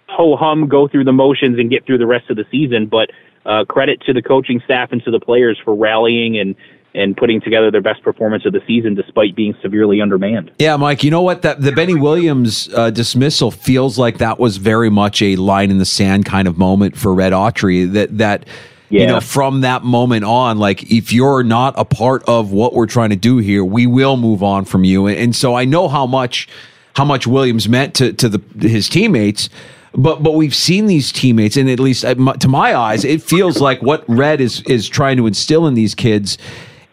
ho 0.07 0.35
hum, 0.35 0.67
go 0.67 0.87
through 0.87 1.05
the 1.05 1.13
motions 1.13 1.59
and 1.59 1.69
get 1.69 1.85
through 1.85 1.97
the 1.97 2.07
rest 2.07 2.29
of 2.29 2.37
the 2.37 2.45
season. 2.51 2.87
But 2.87 3.09
uh, 3.45 3.65
credit 3.65 4.01
to 4.01 4.13
the 4.13 4.21
coaching 4.21 4.61
staff 4.63 4.91
and 4.91 5.03
to 5.03 5.11
the 5.11 5.19
players 5.19 5.59
for 5.63 5.75
rallying 5.75 6.37
and 6.37 6.55
and 6.95 7.17
putting 7.17 7.41
together 7.41 7.71
their 7.71 7.81
best 7.81 8.03
performance 8.03 8.45
of 8.45 8.53
the 8.53 8.61
season 8.67 8.93
despite 8.93 9.35
being 9.35 9.55
severely 9.61 9.99
undermanned. 9.99 10.51
Yeah, 10.59 10.77
Mike, 10.77 11.03
you 11.03 11.09
know 11.09 11.21
what? 11.21 11.41
That 11.41 11.61
the 11.61 11.71
Benny 11.71 11.95
Williams 11.95 12.69
uh, 12.73 12.91
dismissal 12.91 13.49
feels 13.49 13.97
like 13.97 14.19
that 14.19 14.39
was 14.39 14.57
very 14.57 14.91
much 14.91 15.21
a 15.21 15.35
line 15.35 15.71
in 15.71 15.79
the 15.79 15.85
sand 15.85 16.25
kind 16.25 16.47
of 16.47 16.57
moment 16.57 16.95
for 16.95 17.13
Red 17.13 17.33
Autry. 17.33 17.91
That 17.91 18.17
that 18.19 18.45
yeah. 18.89 19.01
you 19.01 19.07
know 19.07 19.19
from 19.19 19.61
that 19.61 19.83
moment 19.83 20.23
on, 20.25 20.59
like 20.59 20.83
if 20.91 21.11
you're 21.11 21.43
not 21.43 21.73
a 21.77 21.85
part 21.85 22.23
of 22.27 22.51
what 22.51 22.73
we're 22.73 22.85
trying 22.85 23.09
to 23.09 23.15
do 23.15 23.37
here, 23.37 23.65
we 23.65 23.87
will 23.87 24.17
move 24.17 24.43
on 24.43 24.65
from 24.65 24.83
you. 24.83 25.07
And, 25.07 25.17
and 25.17 25.35
so 25.35 25.55
I 25.55 25.65
know 25.65 25.87
how 25.87 26.05
much 26.05 26.47
how 26.95 27.05
much 27.05 27.25
Williams 27.25 27.67
meant 27.67 27.95
to 27.95 28.13
to 28.13 28.29
the 28.29 28.67
his 28.67 28.87
teammates. 28.87 29.49
But 29.95 30.23
but 30.23 30.34
we've 30.36 30.56
seen 30.56 30.88
these 30.88 31.12
teammates, 31.12 31.56
and 31.58 31.69
at 31.69 31.79
least 31.79 32.03
uh, 32.03 32.15
to 32.15 32.47
my 32.47 32.75
eyes, 32.75 33.06
it 33.06 33.21
feels 33.21 33.62
like 33.62 33.82
what 33.82 34.03
Red 34.08 34.41
is 34.41 34.62
is 34.63 34.88
trying 34.89 35.17
to 35.17 35.27
instill 35.27 35.67
in 35.67 35.73
these 35.73 35.93
kids 35.93 36.38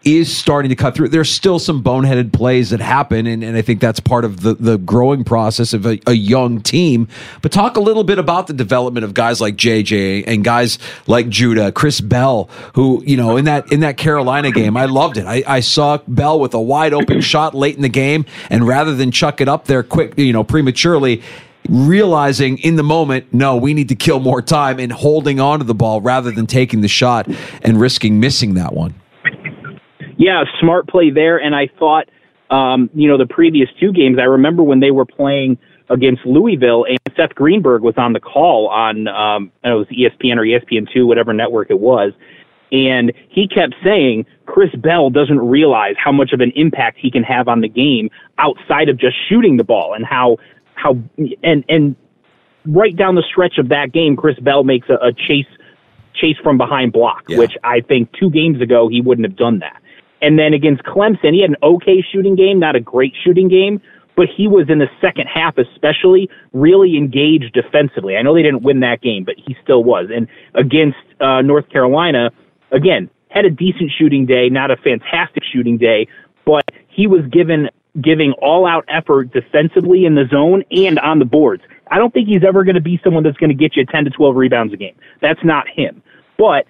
is 0.04 0.34
starting 0.34 0.70
to 0.70 0.76
cut 0.76 0.94
through. 0.94 1.08
There's 1.08 1.30
still 1.30 1.58
some 1.58 1.82
boneheaded 1.82 2.32
plays 2.32 2.70
that 2.70 2.80
happen, 2.80 3.26
and, 3.26 3.44
and 3.44 3.56
I 3.56 3.62
think 3.62 3.80
that's 3.80 4.00
part 4.00 4.24
of 4.24 4.40
the, 4.40 4.54
the 4.54 4.78
growing 4.78 5.24
process 5.24 5.74
of 5.74 5.84
a, 5.84 5.98
a, 6.06 6.12
young 6.14 6.62
team. 6.62 7.06
But 7.42 7.52
talk 7.52 7.76
a 7.76 7.80
little 7.80 8.04
bit 8.04 8.18
about 8.18 8.46
the 8.46 8.54
development 8.54 9.04
of 9.04 9.12
guys 9.12 9.40
like 9.40 9.56
JJ 9.56 10.24
and 10.26 10.42
guys 10.42 10.78
like 11.06 11.28
Judah, 11.28 11.70
Chris 11.70 12.00
Bell, 12.00 12.48
who, 12.74 13.02
you 13.06 13.16
know, 13.16 13.36
in 13.36 13.44
that 13.44 13.70
in 13.72 13.80
that 13.80 13.98
Carolina 13.98 14.50
game, 14.50 14.76
I 14.76 14.86
loved 14.86 15.18
it. 15.18 15.26
I, 15.26 15.42
I 15.46 15.60
saw 15.60 15.98
Bell 16.08 16.40
with 16.40 16.54
a 16.54 16.60
wide 16.60 16.94
open 16.94 17.20
shot 17.20 17.54
late 17.54 17.76
in 17.76 17.82
the 17.82 17.88
game, 17.88 18.24
and 18.48 18.66
rather 18.66 18.94
than 18.94 19.10
chuck 19.10 19.40
it 19.40 19.48
up 19.48 19.66
there 19.66 19.82
quick, 19.82 20.14
you 20.16 20.32
know, 20.32 20.44
prematurely, 20.44 21.22
realizing 21.68 22.58
in 22.58 22.76
the 22.76 22.82
moment, 22.82 23.32
no, 23.32 23.56
we 23.56 23.74
need 23.74 23.88
to 23.88 23.94
kill 23.94 24.20
more 24.20 24.42
time 24.42 24.78
and 24.78 24.92
holding 24.92 25.40
on 25.40 25.58
to 25.58 25.64
the 25.64 25.74
ball 25.74 26.00
rather 26.00 26.30
than 26.30 26.46
taking 26.46 26.80
the 26.80 26.88
shot 26.88 27.28
and 27.62 27.80
risking 27.80 28.20
missing 28.20 28.54
that 28.54 28.72
one. 28.72 28.94
Yeah, 30.16 30.44
smart 30.60 30.88
play 30.88 31.10
there. 31.10 31.38
And 31.38 31.54
I 31.54 31.68
thought, 31.78 32.08
um, 32.50 32.90
you 32.94 33.08
know, 33.08 33.16
the 33.16 33.26
previous 33.26 33.68
two 33.78 33.92
games, 33.92 34.18
I 34.18 34.24
remember 34.24 34.62
when 34.62 34.80
they 34.80 34.90
were 34.90 35.06
playing 35.06 35.58
against 35.88 36.24
Louisville 36.24 36.84
and 36.84 36.98
Seth 37.16 37.34
Greenberg 37.34 37.82
was 37.82 37.94
on 37.96 38.12
the 38.12 38.20
call 38.20 38.68
on, 38.68 39.08
um, 39.08 39.52
I 39.64 39.68
know 39.68 39.80
it 39.80 39.88
was 39.88 39.88
ESPN 39.88 40.36
or 40.36 40.42
ESPN2, 40.42 41.06
whatever 41.06 41.32
network 41.32 41.70
it 41.70 41.80
was. 41.80 42.12
And 42.72 43.12
he 43.28 43.48
kept 43.48 43.74
saying 43.82 44.26
Chris 44.46 44.70
Bell 44.76 45.10
doesn't 45.10 45.40
realize 45.40 45.96
how 45.98 46.12
much 46.12 46.32
of 46.32 46.40
an 46.40 46.52
impact 46.54 46.98
he 47.00 47.10
can 47.10 47.24
have 47.24 47.48
on 47.48 47.60
the 47.60 47.68
game 47.68 48.10
outside 48.38 48.88
of 48.88 48.96
just 48.96 49.16
shooting 49.28 49.56
the 49.56 49.64
ball 49.64 49.94
and 49.94 50.04
how 50.04 50.36
how 50.80 50.98
and 51.42 51.64
and 51.68 51.96
right 52.66 52.96
down 52.96 53.14
the 53.14 53.24
stretch 53.28 53.58
of 53.58 53.68
that 53.68 53.92
game, 53.92 54.16
Chris 54.16 54.38
Bell 54.40 54.64
makes 54.64 54.88
a, 54.88 54.94
a 54.94 55.12
chase 55.12 55.46
chase 56.14 56.36
from 56.42 56.58
behind 56.58 56.92
block, 56.92 57.24
yeah. 57.28 57.38
which 57.38 57.52
I 57.64 57.80
think 57.80 58.10
two 58.12 58.30
games 58.30 58.60
ago 58.60 58.88
he 58.88 59.00
wouldn't 59.00 59.26
have 59.26 59.36
done 59.36 59.60
that. 59.60 59.80
And 60.22 60.38
then 60.38 60.52
against 60.52 60.82
Clemson, 60.82 61.32
he 61.32 61.40
had 61.40 61.50
an 61.50 61.56
okay 61.62 62.04
shooting 62.12 62.36
game, 62.36 62.58
not 62.58 62.76
a 62.76 62.80
great 62.80 63.14
shooting 63.24 63.48
game, 63.48 63.80
but 64.16 64.26
he 64.36 64.48
was 64.48 64.68
in 64.68 64.78
the 64.78 64.88
second 65.00 65.28
half 65.28 65.56
especially 65.56 66.28
really 66.52 66.96
engaged 66.96 67.54
defensively. 67.54 68.16
I 68.16 68.22
know 68.22 68.34
they 68.34 68.42
didn't 68.42 68.62
win 68.62 68.80
that 68.80 69.00
game, 69.00 69.24
but 69.24 69.36
he 69.38 69.56
still 69.62 69.82
was. 69.82 70.08
And 70.14 70.28
against 70.54 70.98
uh, 71.20 71.40
North 71.40 71.68
Carolina, 71.70 72.30
again, 72.70 73.08
had 73.28 73.44
a 73.44 73.50
decent 73.50 73.92
shooting 73.96 74.26
day, 74.26 74.48
not 74.50 74.70
a 74.70 74.76
fantastic 74.76 75.42
shooting 75.50 75.78
day, 75.78 76.06
but 76.44 76.64
he 76.88 77.06
was 77.06 77.24
given 77.30 77.70
giving 78.00 78.32
all 78.40 78.66
out 78.66 78.84
effort 78.88 79.32
defensively 79.32 80.04
in 80.04 80.14
the 80.14 80.24
zone 80.30 80.64
and 80.70 80.98
on 80.98 81.18
the 81.18 81.24
boards. 81.24 81.62
I 81.90 81.98
don't 81.98 82.12
think 82.12 82.28
he's 82.28 82.44
ever 82.46 82.64
going 82.64 82.76
to 82.76 82.80
be 82.80 83.00
someone 83.02 83.22
that's 83.22 83.36
going 83.36 83.50
to 83.50 83.56
get 83.56 83.76
you 83.76 83.84
10 83.84 84.04
to 84.04 84.10
12 84.10 84.36
rebounds 84.36 84.72
a 84.72 84.76
game. 84.76 84.94
That's 85.20 85.42
not 85.42 85.66
him. 85.68 86.02
But 86.38 86.66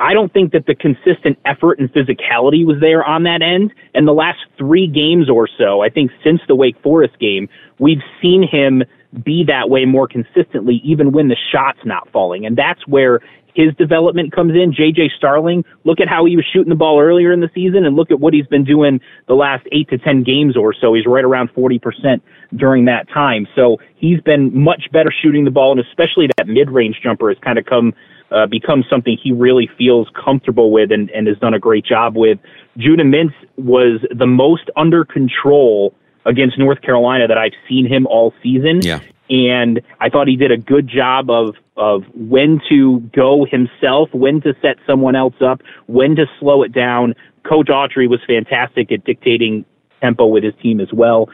I 0.00 0.12
don't 0.14 0.32
think 0.32 0.52
that 0.52 0.66
the 0.66 0.74
consistent 0.74 1.38
effort 1.44 1.78
and 1.78 1.92
physicality 1.92 2.64
was 2.64 2.76
there 2.80 3.04
on 3.04 3.24
that 3.24 3.42
end. 3.42 3.72
And 3.94 4.06
the 4.06 4.12
last 4.12 4.38
three 4.56 4.86
games 4.86 5.28
or 5.28 5.48
so, 5.58 5.80
I 5.82 5.88
think 5.88 6.10
since 6.22 6.40
the 6.46 6.54
Wake 6.54 6.80
Forest 6.82 7.18
game, 7.18 7.48
we've 7.78 8.02
seen 8.22 8.46
him 8.46 8.84
be 9.24 9.42
that 9.44 9.70
way 9.70 9.86
more 9.86 10.06
consistently, 10.06 10.82
even 10.84 11.12
when 11.12 11.28
the 11.28 11.36
shot's 11.50 11.80
not 11.84 12.08
falling. 12.12 12.44
And 12.44 12.56
that's 12.56 12.86
where 12.86 13.20
his 13.58 13.74
development 13.74 14.32
comes 14.32 14.52
in. 14.54 14.72
JJ 14.72 15.08
Starling, 15.16 15.64
look 15.82 15.98
at 15.98 16.06
how 16.08 16.24
he 16.26 16.36
was 16.36 16.46
shooting 16.52 16.68
the 16.68 16.76
ball 16.76 17.00
earlier 17.00 17.32
in 17.32 17.40
the 17.40 17.50
season 17.52 17.84
and 17.84 17.96
look 17.96 18.12
at 18.12 18.20
what 18.20 18.32
he's 18.32 18.46
been 18.46 18.62
doing 18.62 19.00
the 19.26 19.34
last 19.34 19.66
eight 19.72 19.90
to 19.90 19.98
10 19.98 20.22
games 20.22 20.56
or 20.56 20.72
so. 20.72 20.94
He's 20.94 21.06
right 21.06 21.24
around 21.24 21.50
40% 21.54 22.20
during 22.54 22.84
that 22.84 23.08
time. 23.08 23.48
So 23.56 23.78
he's 23.96 24.20
been 24.20 24.56
much 24.56 24.84
better 24.92 25.12
shooting 25.22 25.44
the 25.44 25.50
ball 25.50 25.72
and 25.72 25.80
especially 25.80 26.28
that 26.36 26.46
mid 26.46 26.70
range 26.70 27.00
jumper 27.02 27.30
has 27.30 27.38
kind 27.42 27.58
of 27.58 27.66
come, 27.66 27.94
uh, 28.30 28.46
become 28.46 28.84
something 28.88 29.18
he 29.20 29.32
really 29.32 29.68
feels 29.76 30.06
comfortable 30.14 30.70
with 30.70 30.92
and, 30.92 31.10
and 31.10 31.26
has 31.26 31.36
done 31.38 31.54
a 31.54 31.58
great 31.58 31.84
job 31.84 32.16
with. 32.16 32.38
Judah 32.76 33.02
Mintz 33.02 33.34
was 33.56 34.00
the 34.16 34.26
most 34.26 34.70
under 34.76 35.04
control 35.04 35.92
against 36.26 36.60
North 36.60 36.80
Carolina 36.80 37.26
that 37.26 37.38
I've 37.38 37.58
seen 37.68 37.88
him 37.88 38.06
all 38.06 38.32
season. 38.40 38.82
Yeah. 38.82 39.00
And 39.30 39.80
I 40.00 40.10
thought 40.10 40.28
he 40.28 40.36
did 40.36 40.52
a 40.52 40.56
good 40.56 40.88
job 40.88 41.28
of 41.28 41.56
of 41.78 42.02
when 42.14 42.60
to 42.68 43.00
go 43.14 43.46
himself, 43.50 44.08
when 44.12 44.40
to 44.42 44.54
set 44.60 44.76
someone 44.86 45.16
else 45.16 45.34
up, 45.40 45.62
when 45.86 46.16
to 46.16 46.26
slow 46.38 46.62
it 46.62 46.72
down. 46.72 47.14
Coach 47.48 47.68
Autry 47.68 48.08
was 48.08 48.20
fantastic 48.26 48.92
at 48.92 49.04
dictating 49.04 49.64
tempo 50.00 50.26
with 50.26 50.44
his 50.44 50.54
team 50.62 50.80
as 50.80 50.92
well. 50.92 51.28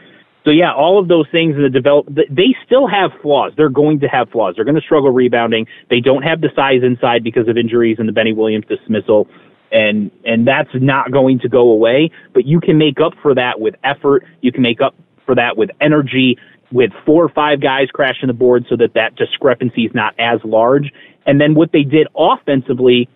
So 0.45 0.51
yeah, 0.51 0.71
all 0.71 0.99
of 0.99 1.07
those 1.07 1.25
things 1.31 1.55
in 1.55 1.63
the 1.63 1.69
develop, 1.69 2.07
they 2.07 2.55
still 2.65 2.87
have 2.87 3.09
flaws. 3.21 3.53
They're 3.57 3.67
going 3.67 3.99
to 4.01 4.07
have 4.07 4.29
flaws. 4.29 4.53
They're 4.55 4.65
going 4.65 4.75
to 4.75 4.81
struggle 4.81 5.09
rebounding. 5.09 5.65
They 5.89 5.99
don't 5.99 6.21
have 6.21 6.41
the 6.41 6.49
size 6.55 6.83
inside 6.83 7.23
because 7.23 7.47
of 7.47 7.57
injuries 7.57 7.97
and 7.97 8.07
the 8.07 8.13
Benny 8.13 8.31
Williams 8.31 8.65
dismissal 8.67 9.27
and 9.71 10.11
and 10.23 10.47
that's 10.47 10.69
not 10.75 11.11
going 11.11 11.39
to 11.39 11.49
go 11.49 11.71
away. 11.71 12.11
But 12.33 12.45
you 12.45 12.59
can 12.59 12.77
make 12.77 12.99
up 12.99 13.13
for 13.21 13.35
that 13.35 13.59
with 13.59 13.75
effort. 13.83 14.23
You 14.41 14.51
can 14.51 14.61
make 14.61 14.81
up 14.81 14.95
for 15.25 15.35
that 15.35 15.57
with 15.57 15.69
energy, 15.81 16.37
with 16.75 16.91
four 17.05 17.23
or 17.23 17.29
five 17.29 17.61
guys 17.61 17.87
crashing 17.93 18.27
the 18.27 18.33
board, 18.33 18.65
so 18.69 18.75
that 18.75 18.93
that 18.95 19.15
discrepancy 19.15 19.85
is 19.85 19.95
not 19.95 20.13
as 20.19 20.41
large. 20.43 20.91
And 21.25 21.39
then 21.39 21.55
what 21.55 21.71
they 21.71 21.83
did 21.83 22.05
offensively, 22.17 23.07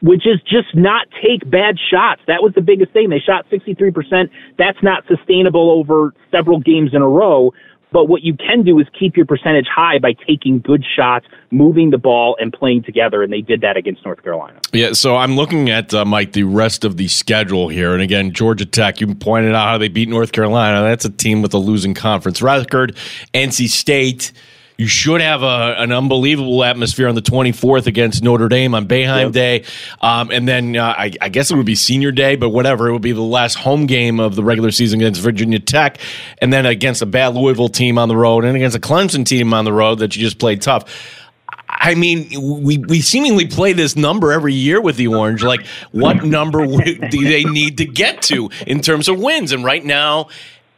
which 0.00 0.24
is 0.28 0.40
just 0.42 0.76
not 0.76 1.08
take 1.20 1.42
bad 1.50 1.74
shots. 1.90 2.20
That 2.28 2.40
was 2.40 2.52
the 2.54 2.60
biggest 2.60 2.92
thing. 2.92 3.10
They 3.10 3.18
shot 3.18 3.50
63%. 3.50 4.30
That's 4.58 4.80
not 4.80 5.02
sustainable 5.08 5.72
over 5.72 6.14
several 6.30 6.60
games 6.60 6.90
in 6.94 7.02
a 7.02 7.08
row. 7.08 7.52
But 7.90 8.06
what 8.06 8.22
you 8.22 8.34
can 8.34 8.64
do 8.64 8.78
is 8.78 8.86
keep 8.98 9.16
your 9.16 9.26
percentage 9.26 9.66
high 9.66 9.98
by 9.98 10.14
taking 10.26 10.60
good 10.60 10.84
shots, 10.96 11.26
moving 11.50 11.90
the 11.90 11.98
ball, 11.98 12.36
and 12.40 12.52
playing 12.52 12.82
together. 12.82 13.22
And 13.22 13.32
they 13.32 13.40
did 13.40 13.60
that 13.62 13.76
against 13.76 14.04
North 14.04 14.22
Carolina. 14.22 14.60
Yeah, 14.72 14.92
so 14.92 15.16
I'm 15.16 15.36
looking 15.36 15.70
at 15.70 15.94
uh, 15.94 16.04
Mike 16.04 16.32
the 16.32 16.44
rest 16.44 16.84
of 16.84 16.96
the 16.96 17.08
schedule 17.08 17.68
here, 17.68 17.92
and 17.94 18.02
again, 18.02 18.32
Georgia 18.32 18.66
Tech. 18.66 19.00
You 19.00 19.14
pointed 19.14 19.54
out 19.54 19.68
how 19.68 19.78
they 19.78 19.88
beat 19.88 20.08
North 20.08 20.32
Carolina. 20.32 20.82
That's 20.82 21.04
a 21.04 21.10
team 21.10 21.42
with 21.42 21.54
a 21.54 21.58
losing 21.58 21.94
conference 21.94 22.42
record. 22.42 22.96
NC 23.34 23.68
State. 23.68 24.32
You 24.78 24.86
should 24.86 25.20
have 25.20 25.42
a, 25.42 25.74
an 25.76 25.90
unbelievable 25.90 26.62
atmosphere 26.62 27.08
on 27.08 27.16
the 27.16 27.20
24th 27.20 27.88
against 27.88 28.22
Notre 28.22 28.48
Dame 28.48 28.76
on 28.76 28.86
Boeheim 28.86 29.24
yep. 29.24 29.32
Day. 29.32 29.64
Um, 30.00 30.30
and 30.30 30.46
then 30.46 30.76
uh, 30.76 30.94
I, 30.96 31.12
I, 31.20 31.28
guess 31.30 31.50
it 31.50 31.56
would 31.56 31.66
be 31.66 31.74
senior 31.74 32.12
day, 32.12 32.36
but 32.36 32.50
whatever. 32.50 32.88
It 32.88 32.92
would 32.92 33.02
be 33.02 33.10
the 33.10 33.20
last 33.20 33.56
home 33.56 33.86
game 33.86 34.20
of 34.20 34.36
the 34.36 34.44
regular 34.44 34.70
season 34.70 35.00
against 35.00 35.20
Virginia 35.20 35.58
Tech. 35.58 35.98
And 36.40 36.52
then 36.52 36.64
against 36.64 37.02
a 37.02 37.06
bad 37.06 37.34
Louisville 37.34 37.68
team 37.68 37.98
on 37.98 38.08
the 38.08 38.16
road 38.16 38.44
and 38.44 38.54
against 38.54 38.76
a 38.76 38.80
Clemson 38.80 39.26
team 39.26 39.52
on 39.52 39.64
the 39.64 39.72
road 39.72 39.96
that 39.96 40.14
you 40.14 40.22
just 40.22 40.38
played 40.38 40.62
tough. 40.62 40.84
I 41.68 41.96
mean, 41.96 42.28
we, 42.62 42.78
we 42.78 43.00
seemingly 43.00 43.48
play 43.48 43.72
this 43.72 43.96
number 43.96 44.30
every 44.30 44.54
year 44.54 44.80
with 44.80 44.96
the 44.96 45.08
Orange. 45.08 45.42
Like, 45.42 45.66
what 45.90 46.24
number 46.24 46.64
do 47.10 47.24
they 47.24 47.42
need 47.42 47.78
to 47.78 47.84
get 47.84 48.22
to 48.22 48.48
in 48.64 48.80
terms 48.80 49.08
of 49.08 49.18
wins? 49.18 49.50
And 49.50 49.64
right 49.64 49.84
now, 49.84 50.28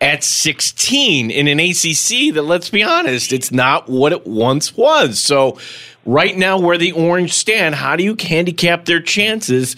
at 0.01 0.25
16 0.25 1.31
in 1.31 1.47
an 1.47 1.61
ACC 1.61 2.35
that, 2.35 2.43
let's 2.43 2.71
be 2.71 2.83
honest, 2.83 3.33
it's 3.33 3.53
not 3.53 3.89
what 3.89 4.13
it 4.13 4.27
once 4.27 4.77
was. 4.77 5.19
So, 5.19 5.59
right 6.07 6.37
now, 6.37 6.59
where 6.59 6.79
the 6.79 6.93
Orange 6.93 7.33
stand, 7.33 7.75
how 7.75 7.97
do 7.97 8.05
you 8.05 8.17
handicap 8.19 8.87
their 8.87 9.01
chances 9.01 9.77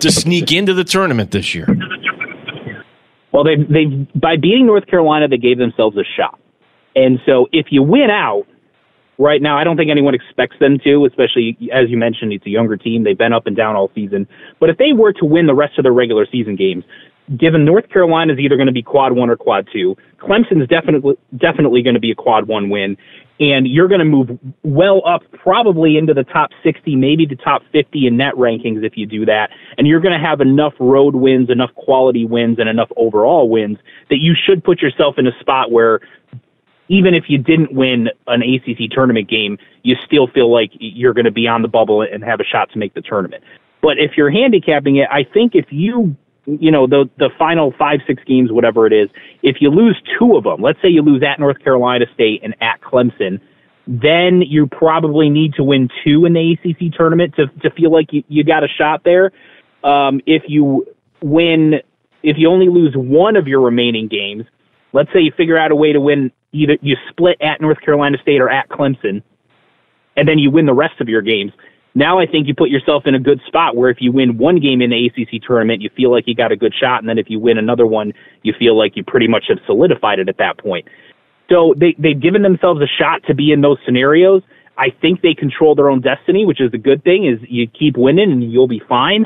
to 0.00 0.10
sneak 0.10 0.52
into 0.52 0.74
the 0.74 0.84
tournament 0.84 1.30
this 1.30 1.54
year? 1.54 1.66
Well, 3.32 3.44
they 3.44 3.56
they 3.56 3.84
by 4.14 4.36
beating 4.36 4.66
North 4.66 4.86
Carolina, 4.86 5.28
they 5.28 5.36
gave 5.36 5.58
themselves 5.58 5.96
a 5.96 6.04
shot. 6.16 6.40
And 6.96 7.20
so, 7.26 7.46
if 7.52 7.66
you 7.70 7.82
win 7.82 8.10
out 8.10 8.46
right 9.18 9.40
now, 9.40 9.58
I 9.58 9.64
don't 9.64 9.76
think 9.76 9.90
anyone 9.90 10.14
expects 10.14 10.56
them 10.58 10.78
to, 10.84 11.04
especially 11.04 11.56
as 11.72 11.88
you 11.88 11.96
mentioned, 11.96 12.32
it's 12.32 12.46
a 12.46 12.50
younger 12.50 12.76
team. 12.76 13.04
They've 13.04 13.16
been 13.16 13.32
up 13.32 13.46
and 13.46 13.56
down 13.56 13.76
all 13.76 13.90
season. 13.94 14.26
But 14.58 14.70
if 14.70 14.78
they 14.78 14.92
were 14.92 15.12
to 15.14 15.24
win 15.24 15.46
the 15.46 15.54
rest 15.54 15.78
of 15.78 15.84
their 15.84 15.92
regular 15.92 16.26
season 16.30 16.56
games, 16.56 16.84
given 17.36 17.64
North 17.64 17.88
Carolina 17.88 18.32
is 18.32 18.38
either 18.38 18.56
going 18.56 18.66
to 18.66 18.72
be 18.72 18.82
quad 18.82 19.12
one 19.12 19.30
or 19.30 19.36
quad 19.36 19.68
two, 19.72 19.96
Clemson's 20.18 20.68
definitely 20.68 21.16
definitely 21.36 21.82
going 21.82 21.94
to 21.94 22.00
be 22.00 22.10
a 22.10 22.14
quad 22.14 22.46
one 22.46 22.70
win, 22.70 22.96
and 23.40 23.66
you're 23.66 23.88
going 23.88 23.98
to 23.98 24.04
move 24.04 24.38
well 24.62 25.02
up, 25.06 25.22
probably 25.32 25.96
into 25.96 26.14
the 26.14 26.24
top 26.24 26.50
60, 26.62 26.94
maybe 26.94 27.26
the 27.26 27.36
top 27.36 27.62
50 27.72 28.06
in 28.06 28.16
net 28.16 28.34
rankings 28.34 28.84
if 28.84 28.96
you 28.96 29.06
do 29.06 29.24
that, 29.26 29.50
and 29.76 29.86
you're 29.86 30.00
going 30.00 30.18
to 30.18 30.24
have 30.24 30.40
enough 30.40 30.74
road 30.78 31.16
wins, 31.16 31.50
enough 31.50 31.74
quality 31.74 32.24
wins, 32.24 32.58
and 32.58 32.68
enough 32.68 32.90
overall 32.96 33.48
wins 33.48 33.78
that 34.10 34.18
you 34.18 34.34
should 34.34 34.62
put 34.62 34.80
yourself 34.80 35.16
in 35.18 35.26
a 35.26 35.38
spot 35.40 35.70
where. 35.70 36.00
Even 36.88 37.14
if 37.14 37.24
you 37.26 37.36
didn't 37.36 37.72
win 37.72 38.08
an 38.28 38.42
ACC 38.42 38.88
tournament 38.92 39.28
game, 39.28 39.58
you 39.82 39.96
still 40.06 40.28
feel 40.28 40.52
like 40.52 40.70
you're 40.78 41.14
going 41.14 41.24
to 41.24 41.32
be 41.32 41.48
on 41.48 41.62
the 41.62 41.66
bubble 41.66 42.02
and 42.02 42.22
have 42.22 42.38
a 42.38 42.44
shot 42.44 42.70
to 42.70 42.78
make 42.78 42.94
the 42.94 43.02
tournament. 43.02 43.42
But 43.82 43.98
if 43.98 44.12
you're 44.16 44.30
handicapping 44.30 44.94
it, 44.94 45.08
I 45.10 45.24
think 45.24 45.56
if 45.56 45.66
you 45.70 46.16
you 46.46 46.70
know 46.70 46.86
the 46.86 47.08
the 47.18 47.30
final 47.38 47.72
five 47.78 48.00
six 48.06 48.22
games 48.24 48.52
whatever 48.52 48.86
it 48.86 48.92
is 48.92 49.08
if 49.42 49.56
you 49.60 49.70
lose 49.70 50.00
two 50.18 50.36
of 50.36 50.44
them 50.44 50.62
let's 50.62 50.80
say 50.80 50.88
you 50.88 51.02
lose 51.02 51.22
at 51.22 51.38
north 51.40 51.58
carolina 51.62 52.06
state 52.14 52.40
and 52.42 52.54
at 52.60 52.80
clemson 52.80 53.40
then 53.86 54.42
you 54.42 54.66
probably 54.66 55.28
need 55.28 55.54
to 55.54 55.62
win 55.62 55.88
two 56.04 56.24
in 56.24 56.32
the 56.32 56.52
acc 56.52 56.92
tournament 56.96 57.34
to 57.36 57.46
to 57.62 57.70
feel 57.70 57.92
like 57.92 58.12
you, 58.12 58.22
you 58.28 58.42
got 58.42 58.64
a 58.64 58.68
shot 58.68 59.02
there. 59.04 59.30
Um, 59.84 60.20
if 60.26 60.42
you 60.48 60.86
win 61.22 61.74
if 62.22 62.36
you 62.38 62.48
only 62.48 62.68
lose 62.68 62.94
one 62.96 63.36
of 63.36 63.46
your 63.46 63.60
remaining 63.60 64.08
games 64.08 64.44
let's 64.92 65.12
say 65.12 65.20
you 65.20 65.32
figure 65.36 65.56
out 65.56 65.70
a 65.70 65.76
way 65.76 65.92
to 65.92 66.00
win 66.00 66.32
either 66.52 66.76
you 66.80 66.96
split 67.10 67.36
at 67.40 67.60
north 67.60 67.80
carolina 67.80 68.18
state 68.20 68.40
or 68.40 68.50
at 68.50 68.68
clemson 68.68 69.22
and 70.16 70.28
then 70.28 70.38
you 70.38 70.50
win 70.50 70.66
the 70.66 70.74
rest 70.74 71.00
of 71.00 71.08
your 71.08 71.22
games 71.22 71.52
now 71.96 72.18
I 72.18 72.26
think 72.26 72.46
you 72.46 72.54
put 72.54 72.68
yourself 72.68 73.04
in 73.06 73.14
a 73.14 73.18
good 73.18 73.40
spot 73.46 73.74
where 73.74 73.88
if 73.88 73.96
you 74.00 74.12
win 74.12 74.36
one 74.36 74.60
game 74.60 74.82
in 74.82 74.90
the 74.90 75.06
ACC 75.06 75.42
tournament, 75.42 75.80
you 75.80 75.88
feel 75.96 76.12
like 76.12 76.24
you 76.26 76.34
got 76.34 76.52
a 76.52 76.56
good 76.56 76.74
shot, 76.78 77.00
and 77.00 77.08
then 77.08 77.16
if 77.16 77.30
you 77.30 77.40
win 77.40 77.56
another 77.56 77.86
one, 77.86 78.12
you 78.42 78.52
feel 78.58 78.76
like 78.76 78.96
you 78.96 79.02
pretty 79.02 79.26
much 79.26 79.46
have 79.48 79.58
solidified 79.64 80.18
it 80.18 80.28
at 80.28 80.36
that 80.36 80.58
point. 80.58 80.86
So 81.48 81.74
they 81.74 81.96
they've 81.98 82.20
given 82.20 82.42
themselves 82.42 82.82
a 82.82 82.86
shot 82.86 83.22
to 83.28 83.34
be 83.34 83.50
in 83.50 83.62
those 83.62 83.78
scenarios. 83.86 84.42
I 84.76 84.90
think 84.90 85.22
they 85.22 85.32
control 85.32 85.74
their 85.74 85.88
own 85.88 86.02
destiny, 86.02 86.44
which 86.44 86.60
is 86.60 86.70
the 86.70 86.78
good 86.78 87.02
thing. 87.02 87.24
Is 87.24 87.38
you 87.48 87.66
keep 87.66 87.96
winning 87.96 88.30
and 88.30 88.52
you'll 88.52 88.68
be 88.68 88.82
fine. 88.86 89.24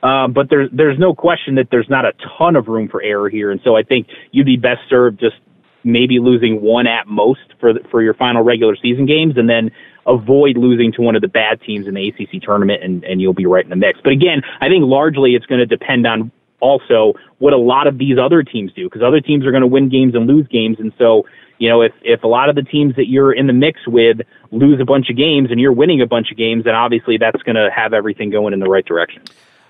Uh, 0.00 0.28
but 0.28 0.48
there's 0.48 0.70
there's 0.72 0.98
no 1.00 1.14
question 1.14 1.56
that 1.56 1.68
there's 1.72 1.90
not 1.90 2.04
a 2.04 2.12
ton 2.38 2.54
of 2.54 2.68
room 2.68 2.88
for 2.88 3.02
error 3.02 3.28
here, 3.28 3.50
and 3.50 3.60
so 3.64 3.74
I 3.76 3.82
think 3.82 4.06
you'd 4.30 4.46
be 4.46 4.56
best 4.56 4.82
served 4.88 5.18
just 5.18 5.36
maybe 5.84 6.18
losing 6.18 6.60
one 6.60 6.86
at 6.86 7.06
most 7.06 7.54
for 7.60 7.72
the, 7.72 7.80
for 7.90 8.02
your 8.02 8.14
final 8.14 8.42
regular 8.42 8.76
season 8.76 9.06
games, 9.06 9.36
and 9.36 9.48
then 9.48 9.70
avoid 10.06 10.56
losing 10.56 10.92
to 10.92 11.02
one 11.02 11.14
of 11.14 11.22
the 11.22 11.28
bad 11.28 11.60
teams 11.62 11.86
in 11.86 11.94
the 11.94 12.08
ACC 12.08 12.42
tournament, 12.42 12.82
and, 12.82 13.04
and 13.04 13.20
you'll 13.20 13.32
be 13.32 13.46
right 13.46 13.64
in 13.64 13.70
the 13.70 13.76
mix. 13.76 14.00
But 14.02 14.12
again, 14.12 14.42
I 14.60 14.68
think 14.68 14.84
largely 14.84 15.34
it's 15.34 15.46
going 15.46 15.60
to 15.60 15.66
depend 15.66 16.06
on 16.06 16.32
also 16.60 17.14
what 17.38 17.52
a 17.52 17.58
lot 17.58 17.86
of 17.86 17.98
these 17.98 18.18
other 18.18 18.42
teams 18.42 18.72
do, 18.72 18.84
because 18.84 19.02
other 19.02 19.20
teams 19.20 19.44
are 19.44 19.50
going 19.50 19.62
to 19.62 19.66
win 19.66 19.88
games 19.88 20.14
and 20.14 20.26
lose 20.26 20.46
games, 20.48 20.78
and 20.78 20.92
so 20.98 21.26
you 21.58 21.68
know 21.68 21.82
if 21.82 21.92
if 22.02 22.22
a 22.22 22.28
lot 22.28 22.48
of 22.48 22.54
the 22.54 22.62
teams 22.62 22.96
that 22.96 23.08
you're 23.08 23.32
in 23.32 23.46
the 23.46 23.52
mix 23.52 23.86
with 23.86 24.20
lose 24.50 24.80
a 24.80 24.84
bunch 24.84 25.10
of 25.10 25.16
games 25.16 25.50
and 25.50 25.60
you're 25.60 25.72
winning 25.72 26.00
a 26.00 26.06
bunch 26.06 26.30
of 26.30 26.36
games, 26.36 26.64
then 26.64 26.74
obviously 26.74 27.16
that's 27.18 27.42
going 27.42 27.56
to 27.56 27.70
have 27.74 27.92
everything 27.92 28.30
going 28.30 28.52
in 28.52 28.60
the 28.60 28.68
right 28.68 28.84
direction. 28.84 29.22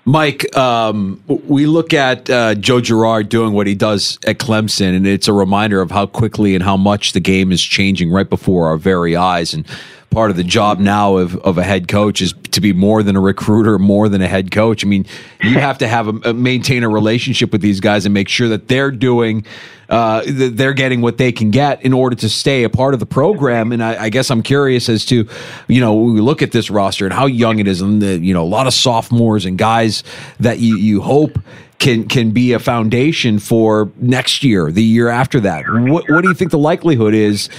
Mike, 0.05 0.55
um, 0.57 1.23
we 1.27 1.65
look 1.65 1.93
at 1.93 2.29
uh, 2.29 2.55
Joe 2.55 2.81
Girard 2.81 3.29
doing 3.29 3.53
what 3.53 3.67
he 3.67 3.75
does 3.75 4.19
at 4.25 4.37
Clemson, 4.37 4.95
and 4.95 5.07
it's 5.07 5.29
a 5.29 5.33
reminder 5.33 5.81
of 5.81 5.91
how 5.91 6.07
quickly 6.07 6.55
and 6.55 6.63
how 6.63 6.75
much 6.75 7.13
the 7.13 7.21
game 7.21 7.53
is 7.53 7.61
changing 7.63 8.11
right 8.11 8.29
before 8.29 8.67
our 8.67 8.75
very 8.75 9.15
eyes. 9.15 9.53
And 9.53 9.65
part 10.13 10.31
of 10.31 10.37
the 10.37 10.43
job 10.43 10.79
now 10.79 11.17
of, 11.17 11.35
of 11.37 11.57
a 11.57 11.63
head 11.63 11.87
coach 11.87 12.21
is 12.21 12.33
to 12.51 12.61
be 12.61 12.71
more 12.71 13.03
than 13.03 13.15
a 13.15 13.19
recruiter, 13.19 13.79
more 13.79 14.07
than 14.07 14.21
a 14.21 14.27
head 14.27 14.51
coach. 14.51 14.85
I 14.85 14.87
mean, 14.87 15.05
you 15.41 15.55
have 15.59 15.79
to 15.79 15.87
have 15.87 16.25
a, 16.25 16.33
maintain 16.33 16.83
a 16.83 16.89
relationship 16.89 17.51
with 17.51 17.61
these 17.61 17.79
guys 17.79 18.05
and 18.05 18.13
make 18.13 18.29
sure 18.29 18.47
that 18.49 18.67
they're 18.67 18.91
doing, 18.91 19.45
uh, 19.89 20.23
they're 20.25 20.73
getting 20.73 21.01
what 21.01 21.17
they 21.17 21.31
can 21.31 21.51
get 21.51 21.83
in 21.83 21.93
order 21.93 22.15
to 22.17 22.29
stay 22.29 22.63
a 22.63 22.69
part 22.69 22.93
of 22.93 22.99
the 22.99 23.05
program. 23.05 23.71
And 23.71 23.83
I, 23.83 24.03
I, 24.03 24.09
guess 24.09 24.29
I'm 24.29 24.43
curious 24.43 24.87
as 24.87 25.05
to, 25.07 25.27
you 25.67 25.81
know, 25.81 25.95
we 25.95 26.21
look 26.21 26.41
at 26.41 26.51
this 26.51 26.69
roster 26.69 27.05
and 27.05 27.13
how 27.13 27.25
young 27.25 27.59
it 27.59 27.67
is, 27.67 27.81
and 27.81 28.01
the, 28.01 28.19
you 28.19 28.33
know, 28.33 28.43
a 28.43 28.45
lot 28.45 28.67
of 28.67 28.73
sophomores 28.73 29.45
and 29.45 29.57
guys 29.57 30.03
that 30.39 30.59
you 30.59 30.77
you 30.77 31.01
hope 31.01 31.39
can 31.79 32.07
can 32.07 32.31
be 32.31 32.53
a 32.53 32.59
foundation 32.59 33.39
for 33.39 33.91
next 33.97 34.43
year, 34.43 34.71
the 34.71 34.83
year 34.83 35.09
after 35.09 35.41
that. 35.41 35.65
What 35.67 36.09
what 36.09 36.21
do 36.21 36.29
you 36.29 36.33
think 36.33 36.51
the 36.51 36.57
likelihood 36.57 37.13
is 37.13 37.49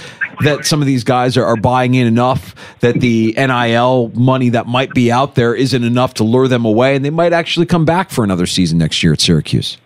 that 0.43 0.65
some 0.65 0.81
of 0.81 0.87
these 0.87 1.03
guys 1.03 1.37
are, 1.37 1.45
are 1.45 1.55
buying 1.55 1.95
in 1.95 2.07
enough 2.07 2.55
that 2.79 2.99
the 2.99 3.33
NIL 3.37 4.11
money 4.15 4.49
that 4.49 4.67
might 4.67 4.93
be 4.93 5.11
out 5.11 5.35
there 5.35 5.55
isn't 5.55 5.83
enough 5.83 6.15
to 6.15 6.23
lure 6.23 6.47
them 6.47 6.65
away, 6.65 6.95
and 6.95 7.03
they 7.03 7.09
might 7.09 7.33
actually 7.33 7.65
come 7.65 7.85
back 7.85 8.09
for 8.09 8.23
another 8.23 8.45
season 8.45 8.77
next 8.77 9.03
year 9.03 9.13
at 9.13 9.21
Syracuse? 9.21 9.77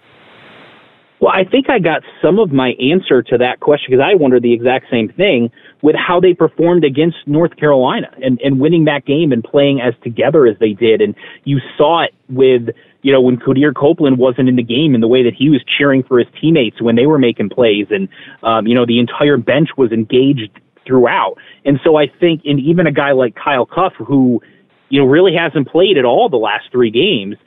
Well, 1.20 1.34
I 1.34 1.44
think 1.44 1.70
I 1.70 1.80
got 1.80 2.04
some 2.22 2.40
of 2.40 2.52
my 2.52 2.70
answer 2.80 3.22
to 3.24 3.38
that 3.40 3.60
question 3.60 3.92
because 3.92 4.04
I 4.04 4.16
wondered 4.16 4.42
the 4.42 4.54
exact 4.54 4.86
same 4.90 5.10
thing 5.10 5.52
with 5.82 5.96
how 5.96 6.20
they 6.20 6.34
performed 6.34 6.86
against 6.86 7.18
North 7.26 7.56
Carolina 7.58 8.08
and, 8.24 8.40
and 8.42 8.60
winning 8.60 8.86
that 8.86 9.06
game 9.06 9.34
and 9.34 9.44
playing 9.44 9.82
as 9.82 9.94
together 10.02 10.48
as 10.48 10.58
they 10.60 10.72
did. 10.72 11.02
And 11.02 11.16
you 11.44 11.60
saw 11.78 12.04
it 12.04 12.14
with, 12.30 12.70
you 13.02 13.12
know, 13.14 13.22
when 13.22 13.38
Quadir 13.38 13.74
Copeland 13.74 14.18
wasn't 14.18 14.50
in 14.50 14.56
the 14.56 14.64
game 14.64 14.94
and 14.94 15.02
the 15.02 15.08
way 15.08 15.24
that 15.24 15.34
he 15.34 15.50
was 15.50 15.62
cheering 15.78 16.04
for 16.04 16.20
his 16.20 16.28
teammates 16.42 16.82
when 16.82 16.96
they 16.96 17.06
were 17.06 17.20
making 17.20 17.50
plays. 17.50 17.88
And, 17.90 18.10
um, 18.44 18.68
you 18.68 18.76
know, 18.76 18.86
the 18.86 19.00
entire 19.00 19.38
bench 19.38 19.70
was 19.78 19.92
engaged 19.92 20.52
throughout. 20.86 21.36
And 21.66 21.80
so 21.84 21.96
I 21.96 22.08
think, 22.20 22.42
and 22.46 22.60
even 22.60 22.88
a 22.88 22.92
guy 22.92 23.12
like 23.12 23.36
Kyle 23.36 23.66
Cuffe, 23.66 23.96
who, 23.96 24.42
you 24.90 25.00
know, 25.00 25.08
really 25.08 25.34
hasn't 25.36 25.68
played 25.68 25.98
at 25.98 26.06
all 26.06 26.30
the 26.30 26.38
last 26.38 26.66
three 26.72 26.92
games, 26.92 27.38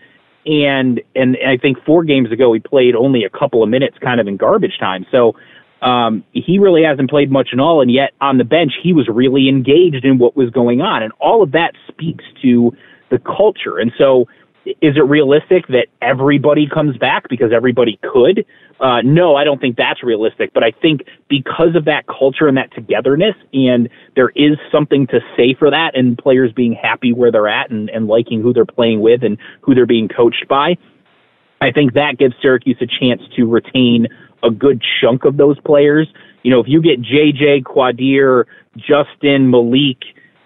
and 0.45 1.01
and 1.15 1.37
I 1.47 1.57
think 1.57 1.79
four 1.85 2.05
games 2.05 2.33
ago 2.33 2.53
he 2.53 2.61
played 2.61 2.95
only 2.95 3.25
a 3.25 3.31
couple 3.31 3.63
of 3.63 3.69
minutes, 3.69 3.97
kind 4.03 4.21
of 4.21 4.27
in 4.27 4.37
garbage 4.37 4.79
time. 4.79 5.07
So 5.11 5.35
um, 5.83 6.25
he 6.33 6.59
really 6.59 6.85
hasn't 6.85 7.11
played 7.11 7.31
much 7.31 7.51
at 7.53 7.61
all, 7.61 7.81
and 7.81 7.91
yet 7.91 8.13
on 8.21 8.39
the 8.39 8.45
bench 8.45 8.73
he 8.83 8.93
was 8.93 9.09
really 9.09 9.49
engaged 9.49 10.05
in 10.05 10.19
what 10.19 10.37
was 10.37 10.51
going 10.51 10.81
on, 10.81 11.03
and 11.03 11.13
all 11.21 11.43
of 11.43 11.53
that 11.53 11.75
speaks 11.89 12.25
to 12.43 12.75
the 13.11 13.19
culture. 13.19 13.79
And 13.79 13.93
so, 13.99 14.27
is 14.65 14.97
it 14.97 15.05
realistic 15.09 15.67
that 15.69 15.87
everybody 16.01 16.69
comes 16.69 16.97
back 16.97 17.29
because 17.29 17.53
everybody 17.53 17.99
could? 18.03 18.45
Uh, 18.81 19.01
no, 19.03 19.35
I 19.35 19.45
don't 19.45 19.61
think 19.61 19.77
that's 19.77 20.03
realistic. 20.03 20.53
But 20.55 20.63
I 20.63 20.71
think 20.71 21.03
because 21.29 21.75
of 21.75 21.85
that 21.87 22.07
culture 22.07 22.47
and 22.47 22.57
that 22.57 22.73
togetherness, 22.73 23.35
and 23.53 23.89
there 24.15 24.31
is 24.31 24.59
something 24.71 25.07
to 25.09 25.21
say 25.37 25.55
for 25.59 25.71
that, 25.71 25.97
and 25.97 26.17
players 26.17 26.53
being 26.53 26.73
happy 26.73 27.13
where 27.13 27.33
they're 27.33 27.49
at 27.49 27.71
and, 27.71 27.91
and 27.91 28.07
liking 28.07 28.43
who 28.43 28.53
they're 28.53 28.65
playing 28.65 29.01
with 29.01 29.23
and 29.23 29.39
who 29.63 29.75
they're 29.75 29.87
being 29.87 30.09
coached 30.09 30.47
by, 30.49 30.77
I 31.61 31.71
think 31.71 31.95
that 31.95 32.19
gives 32.19 32.35
Syracuse 32.43 32.79
a 32.81 32.87
chance 32.87 33.23
to 33.37 33.45
retain 33.45 34.09
a 34.43 34.51
good 34.51 34.83
chunk 35.01 35.25
of 35.25 35.37
those 35.37 35.59
players. 35.61 36.09
You 36.43 36.51
know, 36.51 36.61
if 36.61 36.67
you 36.69 36.83
get 36.83 37.01
JJ, 37.01 37.63
Quadir, 37.63 38.45
Justin, 38.77 39.51
Maliq, 39.51 39.99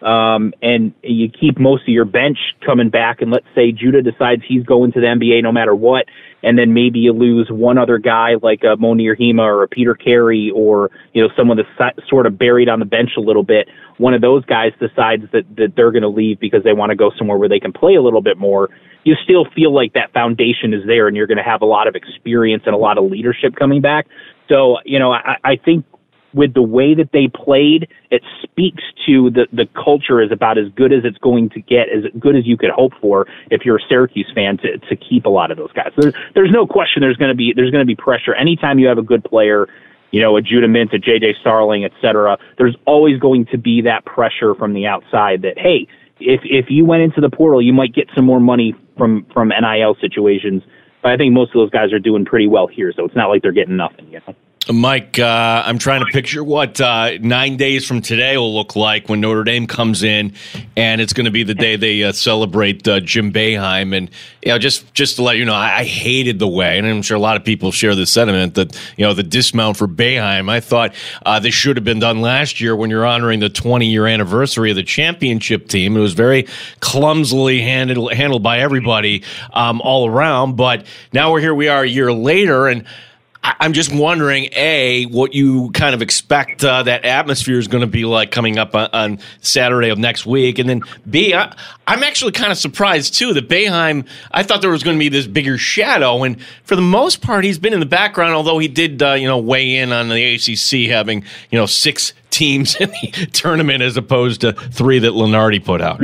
um, 0.02 0.52
and 0.60 0.92
you 1.02 1.28
keep 1.28 1.58
most 1.58 1.82
of 1.82 1.88
your 1.88 2.04
bench 2.04 2.38
coming 2.64 2.90
back, 2.90 3.22
and 3.22 3.30
let's 3.30 3.46
say 3.54 3.72
Judah 3.72 4.02
decides 4.02 4.42
he's 4.46 4.62
going 4.62 4.92
to 4.92 5.00
the 5.00 5.06
NBA 5.06 5.42
no 5.42 5.52
matter 5.52 5.74
what, 5.74 6.04
and 6.42 6.58
then 6.58 6.74
maybe 6.74 6.98
you 6.98 7.12
lose 7.12 7.48
one 7.50 7.78
other 7.78 7.98
guy 7.98 8.34
like 8.42 8.60
a 8.62 8.76
Mounir 8.76 9.18
Hima 9.18 9.40
or 9.40 9.62
a 9.62 9.68
Peter 9.68 9.94
Carey 9.94 10.50
or 10.54 10.90
you 11.14 11.22
know 11.22 11.30
someone 11.36 11.56
that's 11.56 12.08
sort 12.08 12.26
of 12.26 12.38
buried 12.38 12.68
on 12.68 12.78
the 12.78 12.84
bench 12.84 13.12
a 13.16 13.20
little 13.20 13.42
bit. 13.42 13.68
One 13.96 14.12
of 14.12 14.20
those 14.20 14.44
guys 14.44 14.72
decides 14.78 15.24
that 15.32 15.44
that 15.56 15.72
they're 15.76 15.92
going 15.92 16.02
to 16.02 16.08
leave 16.08 16.40
because 16.40 16.62
they 16.62 16.74
want 16.74 16.90
to 16.90 16.96
go 16.96 17.10
somewhere 17.16 17.38
where 17.38 17.48
they 17.48 17.60
can 17.60 17.72
play 17.72 17.94
a 17.94 18.02
little 18.02 18.22
bit 18.22 18.36
more. 18.36 18.68
You 19.04 19.14
still 19.24 19.46
feel 19.54 19.72
like 19.72 19.94
that 19.94 20.12
foundation 20.12 20.74
is 20.74 20.84
there, 20.86 21.08
and 21.08 21.16
you're 21.16 21.28
going 21.28 21.38
to 21.38 21.44
have 21.44 21.62
a 21.62 21.66
lot 21.66 21.88
of 21.88 21.94
experience 21.94 22.64
and 22.66 22.74
a 22.74 22.78
lot 22.78 22.98
of 22.98 23.10
leadership 23.10 23.56
coming 23.56 23.80
back. 23.80 24.06
So 24.50 24.76
you 24.84 24.98
know, 24.98 25.12
I, 25.12 25.38
I 25.42 25.56
think 25.56 25.86
with 26.34 26.54
the 26.54 26.62
way 26.62 26.94
that 26.94 27.10
they 27.12 27.28
played, 27.28 27.88
it 28.10 28.22
speaks 28.42 28.82
to 29.06 29.30
the 29.30 29.46
the 29.52 29.66
culture 29.74 30.20
is 30.20 30.30
about 30.30 30.58
as 30.58 30.68
good 30.74 30.92
as 30.92 31.04
it's 31.04 31.18
going 31.18 31.48
to 31.50 31.60
get, 31.60 31.88
as 31.88 32.04
good 32.18 32.36
as 32.36 32.46
you 32.46 32.56
could 32.56 32.70
hope 32.70 32.92
for 33.00 33.26
if 33.50 33.64
you're 33.64 33.76
a 33.76 33.88
Syracuse 33.88 34.30
fan 34.34 34.58
to 34.58 34.78
to 34.78 34.96
keep 34.96 35.24
a 35.24 35.30
lot 35.30 35.50
of 35.50 35.56
those 35.56 35.72
guys. 35.72 35.92
There's 35.96 36.14
there's 36.34 36.50
no 36.50 36.66
question 36.66 37.00
there's 37.00 37.16
going 37.16 37.30
to 37.30 37.36
be 37.36 37.52
there's 37.54 37.70
going 37.70 37.82
to 37.82 37.86
be 37.86 37.96
pressure 37.96 38.34
anytime 38.34 38.78
you 38.78 38.86
have 38.88 38.98
a 38.98 39.02
good 39.02 39.24
player. 39.24 39.68
You 40.12 40.20
know, 40.20 40.36
a 40.36 40.40
Judah 40.40 40.68
Mintz, 40.68 40.94
a 40.94 40.98
JJ 40.98 41.40
Starling, 41.40 41.84
et 41.84 41.90
cetera. 42.00 42.38
There's 42.58 42.76
always 42.86 43.18
going 43.18 43.44
to 43.46 43.58
be 43.58 43.82
that 43.82 44.04
pressure 44.04 44.54
from 44.54 44.72
the 44.72 44.86
outside 44.86 45.42
that, 45.42 45.58
hey, 45.58 45.88
if 46.20 46.40
if 46.44 46.66
you 46.70 46.84
went 46.84 47.02
into 47.02 47.20
the 47.20 47.28
portal, 47.28 47.60
you 47.60 47.72
might 47.72 47.92
get 47.92 48.08
some 48.14 48.24
more 48.24 48.40
money 48.40 48.74
from 48.96 49.26
from 49.32 49.48
NIL 49.48 49.96
situations. 50.00 50.62
But 51.02 51.12
I 51.12 51.16
think 51.16 51.34
most 51.34 51.50
of 51.50 51.54
those 51.54 51.70
guys 51.70 51.92
are 51.92 51.98
doing 51.98 52.24
pretty 52.24 52.46
well 52.46 52.66
here, 52.66 52.92
so 52.96 53.04
it's 53.04 53.16
not 53.16 53.28
like 53.28 53.42
they're 53.42 53.52
getting 53.52 53.76
nothing. 53.76 54.10
You 54.10 54.20
know. 54.26 54.34
Mike, 54.72 55.16
uh, 55.20 55.62
I'm 55.64 55.78
trying 55.78 56.04
to 56.04 56.10
picture 56.10 56.42
what 56.42 56.80
uh, 56.80 57.18
nine 57.20 57.56
days 57.56 57.86
from 57.86 58.02
today 58.02 58.36
will 58.36 58.52
look 58.52 58.74
like 58.74 59.08
when 59.08 59.20
Notre 59.20 59.44
Dame 59.44 59.68
comes 59.68 60.02
in, 60.02 60.32
and 60.76 61.00
it's 61.00 61.12
going 61.12 61.26
to 61.26 61.30
be 61.30 61.44
the 61.44 61.54
day 61.54 61.76
they 61.76 62.02
uh, 62.02 62.10
celebrate 62.10 62.86
uh, 62.88 62.98
Jim 62.98 63.32
Boeheim. 63.32 63.96
And 63.96 64.10
you 64.42 64.50
know, 64.50 64.58
just 64.58 64.92
just 64.92 65.16
to 65.16 65.22
let 65.22 65.36
you 65.36 65.44
know, 65.44 65.54
I, 65.54 65.78
I, 65.78 65.84
hated 65.84 66.40
the 66.40 66.48
way, 66.48 66.78
and 66.78 66.86
I'm 66.86 67.02
sure 67.02 67.16
a 67.16 67.20
lot 67.20 67.36
of 67.36 67.44
people 67.44 67.70
share 67.70 67.94
the 67.94 68.06
sentiment 68.06 68.54
that 68.54 68.76
you 68.96 69.06
know 69.06 69.14
the 69.14 69.22
dismount 69.22 69.76
for 69.76 69.86
Boeheim. 69.86 70.50
I 70.50 70.58
thought 70.58 70.94
uh, 71.24 71.38
this 71.38 71.54
should 71.54 71.76
have 71.76 71.84
been 71.84 72.00
done 72.00 72.20
last 72.20 72.60
year 72.60 72.74
when 72.74 72.90
you're 72.90 73.06
honoring 73.06 73.38
the 73.38 73.48
20 73.48 73.86
year 73.86 74.08
anniversary 74.08 74.70
of 74.70 74.76
the 74.76 74.82
championship 74.82 75.68
team. 75.68 75.96
It 75.96 76.00
was 76.00 76.14
very 76.14 76.48
clumsily 76.80 77.60
handled 77.60 78.12
handled 78.14 78.42
by 78.42 78.58
everybody 78.58 79.22
um, 79.52 79.80
all 79.82 80.08
around, 80.08 80.56
but 80.56 80.86
now 81.12 81.30
we're 81.30 81.40
here. 81.40 81.54
We 81.54 81.68
are 81.68 81.84
a 81.84 81.88
year 81.88 82.12
later, 82.12 82.66
and 82.66 82.84
I'm 83.60 83.72
just 83.72 83.94
wondering, 83.94 84.48
a, 84.52 85.04
what 85.04 85.34
you 85.34 85.70
kind 85.70 85.94
of 85.94 86.02
expect 86.02 86.64
uh, 86.64 86.82
that 86.82 87.04
atmosphere 87.04 87.58
is 87.58 87.68
going 87.68 87.82
to 87.82 87.86
be 87.86 88.04
like 88.04 88.30
coming 88.30 88.58
up 88.58 88.74
on, 88.74 88.88
on, 88.92 89.18
Saturday 89.40 89.90
of 89.90 89.98
next 89.98 90.26
week, 90.26 90.58
and 90.58 90.68
then 90.68 90.82
b, 91.08 91.32
I, 91.32 91.54
I'm 91.86 92.02
actually 92.02 92.32
kind 92.32 92.50
of 92.50 92.58
surprised 92.58 93.14
too 93.14 93.32
that 93.34 93.48
Boeheim. 93.48 94.06
I 94.32 94.42
thought 94.42 94.62
there 94.62 94.70
was 94.70 94.82
going 94.82 94.96
to 94.96 94.98
be 94.98 95.08
this 95.08 95.26
bigger 95.26 95.58
shadow, 95.58 96.24
and 96.24 96.40
for 96.64 96.74
the 96.74 96.82
most 96.82 97.22
part, 97.22 97.44
he's 97.44 97.58
been 97.58 97.72
in 97.72 97.80
the 97.80 97.86
background. 97.86 98.34
Although 98.34 98.58
he 98.58 98.68
did, 98.68 99.00
uh, 99.02 99.12
you 99.12 99.28
know, 99.28 99.38
weigh 99.38 99.76
in 99.76 99.92
on 99.92 100.08
the 100.08 100.34
ACC 100.34 100.90
having 100.90 101.22
you 101.50 101.58
know 101.58 101.66
six 101.66 102.12
teams 102.30 102.74
in 102.80 102.90
the 102.90 103.28
tournament 103.32 103.82
as 103.82 103.96
opposed 103.96 104.40
to 104.40 104.52
three 104.52 104.98
that 104.98 105.12
Lunardi 105.12 105.64
put 105.64 105.80
out. 105.80 106.00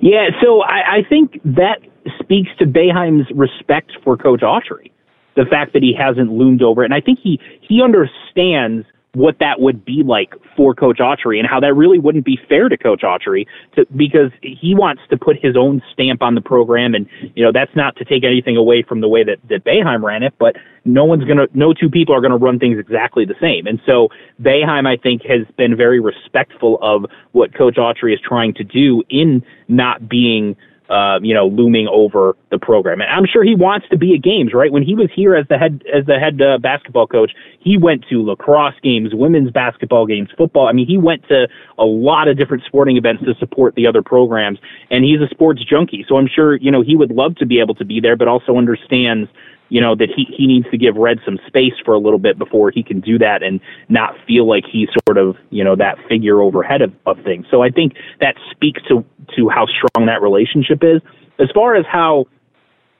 Yeah, 0.00 0.28
so 0.42 0.62
I, 0.62 0.98
I 0.98 1.02
think 1.08 1.40
that 1.44 1.80
speaks 2.20 2.48
to 2.58 2.64
Boeheim's 2.64 3.28
respect 3.34 3.92
for 4.04 4.16
Coach 4.16 4.40
Autry 4.40 4.90
the 5.36 5.44
fact 5.44 5.72
that 5.74 5.82
he 5.82 5.94
hasn't 5.94 6.32
loomed 6.32 6.62
over 6.62 6.82
it. 6.82 6.86
And 6.86 6.94
I 6.94 7.00
think 7.00 7.18
he 7.22 7.40
he 7.60 7.82
understands 7.82 8.86
what 9.16 9.38
that 9.38 9.60
would 9.60 9.82
be 9.82 10.02
like 10.04 10.34
for 10.54 10.74
Coach 10.74 10.98
Autry 10.98 11.38
and 11.38 11.48
how 11.48 11.58
that 11.60 11.72
really 11.72 11.98
wouldn't 11.98 12.26
be 12.26 12.38
fair 12.50 12.68
to 12.68 12.76
Coach 12.76 13.00
Autry 13.00 13.46
to, 13.74 13.86
because 13.96 14.30
he 14.42 14.74
wants 14.74 15.00
to 15.08 15.16
put 15.16 15.38
his 15.40 15.56
own 15.56 15.80
stamp 15.90 16.22
on 16.22 16.34
the 16.34 16.42
program. 16.42 16.94
And, 16.94 17.08
you 17.34 17.42
know, 17.42 17.50
that's 17.50 17.74
not 17.74 17.96
to 17.96 18.04
take 18.04 18.24
anything 18.24 18.58
away 18.58 18.82
from 18.82 19.00
the 19.00 19.08
way 19.08 19.24
that, 19.24 19.38
that 19.48 19.64
Boeheim 19.64 20.02
ran 20.02 20.22
it, 20.22 20.34
but 20.38 20.56
no 20.84 21.06
one's 21.06 21.24
going 21.24 21.38
to, 21.38 21.48
no 21.54 21.72
two 21.72 21.88
people 21.88 22.14
are 22.14 22.20
going 22.20 22.30
to 22.30 22.36
run 22.36 22.58
things 22.58 22.78
exactly 22.78 23.24
the 23.24 23.36
same. 23.40 23.66
And 23.66 23.80
so 23.86 24.10
Boeheim, 24.42 24.86
I 24.86 24.98
think, 24.98 25.22
has 25.22 25.46
been 25.56 25.78
very 25.78 25.98
respectful 25.98 26.78
of 26.82 27.06
what 27.32 27.54
Coach 27.54 27.76
Autry 27.76 28.12
is 28.12 28.20
trying 28.20 28.52
to 28.52 28.64
do 28.64 29.02
in 29.08 29.42
not 29.66 30.10
being 30.10 30.56
uh, 30.88 31.18
you 31.22 31.34
know, 31.34 31.46
looming 31.46 31.88
over 31.88 32.36
the 32.50 32.58
program. 32.58 33.00
And 33.00 33.10
I'm 33.10 33.26
sure 33.26 33.42
he 33.42 33.54
wants 33.54 33.88
to 33.90 33.98
be 33.98 34.14
at 34.14 34.22
games, 34.22 34.52
right? 34.54 34.70
When 34.70 34.82
he 34.82 34.94
was 34.94 35.08
here 35.14 35.34
as 35.34 35.46
the 35.48 35.58
head 35.58 35.82
as 35.92 36.06
the 36.06 36.18
head 36.18 36.40
uh, 36.40 36.58
basketball 36.58 37.06
coach, 37.06 37.32
he 37.58 37.76
went 37.76 38.04
to 38.08 38.24
lacrosse 38.24 38.74
games, 38.82 39.10
women's 39.12 39.50
basketball 39.50 40.06
games, 40.06 40.28
football. 40.36 40.68
I 40.68 40.72
mean, 40.72 40.86
he 40.86 40.98
went 40.98 41.26
to 41.28 41.48
a 41.78 41.84
lot 41.84 42.28
of 42.28 42.38
different 42.38 42.64
sporting 42.64 42.96
events 42.96 43.24
to 43.24 43.34
support 43.34 43.74
the 43.74 43.86
other 43.86 44.02
programs. 44.02 44.58
And 44.90 45.04
he's 45.04 45.20
a 45.20 45.28
sports 45.28 45.64
junkie, 45.64 46.04
so 46.08 46.16
I'm 46.16 46.28
sure 46.28 46.56
you 46.56 46.70
know 46.70 46.82
he 46.82 46.96
would 46.96 47.10
love 47.10 47.36
to 47.36 47.46
be 47.46 47.60
able 47.60 47.74
to 47.76 47.84
be 47.84 48.00
there, 48.00 48.16
but 48.16 48.28
also 48.28 48.56
understands 48.56 49.28
you 49.68 49.80
know, 49.80 49.94
that 49.96 50.08
he, 50.14 50.26
he 50.36 50.46
needs 50.46 50.66
to 50.70 50.78
give 50.78 50.96
Red 50.96 51.18
some 51.24 51.38
space 51.46 51.74
for 51.84 51.94
a 51.94 51.98
little 51.98 52.18
bit 52.18 52.38
before 52.38 52.70
he 52.70 52.82
can 52.82 53.00
do 53.00 53.18
that 53.18 53.42
and 53.42 53.60
not 53.88 54.14
feel 54.26 54.48
like 54.48 54.64
he's 54.70 54.88
sort 55.06 55.18
of, 55.18 55.36
you 55.50 55.64
know, 55.64 55.74
that 55.76 55.98
figure 56.08 56.40
overhead 56.40 56.82
of, 56.82 56.92
of 57.04 57.16
things. 57.24 57.46
So 57.50 57.62
I 57.62 57.70
think 57.70 57.94
that 58.20 58.36
speaks 58.50 58.80
to, 58.88 59.04
to 59.36 59.48
how 59.48 59.66
strong 59.66 60.06
that 60.06 60.22
relationship 60.22 60.82
is. 60.82 61.02
As 61.38 61.48
far 61.52 61.74
as 61.74 61.84
how, 61.90 62.26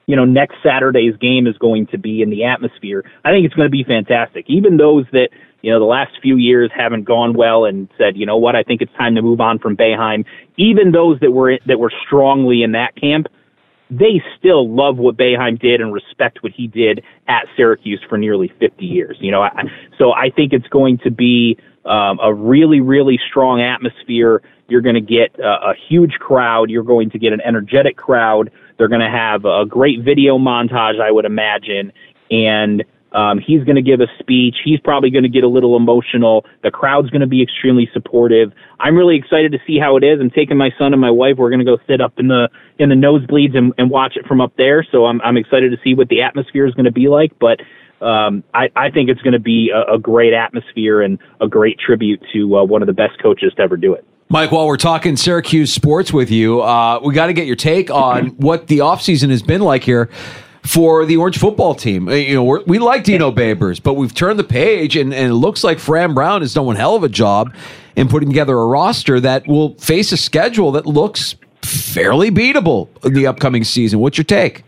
you 0.07 0.17
know, 0.17 0.25
next 0.25 0.57
Saturday's 0.63 1.17
game 1.17 1.47
is 1.47 1.57
going 1.59 1.87
to 1.89 1.99
be 1.99 2.21
in 2.23 2.31
the 2.31 2.45
atmosphere, 2.45 3.05
I 3.25 3.31
think 3.31 3.47
it's 3.47 3.55
going 3.55 3.67
to 3.67 3.71
be 3.71 3.85
fantastic. 3.85 4.45
Even 4.49 4.77
those 4.77 5.05
that, 5.13 5.29
you 5.63 5.73
know, 5.73 5.79
the 5.79 5.87
last 5.87 6.13
few 6.21 6.37
years 6.37 6.71
haven't 6.77 7.05
gone 7.05 7.35
well 7.35 7.65
and 7.65 7.89
said, 7.97 8.17
you 8.17 8.27
know 8.27 8.37
what, 8.37 8.55
I 8.55 8.63
think 8.63 8.83
it's 8.83 8.93
time 8.95 9.15
to 9.15 9.23
move 9.23 9.41
on 9.41 9.59
from 9.59 9.77
Boeheim. 9.77 10.25
Even 10.57 10.93
those 10.93 11.19
that 11.21 11.31
were, 11.31 11.59
that 11.67 11.79
were 11.79 11.93
strongly 12.07 12.63
in 12.63 12.73
that 12.73 12.95
camp, 12.97 13.27
they 13.91 14.21
still 14.39 14.69
love 14.69 14.99
what 14.99 15.17
Boeheim 15.17 15.61
did 15.61 15.81
and 15.81 15.93
respect 15.93 16.43
what 16.43 16.53
he 16.53 16.67
did 16.67 17.03
at 17.29 17.47
Syracuse 17.57 18.05
for 18.09 18.19
nearly 18.19 18.53
50 18.59 18.85
years. 18.85 19.17
You 19.21 19.31
know, 19.31 19.43
I, 19.43 19.65
so 19.99 20.13
I 20.13 20.31
think 20.31 20.53
it's 20.53 20.67
going 20.69 20.99
to 20.99 21.11
be 21.11 21.57
um, 21.85 22.19
a 22.21 22.35
really, 22.35 22.81
really 22.81 23.19
strong 23.29 23.61
atmosphere. 23.63 24.43
You're 24.69 24.81
going 24.81 24.97
to 24.97 25.01
get 25.01 25.39
a 25.39 25.75
huge 25.89 26.15
crowd. 26.15 26.71
You're 26.71 26.83
going 26.83 27.11
to 27.11 27.19
get 27.19 27.33
an 27.33 27.41
energetic 27.43 27.97
crowd. 27.97 28.51
They're 28.77 28.89
going 28.89 29.01
to 29.01 29.11
have 29.11 29.45
a 29.45 29.65
great 29.65 30.03
video 30.03 30.39
montage, 30.39 31.01
I 31.01 31.13
would 31.13 31.25
imagine, 31.25 31.93
and 32.31 32.85
um, 33.17 33.39
he's 33.39 33.65
going 33.65 33.77
to 33.77 33.83
give 33.83 34.01
a 34.01 34.07
speech. 34.19 34.57
He's 34.63 34.79
probably 34.79 35.09
going 35.09 35.23
to 35.23 35.31
get 35.31 35.43
a 35.43 35.49
little 35.49 35.75
emotional. 35.75 36.45
The 36.63 36.71
crowd's 36.71 37.09
going 37.09 37.23
to 37.23 37.27
be 37.27 37.43
extremely 37.43 37.89
supportive. 37.95 38.53
I'm 38.79 38.95
really 38.95 39.17
excited 39.17 39.53
to 39.53 39.59
see 39.67 39.79
how 39.79 39.97
it 39.97 40.05
is. 40.05 40.21
I'm 40.21 40.31
taking 40.31 40.59
my 40.59 40.69
son 40.79 40.93
and 40.93 41.01
my 41.01 41.11
wife. 41.11 41.37
We're 41.39 41.49
going 41.49 41.65
to 41.65 41.65
go 41.65 41.79
sit 41.89 42.03
up 42.03 42.13
in 42.19 42.29
the 42.29 42.51
in 42.79 42.91
the 42.91 42.95
nosebleeds 42.95 43.57
and, 43.57 43.73
and 43.79 43.91
watch 43.91 44.17
it 44.17 44.27
from 44.27 44.43
up 44.43 44.53
there. 44.59 44.87
So 44.93 45.07
I'm 45.07 45.23
I'm 45.23 45.39
excited 45.39 45.71
to 45.71 45.79
see 45.83 45.95
what 45.95 46.09
the 46.09 46.21
atmosphere 46.21 46.67
is 46.67 46.75
going 46.75 46.85
to 46.85 46.93
be 46.93 47.09
like. 47.09 47.33
But 47.41 47.61
um, 48.05 48.45
I, 48.53 48.69
I 48.77 48.91
think 48.91 49.09
it's 49.09 49.23
going 49.23 49.33
to 49.33 49.41
be 49.41 49.71
a, 49.75 49.95
a, 49.95 49.99
great 49.99 50.35
atmosphere 50.35 51.01
and 51.01 51.19
a 51.41 51.49
great 51.49 51.79
tribute 51.79 52.23
to 52.35 52.59
uh, 52.59 52.63
one 52.63 52.83
of 52.83 52.87
the 52.87 52.93
best 52.93 53.19
coaches 53.23 53.55
to 53.57 53.63
ever 53.63 53.79
do 53.79 53.95
it. 53.95 54.07
Mike, 54.29 54.53
while 54.53 54.67
we're 54.67 54.77
talking 54.77 55.17
Syracuse 55.17 55.73
sports 55.73 56.13
with 56.13 56.31
you, 56.31 56.61
uh, 56.61 57.01
we 57.03 57.15
got 57.15 57.29
to 57.29 57.33
get 57.33 57.47
your 57.47 57.57
take 57.57 57.91
on 57.91 58.27
what 58.37 58.67
the 58.67 58.81
offseason 58.81 59.31
has 59.31 59.43
been 59.43 59.63
like 59.63 59.83
here 59.83 60.11
for 60.67 61.07
the 61.07 61.17
Orange 61.17 61.39
football 61.39 61.75
team. 61.75 62.09
Uh, 62.09 62.13
You 62.13 62.35
know, 62.35 62.63
we 62.67 62.79
like 62.79 63.05
Dino 63.05 63.31
Babers, 63.31 63.83
but 63.83 63.95
we've 63.95 64.15
turned 64.15 64.39
the 64.39 64.45
page, 64.45 64.97
and, 64.97 65.15
and 65.15 65.31
it 65.31 65.35
looks 65.35 65.63
like 65.63 65.79
Fran 65.79 66.15
Brown 66.15 66.41
has 66.41 66.55
done 66.55 66.67
one 66.67 66.77
hell 66.77 66.97
of 66.97 67.05
a 67.05 67.09
job 67.09 67.55
in 67.95 68.09
putting 68.09 68.29
together 68.29 68.59
a 68.59 68.67
roster 68.67 69.21
that 69.21 69.47
will 69.47 69.75
face 69.77 70.13
a 70.13 70.17
schedule 70.17 70.73
that 70.73 70.87
looks 70.87 71.37
fairly 71.63 72.31
beatable 72.31 72.89
in 73.05 73.15
the 73.15 73.27
upcoming 73.27 73.65
season. 73.65 74.01
What's 74.01 74.19
your 74.19 74.25
take? 74.25 74.65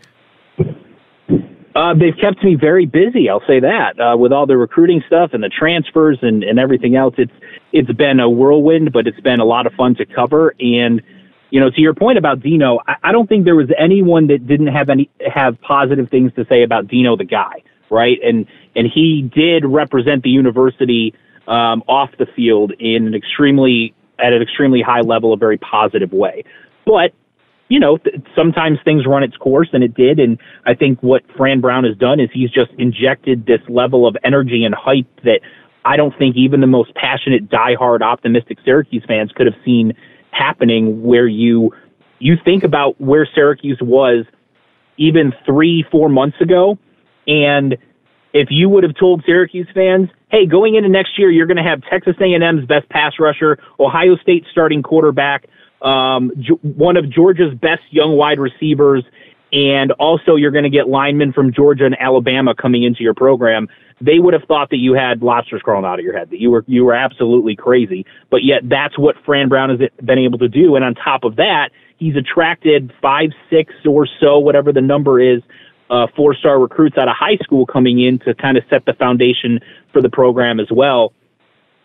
Uh, 1.75 1.93
they've 1.93 2.17
kept 2.19 2.43
me 2.43 2.55
very 2.55 2.85
busy. 2.85 3.29
I'll 3.29 3.45
say 3.47 3.59
that 3.59 3.99
uh, 3.99 4.17
with 4.17 4.33
all 4.33 4.45
the 4.45 4.57
recruiting 4.57 5.03
stuff 5.05 5.31
and 5.33 5.43
the 5.43 5.49
transfers 5.49 6.17
and, 6.21 6.43
and 6.43 6.59
everything 6.59 6.95
else. 6.95 7.15
It's 7.17 7.31
it's 7.71 7.91
been 7.91 8.19
a 8.19 8.29
whirlwind, 8.29 8.91
but 8.91 9.05
it's 9.05 9.19
been 9.19 9.39
a 9.39 9.45
lot 9.45 9.67
of 9.67 9.73
fun 9.73 9.95
to 9.95 10.05
cover. 10.05 10.55
And 10.59 11.01
you 11.49 11.59
know, 11.59 11.69
to 11.69 11.81
your 11.81 11.93
point 11.93 12.17
about 12.17 12.41
Dino, 12.41 12.79
I, 12.87 12.95
I 13.05 13.11
don't 13.11 13.27
think 13.27 13.45
there 13.45 13.55
was 13.55 13.69
anyone 13.77 14.27
that 14.27 14.47
didn't 14.47 14.67
have 14.67 14.89
any 14.89 15.09
have 15.25 15.59
positive 15.61 16.09
things 16.09 16.33
to 16.35 16.45
say 16.49 16.63
about 16.63 16.87
Dino 16.87 17.15
the 17.15 17.25
guy, 17.25 17.63
right? 17.89 18.17
And 18.23 18.45
and 18.75 18.87
he 18.93 19.29
did 19.33 19.65
represent 19.65 20.23
the 20.23 20.29
university 20.29 21.13
um, 21.47 21.83
off 21.87 22.11
the 22.17 22.27
field 22.35 22.73
in 22.79 23.07
an 23.07 23.15
extremely 23.15 23.93
at 24.19 24.33
an 24.33 24.41
extremely 24.41 24.81
high 24.81 25.01
level, 25.01 25.33
a 25.33 25.37
very 25.37 25.57
positive 25.57 26.11
way. 26.11 26.43
But 26.85 27.13
you 27.69 27.79
know, 27.79 27.97
th- 27.97 28.15
sometimes 28.35 28.79
things 28.83 29.05
run 29.05 29.23
its 29.23 29.37
course, 29.37 29.69
and 29.73 29.83
it 29.83 29.93
did. 29.93 30.19
And 30.19 30.39
I 30.65 30.73
think 30.73 31.01
what 31.01 31.23
Fran 31.37 31.61
Brown 31.61 31.83
has 31.83 31.95
done 31.97 32.19
is 32.19 32.29
he's 32.33 32.51
just 32.51 32.71
injected 32.77 33.45
this 33.45 33.61
level 33.69 34.07
of 34.07 34.17
energy 34.23 34.63
and 34.65 34.73
hype 34.73 35.07
that 35.23 35.41
I 35.85 35.95
don't 35.95 36.15
think 36.17 36.35
even 36.35 36.61
the 36.61 36.67
most 36.67 36.93
passionate, 36.95 37.49
diehard, 37.49 38.01
optimistic 38.01 38.57
Syracuse 38.65 39.03
fans 39.07 39.31
could 39.31 39.45
have 39.45 39.55
seen 39.63 39.93
happening. 40.31 41.03
Where 41.03 41.27
you 41.27 41.73
you 42.19 42.37
think 42.43 42.63
about 42.63 42.99
where 42.99 43.27
Syracuse 43.33 43.79
was 43.81 44.25
even 44.97 45.33
three, 45.45 45.85
four 45.91 46.09
months 46.09 46.39
ago, 46.41 46.77
and 47.27 47.77
if 48.33 48.49
you 48.51 48.69
would 48.69 48.83
have 48.83 48.95
told 48.95 49.23
Syracuse 49.25 49.67
fans, 49.73 50.09
"Hey, 50.29 50.45
going 50.45 50.75
into 50.75 50.89
next 50.89 51.17
year, 51.17 51.29
you're 51.31 51.47
going 51.47 51.57
to 51.57 51.63
have 51.63 51.81
Texas 51.89 52.15
A&M's 52.19 52.65
best 52.65 52.87
pass 52.89 53.13
rusher, 53.19 53.57
Ohio 53.79 54.15
State 54.17 54.45
starting 54.51 54.83
quarterback." 54.83 55.47
um, 55.81 56.31
one 56.61 56.97
of 56.97 57.09
Georgia's 57.09 57.53
best 57.53 57.81
young 57.89 58.17
wide 58.17 58.39
receivers, 58.39 59.03
and 59.51 59.91
also 59.93 60.35
you're 60.35 60.51
going 60.51 60.63
to 60.63 60.69
get 60.69 60.87
linemen 60.87 61.33
from 61.33 61.53
Georgia 61.53 61.85
and 61.85 61.99
Alabama 61.99 62.53
coming 62.53 62.83
into 62.83 63.01
your 63.01 63.13
program. 63.13 63.67
They 64.01 64.19
would 64.19 64.33
have 64.33 64.43
thought 64.43 64.69
that 64.69 64.77
you 64.77 64.93
had 64.93 65.21
lobsters 65.21 65.61
crawling 65.61 65.85
out 65.85 65.99
of 65.99 66.05
your 66.05 66.17
head, 66.17 66.29
that 66.29 66.39
you 66.39 66.51
were 66.51 66.63
you 66.67 66.85
were 66.85 66.93
absolutely 66.93 67.55
crazy. 67.55 68.05
But 68.29 68.43
yet 68.43 68.61
that's 68.63 68.97
what 68.97 69.15
Fran 69.25 69.49
Brown 69.49 69.69
has 69.69 69.89
been 70.03 70.19
able 70.19 70.39
to 70.39 70.47
do. 70.47 70.75
And 70.75 70.85
on 70.85 70.95
top 70.95 71.23
of 71.23 71.35
that, 71.35 71.71
he's 71.97 72.15
attracted 72.15 72.93
five, 73.01 73.31
six 73.49 73.73
or 73.85 74.07
so, 74.21 74.39
whatever 74.39 74.71
the 74.71 74.81
number 74.81 75.19
is, 75.19 75.41
uh, 75.89 76.07
four 76.15 76.33
star 76.33 76.59
recruits 76.59 76.97
out 76.97 77.07
of 77.07 77.15
high 77.17 77.37
school 77.43 77.65
coming 77.65 77.99
in 77.99 78.19
to 78.19 78.33
kind 78.35 78.57
of 78.57 78.63
set 78.69 78.85
the 78.85 78.93
foundation 78.93 79.59
for 79.91 80.01
the 80.01 80.09
program 80.09 80.59
as 80.59 80.67
well. 80.71 81.13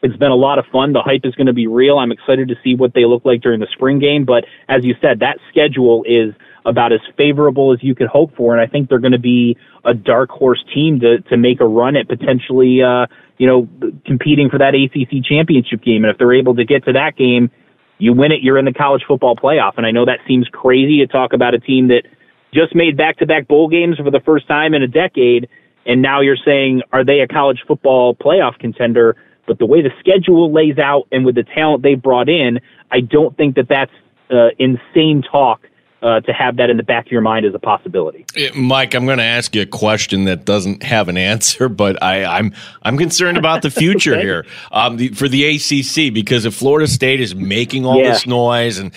It's 0.03 0.17
been 0.17 0.31
a 0.31 0.37
lot 0.37 0.59
of 0.59 0.67
fun. 0.67 0.93
The 0.93 1.01
hype 1.01 1.23
is 1.25 1.35
going 1.35 1.47
to 1.47 1.55
be 1.55 1.67
real. 1.67 1.99
I'm 1.99 2.13
excited 2.13 2.49
to 2.49 2.57
see 2.63 2.75
what 2.75 2.93
they 2.93 3.07
look 3.07 3.25
like 3.25 3.41
during 3.41 3.61
the 3.61 3.69
spring 3.73 3.99
game. 3.99 4.27
But 4.27 4.45
as 4.69 4.85
you 4.85 4.95
said, 5.01 5.21
that 5.21 5.39
schedule 5.49 6.05
is 6.07 6.35
about 6.65 6.93
as 6.93 7.01
favorable 7.17 7.73
as 7.73 7.83
you 7.83 7.95
could 7.95 8.07
hope 8.07 8.35
for, 8.37 8.53
and 8.53 8.61
I 8.61 8.67
think 8.67 8.89
they're 8.89 8.99
going 8.99 9.13
to 9.13 9.19
be 9.19 9.57
a 9.85 9.95
dark 9.95 10.31
horse 10.31 10.65
team 10.75 11.01
to 11.01 11.21
to 11.23 11.37
make 11.37 11.61
a 11.61 11.67
run 11.67 11.97
at 11.97 12.09
potentially, 12.09 12.83
uh, 12.83 13.07
you 13.39 13.47
know, 13.47 13.69
competing 14.07 14.49
for 14.49 14.59
that 14.59 14.75
ACC 14.75 15.23
championship 15.25 15.83
game. 15.83 16.05
And 16.05 16.11
if 16.11 16.19
they're 16.19 16.33
able 16.33 16.55
to 16.57 16.65
get 16.65 16.85
to 16.87 16.93
that 16.93 17.17
game, 17.17 17.51
you 17.99 18.13
win 18.13 18.33
it, 18.33 18.43
you're 18.43 18.59
in 18.59 18.65
the 18.65 18.73
college 18.73 19.03
football 19.07 19.37
playoff. 19.37 19.73
And 19.77 19.87
I 19.87 19.91
know 19.91 20.05
that 20.05 20.21
seems 20.27 20.49
crazy 20.49 20.99
to 20.99 21.07
talk 21.07 21.33
about 21.33 21.55
a 21.55 21.59
team 21.59 21.89
that 21.89 22.05
just 22.53 22.75
made 22.75 22.97
back-to-back 22.97 23.49
bowl 23.49 23.69
games 23.69 23.97
for 23.97 24.11
the 24.11 24.21
first 24.21 24.47
time 24.47 24.75
in 24.75 24.83
a 24.83 24.87
decade, 24.87 25.49
and 25.87 26.01
now 26.01 26.21
you're 26.21 26.37
saying, 26.45 26.83
are 26.93 27.05
they 27.05 27.21
a 27.21 27.27
college 27.27 27.63
football 27.67 28.15
playoff 28.15 28.59
contender? 28.59 29.17
But 29.47 29.59
the 29.59 29.67
way 29.67 29.83
the 29.83 29.91
schedule 29.99 30.53
lays 30.53 30.79
out 30.79 31.07
and 31.13 31.27
with 31.27 31.35
the 31.35 31.43
talent 31.43 31.83
they 31.83 31.95
brought 31.95 32.29
in, 32.29 32.61
I 32.91 33.01
don't 33.01 33.37
think 33.37 33.57
that 33.57 33.69
that's 33.69 33.93
uh, 34.31 34.49
insane 34.59 35.23
talk 35.23 35.69
uh, 36.05 36.21
to 36.21 36.33
have 36.35 36.57
that 36.59 36.69
in 36.69 36.77
the 36.77 36.83
back 36.83 37.07
of 37.07 37.13
your 37.13 37.23
mind 37.23 37.47
as 37.47 37.55
a 37.55 37.59
possibility. 37.59 38.27
Mike, 38.55 38.95
I'm 38.95 39.07
going 39.07 39.19
to 39.19 39.25
ask 39.25 39.55
you 39.55 39.63
a 39.63 39.67
question 39.67 40.25
that 40.25 40.45
doesn't 40.45 40.83
have 40.83 41.09
an 41.09 41.17
answer, 41.17 41.69
but 41.71 42.01
I, 42.03 42.25
I'm 42.25 42.53
I'm 42.83 42.99
concerned 42.99 43.39
about 43.39 43.63
the 43.63 43.71
future 43.71 44.21
here 44.21 44.45
um, 44.71 44.99
the, 44.99 45.09
for 45.09 45.29
the 45.29 45.45
ACC 45.57 46.13
because 46.13 46.45
if 46.45 46.55
Florida 46.55 46.87
State 46.87 47.21
is 47.21 47.35
making 47.35 47.87
all 47.87 47.97
Yeah. 47.97 48.13
this 48.13 48.27
noise 48.27 48.79
and 48.79 48.93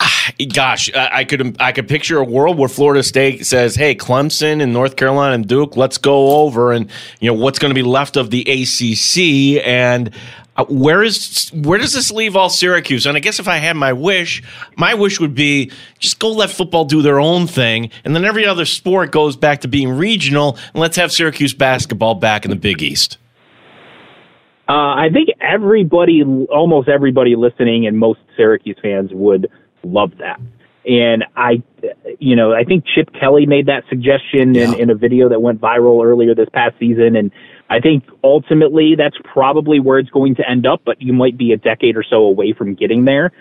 ah, 0.00 0.30
gosh, 0.52 0.92
I, 0.94 1.08
I 1.20 1.24
could 1.24 1.56
I 1.60 1.70
could 1.70 1.86
picture 1.86 2.18
a 2.18 2.24
world 2.24 2.58
where 2.58 2.68
Florida 2.68 3.04
State 3.04 3.46
says, 3.46 3.76
"Hey, 3.76 3.94
Clemson 3.94 4.60
and 4.60 4.72
North 4.72 4.96
Carolina 4.96 5.34
and 5.36 5.46
Duke, 5.46 5.76
let's 5.76 5.96
go 5.96 6.42
over 6.42 6.72
and 6.72 6.90
you 7.20 7.28
know 7.28 7.34
what's 7.34 7.60
going 7.60 7.70
to 7.70 7.74
be 7.74 7.84
left 7.86 8.16
of 8.16 8.30
the 8.30 8.40
ACC 8.42 9.64
and." 9.64 10.10
Uh, 10.54 10.66
where 10.66 11.02
is 11.02 11.48
where 11.54 11.78
does 11.78 11.94
this 11.94 12.10
leave 12.10 12.36
all 12.36 12.50
Syracuse? 12.50 13.06
And 13.06 13.16
I 13.16 13.20
guess 13.20 13.40
if 13.40 13.48
I 13.48 13.56
had 13.56 13.74
my 13.74 13.94
wish, 13.94 14.42
my 14.76 14.92
wish 14.92 15.18
would 15.18 15.34
be 15.34 15.70
just 15.98 16.18
go 16.18 16.30
let 16.30 16.50
football 16.50 16.84
do 16.84 17.00
their 17.00 17.18
own 17.18 17.46
thing, 17.46 17.90
and 18.04 18.14
then 18.14 18.24
every 18.24 18.44
other 18.44 18.66
sport 18.66 19.12
goes 19.12 19.34
back 19.34 19.62
to 19.62 19.68
being 19.68 19.88
regional, 19.88 20.58
and 20.74 20.80
let's 20.82 20.96
have 20.96 21.10
Syracuse 21.10 21.54
basketball 21.54 22.16
back 22.16 22.44
in 22.44 22.50
the 22.50 22.56
Big 22.56 22.82
East. 22.82 23.16
Uh, 24.68 24.94
I 24.94 25.08
think 25.12 25.30
everybody, 25.40 26.22
almost 26.22 26.88
everybody 26.88 27.34
listening, 27.34 27.86
and 27.86 27.98
most 27.98 28.20
Syracuse 28.36 28.76
fans 28.82 29.10
would 29.12 29.50
love 29.82 30.12
that. 30.18 30.40
And 30.86 31.24
I, 31.36 31.62
you 32.18 32.36
know, 32.36 32.52
I 32.52 32.64
think 32.64 32.84
Chip 32.86 33.10
Kelly 33.18 33.46
made 33.46 33.66
that 33.66 33.84
suggestion 33.88 34.56
in, 34.56 34.74
in 34.74 34.90
a 34.90 34.94
video 34.94 35.28
that 35.28 35.40
went 35.40 35.60
viral 35.60 36.04
earlier 36.04 36.34
this 36.34 36.48
past 36.52 36.74
season. 36.78 37.16
And 37.16 37.30
I 37.72 37.80
think 37.80 38.04
ultimately 38.22 38.96
that's 38.96 39.16
probably 39.24 39.80
where 39.80 39.98
it's 39.98 40.10
going 40.10 40.34
to 40.34 40.46
end 40.46 40.66
up, 40.66 40.82
but 40.84 41.00
you 41.00 41.14
might 41.14 41.38
be 41.38 41.52
a 41.52 41.56
decade 41.56 41.96
or 41.96 42.02
so 42.02 42.16
away 42.16 42.52
from 42.52 42.74
getting 42.74 43.06
there. 43.06 43.32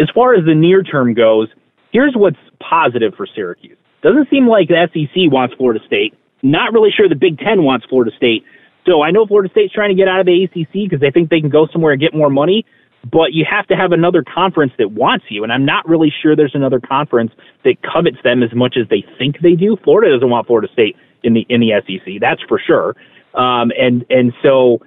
As 0.00 0.08
far 0.14 0.32
as 0.34 0.46
the 0.46 0.54
near 0.54 0.82
term 0.82 1.12
goes, 1.12 1.50
here's 1.92 2.14
what's 2.16 2.38
positive 2.58 3.14
for 3.14 3.26
Syracuse. 3.26 3.76
Doesn't 4.00 4.30
seem 4.30 4.48
like 4.48 4.68
the 4.68 4.88
SEC 4.94 5.30
wants 5.30 5.54
Florida 5.56 5.84
State. 5.84 6.14
Not 6.42 6.72
really 6.72 6.90
sure 6.90 7.06
the 7.06 7.16
Big 7.16 7.38
Ten 7.38 7.64
wants 7.64 7.84
Florida 7.84 8.16
State. 8.16 8.44
So 8.86 9.02
I 9.02 9.10
know 9.10 9.26
Florida 9.26 9.50
State's 9.50 9.74
trying 9.74 9.90
to 9.90 9.94
get 9.94 10.08
out 10.08 10.20
of 10.20 10.26
the 10.26 10.44
ACC 10.44 10.72
because 10.88 11.00
they 11.00 11.10
think 11.10 11.28
they 11.28 11.42
can 11.42 11.50
go 11.50 11.66
somewhere 11.66 11.92
and 11.92 12.00
get 12.00 12.14
more 12.14 12.30
money, 12.30 12.64
but 13.04 13.34
you 13.34 13.44
have 13.44 13.66
to 13.66 13.76
have 13.76 13.92
another 13.92 14.24
conference 14.24 14.72
that 14.78 14.92
wants 14.92 15.26
you. 15.28 15.44
And 15.44 15.52
I'm 15.52 15.66
not 15.66 15.86
really 15.86 16.10
sure 16.22 16.34
there's 16.34 16.54
another 16.54 16.80
conference 16.80 17.32
that 17.64 17.82
covets 17.82 18.22
them 18.24 18.42
as 18.42 18.54
much 18.54 18.78
as 18.80 18.88
they 18.88 19.04
think 19.18 19.40
they 19.40 19.54
do. 19.54 19.76
Florida 19.84 20.14
doesn't 20.14 20.30
want 20.30 20.46
Florida 20.46 20.72
State 20.72 20.96
in 21.22 21.34
the 21.34 21.44
in 21.50 21.60
the 21.60 21.72
SEC, 21.86 22.20
that's 22.20 22.40
for 22.48 22.58
sure. 22.58 22.96
Um, 23.36 23.70
and 23.78 24.04
and 24.10 24.32
so, 24.42 24.80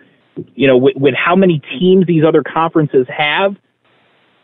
you 0.55 0.67
know, 0.67 0.77
with, 0.77 0.95
with 0.97 1.13
how 1.13 1.35
many 1.35 1.61
teams 1.79 2.07
these 2.07 2.23
other 2.27 2.43
conferences 2.43 3.05
have, 3.15 3.55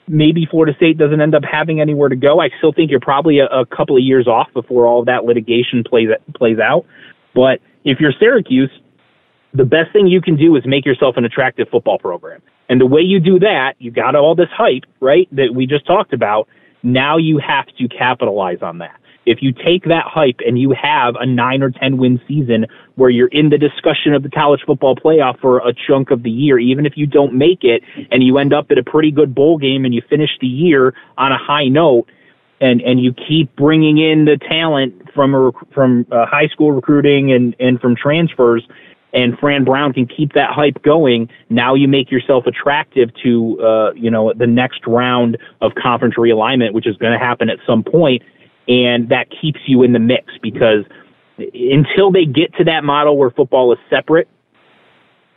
maybe 0.08 0.48
Florida 0.50 0.76
State 0.78 0.98
doesn't 0.98 1.20
end 1.20 1.34
up 1.34 1.44
having 1.44 1.82
anywhere 1.82 2.10
to 2.10 2.16
go. 2.16 2.40
I 2.40 2.50
still 2.60 2.72
think 2.72 2.92
you're 2.92 3.00
probably 3.00 3.40
a, 3.40 3.48
a 3.48 3.66
couple 3.66 3.98
of 3.98 4.04
years 4.04 4.28
off 4.28 4.48
before 4.54 4.86
all 4.86 5.00
of 5.00 5.08
that 5.08 5.26
litigation 5.26 5.84
plays 5.84 6.10
plays 6.36 6.60
out. 6.60 6.86
But 7.34 7.60
if 7.84 8.00
you're 8.00 8.14
Syracuse, 8.20 8.72
the 9.54 9.66
best 9.66 9.92
thing 9.92 10.08
you 10.08 10.22
can 10.22 10.38
do 10.38 10.56
is 10.56 10.64
make 10.66 10.86
yourself 10.86 11.18
an 11.18 11.26
attractive 11.26 11.68
football 11.70 11.98
program. 11.98 12.42
And 12.70 12.82
the 12.82 12.86
way 12.86 13.02
you 13.02 13.20
do 13.20 13.40
that, 13.40 13.74
you 13.80 13.92
got 13.92 14.16
all 14.16 14.36
this 14.36 14.50
hype, 14.52 14.84
right, 15.00 15.28
that 15.32 15.54
we 15.54 15.66
just 15.66 15.86
talked 15.86 16.14
about. 16.14 16.48
Now 16.84 17.18
you 17.18 17.40
have 17.40 17.68
to 17.78 17.88
capitalize 17.88 18.62
on 18.62 18.80
that. 18.80 19.00
If 19.26 19.40
you 19.42 19.52
take 19.52 19.84
that 19.86 20.06
hype 20.06 20.40
and 20.46 20.60
you 20.60 20.74
have 20.80 21.16
a 21.20 21.26
nine 21.26 21.64
or 21.64 21.72
10 21.72 21.98
win 21.98 22.22
season 22.28 22.68
where 22.96 23.10
you're 23.10 23.28
in 23.30 23.50
the 23.50 23.58
discussion 23.58 24.14
of 24.14 24.24
the 24.24 24.30
college 24.30 24.62
football 24.66 24.96
playoff 24.96 25.40
for 25.40 25.58
a 25.60 25.74
chunk 25.88 26.12
of 26.12 26.24
the 26.24 26.30
year, 26.30 26.60
even 26.60 26.86
if 26.86 26.94
you 26.96 27.08
don't 27.08 27.34
make 27.34 27.64
it 27.64 27.82
and 28.12 28.24
you 28.24 28.38
end 28.38 28.54
up 28.54 28.68
at 28.70 28.78
a 28.78 28.84
pretty 28.84 29.12
good 29.12 29.34
bowl 29.34 29.58
game 29.58 29.86
and 29.86 29.94
you 29.94 30.02
finish 30.10 30.30
the 30.42 30.48
year 30.48 30.94
on 31.18 31.32
a 31.32 31.38
high 31.38 31.68
note, 31.68 32.08
and 32.62 32.82
and 32.82 33.00
you 33.02 33.14
keep 33.14 33.54
bringing 33.56 33.98
in 33.98 34.26
the 34.26 34.38
talent 34.50 34.94
from 35.14 35.36
a, 35.36 35.52
from 35.74 36.06
uh, 36.12 36.26
high 36.26 36.48
school 36.48 36.72
recruiting 36.72 37.32
and 37.32 37.56
and 37.60 37.80
from 37.80 37.96
transfers 37.96 38.66
and 39.14 39.38
Fran 39.40 39.64
Brown 39.64 39.94
can 39.94 40.06
keep 40.06 40.34
that 40.34 40.52
hype 40.52 40.82
going 40.82 41.30
now 41.50 41.74
you 41.74 41.88
make 41.88 42.12
yourself 42.12 42.46
attractive 42.46 43.10
to 43.24 43.60
uh 43.62 43.92
you 43.94 44.10
know 44.10 44.34
the 44.34 44.48
next 44.48 44.82
round 44.88 45.38
of 45.62 45.74
conference 45.76 46.16
realignment 46.16 46.74
which 46.74 46.88
is 46.88 46.96
going 46.98 47.14
to 47.14 47.20
happen 47.20 47.50
at 47.50 47.58
some 47.68 47.84
point 47.84 48.22
and 48.68 49.10
that 49.10 49.28
keeps 49.42 49.60
you 49.68 49.84
in 49.84 49.94
the 49.94 50.00
mix 50.00 50.34
because 50.42 50.86
until 51.38 52.12
they 52.12 52.26
get 52.26 52.54
to 52.56 52.64
that 52.64 52.84
model 52.84 53.18
where 53.18 53.30
football 53.30 53.72
is 53.74 53.80
separate 53.90 54.28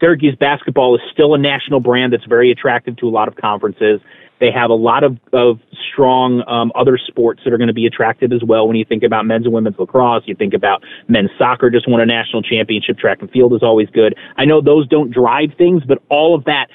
Syracuse 0.01 0.37
basketball 0.37 0.95
is 0.95 1.01
still 1.13 1.35
a 1.35 1.39
national 1.39 1.81
brand 1.81 2.13
that's 2.13 2.25
very 2.25 2.51
attractive 2.51 2.97
to 2.99 3.09
a 3.09 3.11
lot 3.11 3.29
of 3.29 3.37
conferences. 3.37 4.01
They 4.41 4.53
have 4.53 4.71
a 4.71 4.75
lot 4.75 5.03
of, 5.03 5.19
of 5.33 5.59
strong 5.93 6.45
um, 6.47 6.71
other 6.77 6.97
sports 6.97 7.41
that 7.45 7.53
are 7.53 7.59
going 7.59 7.69
to 7.69 7.75
be 7.75 7.87
attractive 7.87 8.33
as 8.33 8.43
well. 8.45 8.69
When 8.69 8.77
you 8.77 8.85
think 8.85 9.03
about 9.03 9.27
men's 9.27 9.47
and 9.47 9.53
women's 9.53 9.77
lacrosse, 9.79 10.23
you 10.27 10.37
think 10.37 10.55
about 10.55 10.85
men's 11.09 11.31
soccer 11.37 11.71
just 11.71 11.89
won 11.89 12.01
a 12.01 12.07
national 12.07 12.43
championship. 12.43 12.99
Track 12.99 13.19
and 13.21 13.31
field 13.31 13.53
is 13.55 13.63
always 13.63 13.89
good. 13.91 14.15
I 14.37 14.45
know 14.45 14.61
those 14.61 14.87
don't 14.87 15.11
drive 15.11 15.51
things, 15.59 15.83
but 15.87 16.01
all 16.09 16.37
of 16.37 16.45
that 16.45 16.69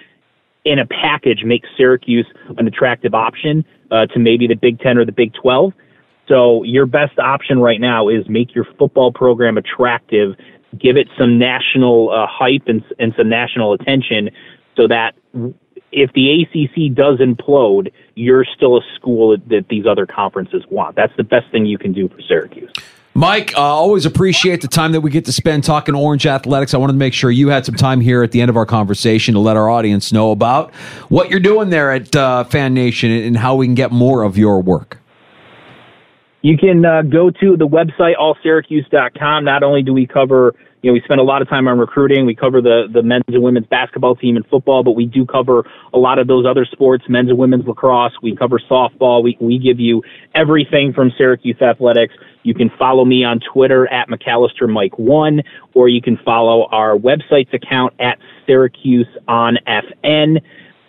in 0.66 0.80
a 0.80 0.86
package 0.86 1.44
makes 1.46 1.70
Syracuse 1.78 2.28
an 2.58 2.68
attractive 2.68 3.14
option 3.14 3.64
uh, 3.92 4.08
to 4.08 4.20
maybe 4.20 4.48
the 4.48 4.56
Big 4.56 4.80
Ten 4.80 4.98
or 4.98 5.06
the 5.06 5.12
Big 5.14 5.34
Twelve. 5.34 5.74
So 6.28 6.64
your 6.64 6.86
best 6.86 7.20
option 7.20 7.60
right 7.60 7.82
now 7.82 8.08
is 8.08 8.28
make 8.30 8.56
your 8.56 8.66
football 8.78 9.12
program 9.12 9.58
attractive, 9.58 10.36
give 10.78 10.96
it 10.98 11.08
some 11.18 11.38
national 11.38 12.12
uh, 12.12 12.26
hype 12.28 12.64
and, 12.68 12.84
and 13.00 13.14
some 13.18 13.30
national 13.30 13.74
attention, 13.74 14.30
so 14.76 14.88
that 14.88 15.16
if 15.92 16.12
the 16.14 16.42
ACC 16.42 16.96
does 16.96 17.20
implode, 17.20 17.92
you're 18.16 18.46
still 18.46 18.78
a 18.78 18.82
school 18.96 19.38
that 19.48 19.68
these 19.70 19.86
other 19.86 20.06
conferences 20.06 20.64
want. 20.70 20.96
That's 20.96 21.16
the 21.18 21.24
best 21.24 21.52
thing 21.52 21.66
you 21.66 21.78
can 21.78 21.94
do 21.94 22.10
for 22.10 22.22
Syracuse. 22.22 22.72
Mike, 23.16 23.56
uh, 23.56 23.62
always 23.62 24.08
appreciate 24.08 24.62
the 24.62 24.68
time 24.68 24.92
that 24.94 25.02
we 25.02 25.12
get 25.12 25.26
to 25.26 25.32
spend 25.32 25.64
talking 25.64 25.94
Orange 25.94 26.26
athletics. 26.26 26.74
I 26.74 26.78
wanted 26.78 26.94
to 26.94 27.00
make 27.00 27.14
sure 27.14 27.30
you 27.30 27.50
had 27.50 27.64
some 27.64 27.76
time 27.76 28.02
here 28.02 28.24
at 28.24 28.32
the 28.32 28.42
end 28.42 28.50
of 28.50 28.58
our 28.58 28.66
conversation 28.66 29.36
to 29.36 29.40
let 29.40 29.56
our 29.56 29.70
audience 29.70 30.12
know 30.12 30.32
about 30.32 30.74
what 31.10 31.30
you're 31.30 31.40
doing 31.40 31.70
there 31.70 31.92
at 31.92 32.16
uh, 32.16 32.44
Fan 32.46 32.74
Nation 32.74 33.12
and 33.12 33.38
how 33.38 33.56
we 33.56 33.68
can 33.68 33.76
get 33.76 33.92
more 33.92 34.24
of 34.24 34.36
your 34.36 34.64
work. 34.64 34.98
You 36.44 36.58
can 36.58 36.86
uh, 36.86 37.02
go 37.04 37.32
to 37.32 37.58
the 37.58 37.68
website 37.68 38.16
allsyracuse.com. 38.20 39.46
Not 39.46 39.64
only 39.64 39.82
do 39.82 39.94
we 39.94 40.06
cover 40.06 40.54
you 40.84 40.90
know, 40.90 40.94
we 40.96 41.02
spend 41.06 41.22
a 41.22 41.24
lot 41.24 41.42
of 41.42 41.48
time 41.48 41.70
on 41.70 41.80
recruiting. 41.80 42.26
We 42.26 42.36
cover 42.36 42.62
the, 42.62 42.88
the 42.94 43.02
men's 43.02 43.24
and 43.30 43.42
women's 43.42 43.68
basketball 43.68 44.18
team 44.18 44.36
and 44.36 44.46
football, 44.48 44.84
but 44.84 44.92
we 44.92 45.06
do 45.06 45.26
cover 45.26 45.66
a 45.94 45.98
lot 45.98 46.20
of 46.20 46.28
those 46.28 46.46
other 46.46 46.66
sports, 46.66 47.06
men's 47.08 47.30
and 47.30 47.38
women's 47.38 47.66
lacrosse. 47.66 48.12
We 48.22 48.36
cover 48.36 48.60
softball. 48.60 49.24
We, 49.24 49.38
we 49.40 49.58
give 49.58 49.80
you 49.80 50.04
everything 50.36 50.92
from 50.92 51.14
Syracuse 51.18 51.62
athletics. 51.62 52.14
You 52.44 52.54
can 52.54 52.70
follow 52.78 53.06
me 53.06 53.24
on 53.24 53.40
Twitter 53.54 53.88
at 53.88 54.10
McAllister 54.10 54.70
Mike 54.70 55.00
One, 55.00 55.42
or 55.74 55.88
you 55.88 56.02
can 56.02 56.18
follow 56.18 56.66
our 56.66 56.98
website's 56.98 57.54
account 57.54 57.94
at 58.00 58.20
Syracuse 58.46 59.08
on 59.30 59.58
FN 59.66 60.42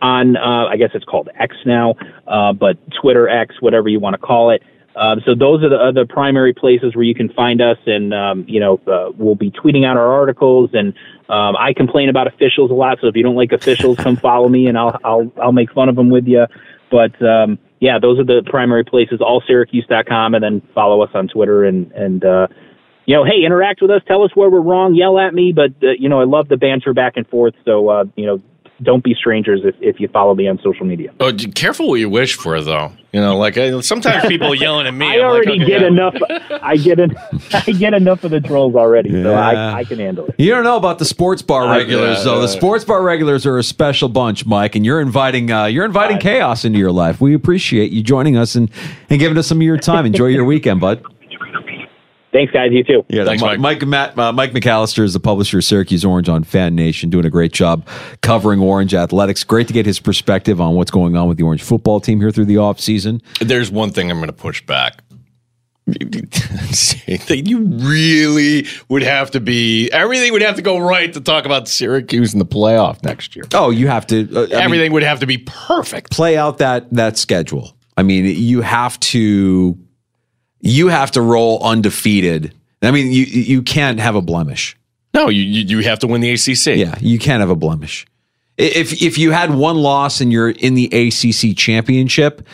on, 0.03 0.37
uh, 0.37 0.67
I 0.67 0.77
guess 0.77 0.91
it's 0.93 1.05
called 1.05 1.29
X 1.39 1.55
now, 1.65 1.95
uh, 2.27 2.53
but 2.53 2.77
Twitter 3.01 3.29
X, 3.29 3.55
whatever 3.61 3.89
you 3.89 4.01
want 4.01 4.15
to 4.15 4.19
call 4.19 4.51
it. 4.51 4.61
Um, 4.97 5.21
so 5.27 5.35
those 5.35 5.63
are 5.65 5.69
the, 5.69 5.93
the 5.93 6.07
primary 6.07 6.53
places 6.53 6.95
where 6.95 7.05
you 7.05 7.15
can 7.15 7.29
find 7.33 7.61
us, 7.61 7.79
and 7.87 8.15
um, 8.15 8.45
you 8.47 8.61
know 8.61 8.81
uh, 8.87 9.11
we'll 9.17 9.35
be 9.35 9.51
tweeting 9.51 9.85
out 9.85 9.97
our 9.97 10.13
articles. 10.13 10.71
And 10.73 10.95
um, 11.29 11.57
I 11.57 11.73
complain 11.77 12.09
about 12.09 12.27
officials 12.27 12.71
a 12.71 12.75
lot, 12.75 12.99
so 13.01 13.09
if 13.09 13.17
you 13.17 13.23
don't 13.23 13.35
like 13.35 13.53
officials, 13.53 13.99
come 13.99 14.17
follow 14.23 14.49
me, 14.49 14.67
and 14.67 14.79
I'll 14.79 14.99
I'll 15.05 15.33
I'll 15.43 15.53
make 15.53 15.73
fun 15.73 15.89
of 15.89 15.97
them 15.97 16.11
with 16.11 16.27
you. 16.27 16.47
But 16.91 17.21
um, 17.23 17.59
yeah, 17.81 17.99
those 17.99 18.21
are 18.21 18.25
the 18.25 18.43
primary 18.47 18.85
places. 18.85 19.19
AllSyracuse.com, 19.21 20.35
and 20.35 20.45
then 20.45 20.63
follow 20.75 21.03
us 21.03 21.11
on 21.15 21.29
Twitter 21.29 21.65
and 21.65 21.91
and 21.93 22.25
uh, 22.25 22.47
you 23.07 23.15
know, 23.15 23.25
hey, 23.25 23.45
interact 23.45 23.83
with 23.83 23.91
us, 23.91 24.01
tell 24.07 24.23
us 24.23 24.31
where 24.35 24.49
we're 24.49 24.61
wrong, 24.61 24.95
yell 24.95 25.19
at 25.19 25.35
me. 25.35 25.53
But 25.53 25.73
uh, 25.83 25.93
you 25.99 26.09
know, 26.09 26.21
I 26.21 26.25
love 26.25 26.49
the 26.49 26.57
banter 26.57 26.95
back 26.95 27.15
and 27.17 27.27
forth. 27.27 27.55
So 27.65 27.89
uh, 27.89 28.05
you 28.17 28.27
know, 28.27 28.43
don't 28.85 29.03
be 29.03 29.15
strangers 29.15 29.61
if, 29.65 29.75
if 29.81 30.01
you 30.01 30.09
follow 30.09 30.35
me 30.35 30.49
on 30.49 30.59
social 30.63 30.87
media. 30.87 31.13
Oh, 31.21 31.33
careful 31.55 31.89
what 31.89 31.97
you 31.97 32.09
wish 32.09 32.37
for, 32.37 32.61
though. 32.61 32.93
You 33.13 33.21
know, 33.21 33.39
like 33.39 33.57
I, 33.57 33.81
sometimes 33.81 34.27
people 34.27 34.55
yelling 34.55 34.89
at 34.89 34.95
me. 34.95 35.07
I 35.17 35.21
already 35.21 35.53
like, 35.53 35.61
okay, 35.61 35.71
get 35.71 35.81
yeah. 35.83 35.87
enough. 35.87 36.15
I 36.51 36.77
get 36.77 36.99
en- 36.99 37.17
I 37.53 37.71
get 37.71 37.95
enough 37.95 38.25
of 38.25 38.33
the 38.33 38.41
trolls 38.41 38.75
already, 38.75 39.11
yeah. 39.11 39.23
so 39.23 39.35
I, 39.35 39.75
I 39.79 39.85
can 39.85 40.01
handle 40.01 40.27
it. 40.27 40.35
You 40.37 40.51
don't 40.51 40.65
know 40.65 40.77
about 40.77 40.99
the 40.99 41.05
sports 41.05 41.41
bar 41.41 41.69
regulars, 41.71 42.19
uh, 42.19 42.25
though. 42.25 42.41
The 42.41 42.49
sports 42.49 42.85
bar 42.85 43.03
regulars 43.03 43.47
are 43.47 43.57
a 43.57 43.63
special 43.63 44.09
bunch, 44.09 44.47
Mike, 44.47 44.75
and 44.75 44.85
you're 44.85 45.01
inviting 45.01 45.53
uh, 45.53 45.67
you're 45.67 45.85
inviting 45.85 46.19
chaos 46.19 46.65
into 46.65 46.81
your 46.81 46.91
life. 46.91 47.21
We 47.21 47.35
appreciate 47.35 47.93
you 47.93 48.03
joining 48.03 48.37
us 48.37 48.57
and 48.57 48.69
and 49.09 49.21
giving 49.21 49.39
us 49.39 49.47
some 49.47 49.59
of 49.59 49.63
your 49.63 49.79
time. 49.79 50.07
Enjoy 50.07 50.27
your 50.27 50.45
weekend, 50.45 50.81
bud. 50.81 51.05
Thanks, 52.35 52.53
guys. 52.53 52.73
You 52.73 52.83
too. 52.83 53.07
Yeah, 53.09 53.25
Thanks, 53.25 53.41
Mike. 53.41 53.61
Mike, 53.61 53.87
Matt, 53.87 54.19
uh, 54.19 54.33
Mike 54.33 54.51
McAllister 54.51 55.05
is 55.05 55.13
the 55.13 55.21
publisher 55.21 55.59
of 55.59 55.65
Syracuse 55.65 56.05
Orange 56.05 56.29
on 56.29 56.43
Fan 56.43 56.75
Nation, 56.75 57.09
doing 57.09 57.25
a 57.25 57.31
great 57.31 57.53
job 57.53 57.87
covering 58.23 58.59
Orange 58.59 58.93
athletics. 58.93 59.45
Great 59.45 59.69
to 59.69 59.73
get 59.73 59.87
his 59.87 60.01
perspective 60.01 60.61
on 60.61 60.75
what's 60.75 60.91
going 60.91 61.17
on 61.17 61.29
with 61.29 61.39
the 61.39 61.45
Orange 61.45 61.63
football 61.63 62.01
team 62.01 62.19
here 62.19 62.33
through 62.33 62.47
the 62.47 62.57
offseason. 62.57 63.23
There's 63.41 63.71
one 63.71 63.91
thing 63.91 64.11
I'm 64.11 64.17
going 64.17 64.27
to 64.27 64.33
push 64.33 64.67
back. 64.67 65.05
you 67.07 67.61
really 67.61 68.67
would 68.89 69.03
have 69.03 69.31
to 69.31 69.39
be 69.39 69.89
everything 69.93 70.33
would 70.33 70.43
have 70.43 70.57
to 70.57 70.63
go 70.63 70.79
right 70.79 71.13
to 71.13 71.21
talk 71.21 71.45
about 71.45 71.69
Syracuse 71.69 72.33
in 72.33 72.41
the 72.41 72.47
playoff 72.47 73.05
next 73.05 73.37
year. 73.37 73.45
Oh, 73.55 73.71
you 73.71 73.87
have 73.87 74.09
to. 74.09 74.23
Uh, 74.35 74.47
everything 74.51 74.87
mean, 74.87 74.93
would 74.95 75.03
have 75.05 75.21
to 75.21 75.27
be 75.27 75.39
perfect. 75.39 76.11
Play 76.11 76.37
out 76.37 76.59
that 76.59 76.91
that 76.95 77.17
schedule. 77.17 77.77
I 77.97 78.03
mean, 78.03 78.25
you 78.25 78.63
have 78.63 78.99
to 79.01 79.79
you 80.65 80.89
have 80.89 81.11
to 81.13 81.21
roll 81.21 81.63
undefeated. 81.63 82.55
I 82.83 82.91
mean, 82.91 83.13
you 83.13 83.25
you 83.25 83.63
can't 83.63 84.01
have 84.01 84.17
a 84.17 84.23
blemish. 84.23 84.77
No, 85.13 85.29
you 85.29 85.43
you 85.43 85.81
have 85.81 86.01
to 86.01 86.07
win 86.07 86.23
the 86.23 86.33
ACC. 86.33 86.79
Yeah, 86.79 86.97
you 87.01 87.19
can't 87.19 87.41
have 87.41 87.51
a 87.51 87.57
blemish. 87.57 88.07
If 88.57 89.03
if 89.03 89.19
you 89.19 89.31
had 89.31 89.55
one 89.55 89.77
loss 89.77 90.21
and 90.21 90.33
you're 90.33 90.51
in 90.51 90.75
the 90.75 90.87
ACC 90.87 91.57
championship, 91.57 92.47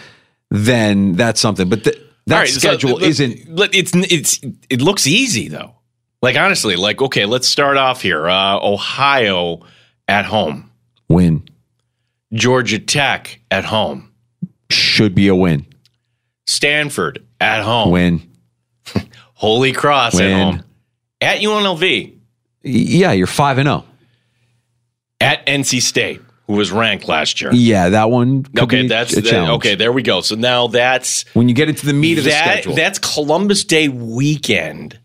then 0.50 1.12
that's 1.12 1.40
something. 1.40 1.68
But 1.68 1.84
the, 1.84 2.00
that 2.26 2.40
right, 2.40 2.48
schedule 2.48 2.98
so, 2.98 3.04
isn't. 3.04 3.38
It's 3.74 3.92
it's 3.94 4.40
it 4.68 4.82
looks 4.82 5.06
easy 5.06 5.48
though. 5.48 5.74
Like 6.20 6.36
honestly, 6.36 6.76
like 6.76 7.00
okay, 7.00 7.26
let's 7.26 7.48
start 7.48 7.76
off 7.76 8.02
here. 8.02 8.28
Uh, 8.28 8.58
Ohio 8.60 9.60
at 10.08 10.24
home, 10.24 10.70
win. 11.08 11.44
Georgia 12.32 12.78
Tech 12.78 13.40
at 13.50 13.64
home 13.64 14.12
should 14.68 15.14
be 15.14 15.28
a 15.28 15.34
win. 15.34 15.66
Stanford 16.50 17.24
at 17.40 17.62
home. 17.62 17.90
Win. 17.92 18.28
Holy 19.34 19.72
Cross 19.72 20.16
Win. 20.16 20.30
at 20.30 20.44
home. 20.44 20.62
At 21.20 21.38
UNLV. 21.40 22.16
Yeah, 22.62 23.12
you're 23.12 23.26
5 23.28 23.58
and 23.58 23.66
0. 23.66 23.84
At 25.20 25.46
NC 25.46 25.80
State, 25.80 26.20
who 26.46 26.54
was 26.54 26.72
ranked 26.72 27.06
last 27.06 27.40
year. 27.40 27.52
Yeah, 27.52 27.90
that 27.90 28.10
one. 28.10 28.46
okay, 28.58 28.86
that's 28.88 29.14
the, 29.14 29.50
okay. 29.52 29.76
There 29.76 29.92
we 29.92 30.02
go. 30.02 30.22
So 30.22 30.34
now 30.34 30.66
that's 30.66 31.24
when 31.34 31.48
you 31.48 31.54
get 31.54 31.68
into 31.68 31.86
the 31.86 31.92
meat 31.92 32.18
of 32.18 32.24
the 32.24 32.30
schedule. 32.30 32.74
That's 32.74 32.98
Columbus 32.98 33.64
Day 33.64 33.88
weekend. 33.88 34.98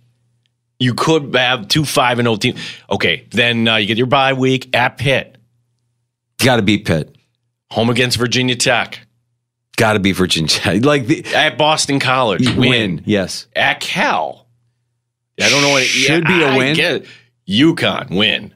You 0.80 0.94
could 0.94 1.34
have 1.36 1.68
two 1.68 1.86
five 1.86 2.18
and 2.18 2.26
zero 2.26 2.34
oh 2.34 2.38
teams. 2.38 2.60
Okay, 2.90 3.28
then 3.32 3.68
uh, 3.68 3.76
you 3.76 3.88
get 3.88 3.98
your 3.98 4.08
bye 4.08 4.34
week 4.34 4.76
at 4.76 4.98
Pitt. 4.98 5.38
Got 6.38 6.58
to 6.58 6.62
beat 6.62 6.86
Pitt. 6.86 7.16
Home 7.72 7.90
against 7.90 8.18
Virginia 8.18 8.56
Tech. 8.56 9.06
Got 9.76 9.94
to 9.94 10.00
be 10.00 10.12
Virginia 10.12 10.50
Like 10.82 11.08
the, 11.08 11.26
at 11.34 11.58
Boston 11.58 12.00
College, 12.00 12.48
win. 12.56 12.70
win. 12.70 13.04
Yes. 13.06 13.48
At 13.56 13.80
Cal, 13.80 14.48
I 15.40 15.50
don't 15.50 15.62
know 15.62 15.70
what 15.70 15.84
it 15.84 15.88
should 15.88 16.24
yeah, 16.24 16.38
be 16.38 16.44
a 16.44 16.58
win. 16.58 16.76
Get 16.76 17.06
UConn 17.48 18.16
win, 18.16 18.54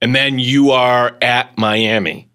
and 0.00 0.14
then 0.14 0.38
you 0.38 0.70
are 0.70 1.16
at 1.20 1.58
Miami. 1.58 2.30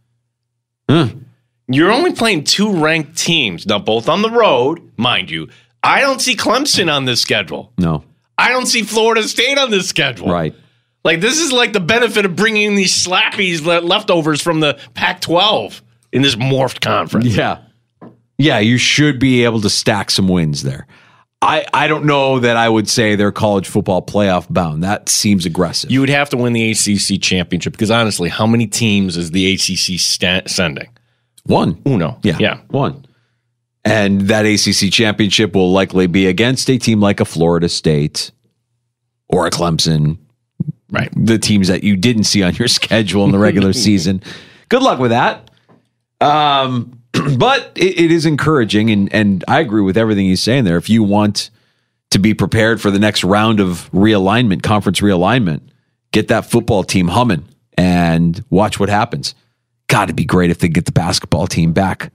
Hmm. 0.90 1.20
You're 1.68 1.92
only 1.92 2.14
playing 2.14 2.46
two 2.46 2.74
ranked 2.82 3.18
teams 3.18 3.68
now, 3.68 3.80
both 3.80 4.10
on 4.10 4.22
the 4.22 4.30
road, 4.30 4.92
mind 4.98 5.30
you. 5.30 5.50
I 5.84 6.02
don't 6.02 6.20
see 6.20 6.36
Clemson 6.36 6.94
on 6.94 7.06
this 7.06 7.22
schedule. 7.22 7.72
No, 7.78 8.04
I 8.38 8.50
don't 8.50 8.66
see 8.66 8.84
Florida 8.84 9.24
State 9.28 9.58
on 9.58 9.70
this 9.72 9.88
schedule. 9.88 10.30
Right. 10.30 10.56
Like 11.04 11.22
this 11.22 11.40
is 11.40 11.52
like 11.52 11.74
the 11.74 11.80
benefit 11.80 12.26
of 12.26 12.36
bringing 12.36 12.76
these 12.76 13.06
slappies 13.06 13.64
leftovers 13.66 14.42
from 14.42 14.60
the 14.60 14.80
Pac-12 14.96 15.82
in 16.12 16.22
this 16.22 16.36
morphed 16.36 16.82
conference. 16.82 17.28
Yeah. 17.28 17.60
Yeah, 18.40 18.60
you 18.60 18.78
should 18.78 19.20
be 19.20 19.44
able 19.44 19.62
to 19.62 19.70
stack 19.70 20.10
some 20.10 20.28
wins 20.28 20.64
there. 20.64 20.88
I, 21.42 21.66
I 21.74 21.88
don't 21.88 22.06
know 22.06 22.40
that 22.40 22.58
I 22.58 22.68
would 22.68 22.90
say 22.90 23.16
they're 23.16 23.32
college 23.32 23.68
football 23.68 24.02
playoff 24.02 24.52
bound. 24.52 24.84
That 24.84 25.08
seems 25.10 25.46
aggressive. 25.46 25.92
You 25.92 26.00
would 26.00 26.10
have 26.10 26.30
to 26.32 26.38
win 26.38 26.54
the 26.54 26.72
ACC 26.72 27.22
championship 27.22 27.74
because 27.74 27.92
honestly, 27.92 28.30
how 28.30 28.48
many 28.48 28.66
teams 28.66 29.16
is 29.16 29.32
the 29.32 29.54
ACC 29.54 30.00
st- 30.00 30.50
sending? 30.50 30.90
One. 31.46 31.82
Uno. 31.86 32.20
Yeah. 32.24 32.38
Yeah. 32.40 32.62
One. 32.70 33.06
And 33.86 34.22
that 34.22 34.46
ACC 34.46 34.92
championship 34.92 35.54
will 35.54 35.72
likely 35.72 36.08
be 36.08 36.28
against 36.28 36.70
a 36.70 36.78
team 36.78 37.00
like 37.00 37.20
a 37.20 37.26
Florida 37.26 37.70
State 37.70 38.32
or 39.30 39.48
a 39.48 39.50
Clemson. 39.50 40.18
Right. 40.92 41.10
The 41.16 41.38
teams 41.38 41.68
that 41.70 41.84
you 41.84 41.96
didn't 41.96 42.24
see 42.24 42.44
on 42.44 42.56
your 42.56 42.68
schedule 42.70 43.24
in 43.26 43.32
the 43.32 43.40
regular 43.40 43.74
season. 43.88 44.24
Good 44.68 44.82
luck 44.82 45.00
with 45.00 45.12
that. 45.12 45.50
Um, 46.20 46.99
but 47.38 47.72
it, 47.76 48.00
it 48.00 48.12
is 48.12 48.26
encouraging, 48.26 48.90
and 48.90 49.14
and 49.14 49.44
I 49.48 49.60
agree 49.60 49.82
with 49.82 49.98
everything 49.98 50.26
he's 50.26 50.42
saying 50.42 50.64
there. 50.64 50.78
If 50.78 50.90
you 50.90 51.04
want 51.04 51.50
to 52.12 52.20
be 52.20 52.34
prepared 52.34 52.82
for 52.82 52.92
the 52.92 53.00
next 53.00 53.24
round 53.24 53.60
of 53.60 53.90
realignment, 53.92 54.64
conference 54.64 55.00
realignment, 55.00 55.62
get 56.12 56.28
that 56.30 56.46
football 56.46 56.84
team 56.84 57.08
humming 57.08 57.46
and 57.78 58.44
watch 58.50 58.80
what 58.80 58.90
happens. 58.90 59.36
Got 59.88 60.08
to 60.08 60.14
be 60.14 60.26
great 60.26 60.50
if 60.50 60.60
they 60.60 60.68
get 60.68 60.86
the 60.86 60.92
basketball 60.92 61.48
team 61.48 61.74
back 61.74 62.12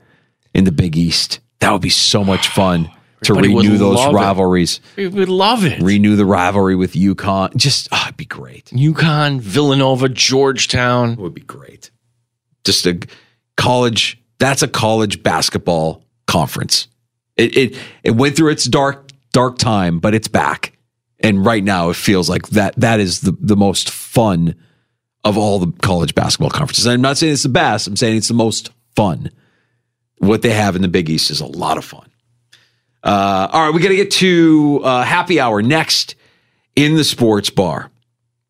in 0.53 0.65
the 0.65 0.73
Big 0.73 0.97
East. 0.97 1.41
That 1.61 1.73
would 1.73 1.83
be 1.83 1.91
so 1.91 2.25
much 2.25 2.49
fun 2.49 2.85
to 3.23 3.33
Everybody 3.33 3.69
renew 3.69 3.79
those 3.79 4.13
rivalries. 4.13 4.81
It. 4.97 5.13
We 5.13 5.21
would 5.21 5.29
love 5.29 5.65
it. 5.65 5.81
Renew 5.81 6.17
the 6.17 6.27
rivalry 6.27 6.77
with 6.77 6.93
UConn. 6.93 7.57
Just 7.57 7.89
oh, 7.93 8.03
it'd 8.05 8.17
be 8.17 8.25
great. 8.25 8.67
UConn, 8.67 9.41
Villanova, 9.41 10.09
Georgetown 10.09 11.13
it 11.13 11.19
would 11.19 11.35
be 11.35 11.41
great. 11.41 11.91
Just 12.65 12.87
a 12.87 12.99
college 13.57 14.21
that's 14.39 14.63
a 14.63 14.69
college 14.69 15.23
basketball 15.23 16.05
conference. 16.27 16.89
It, 17.37 17.57
it 17.57 17.79
it 18.03 18.11
went 18.13 18.37
through 18.37 18.51
its 18.51 18.65
dark 18.65 19.11
dark 19.33 19.59
time, 19.59 19.99
but 19.99 20.15
it's 20.15 20.29
back. 20.29 20.73
And 21.21 21.45
right 21.45 21.65
now 21.65 21.91
it 21.91 21.97
feels 21.97 22.29
like 22.29 22.49
that 22.49 22.75
that 22.77 23.01
is 23.01 23.21
the, 23.21 23.37
the 23.41 23.57
most 23.57 23.91
fun 23.91 24.55
of 25.25 25.39
all 25.39 25.59
the 25.59 25.73
college 25.81 26.15
basketball 26.15 26.51
conferences. 26.51 26.87
I'm 26.87 27.01
not 27.01 27.17
saying 27.17 27.33
it's 27.33 27.43
the 27.43 27.49
best, 27.49 27.87
I'm 27.87 27.97
saying 27.97 28.17
it's 28.17 28.29
the 28.29 28.35
most 28.35 28.71
fun. 28.95 29.31
What 30.19 30.43
they 30.43 30.51
have 30.51 30.77
in 30.77 30.83
the 30.83 30.89
Big 30.89 31.11
East 31.11 31.31
is 31.31 31.41
a 31.41 31.47
lot 31.47 31.77
of 31.77 31.85
fun. 31.85 32.09
Uh, 33.03 33.49
all 33.53 33.67
right, 33.67 33.75
we 33.75 33.83
got 33.83 33.89
to 33.89 33.97
get 33.97 34.11
to 34.13 34.81
uh, 34.83 35.03
happy 35.03 35.39
hour 35.39 35.61
next 35.61 36.15
in 36.75 36.95
the 36.95 37.05
sports 37.05 37.51
bar. 37.51 37.91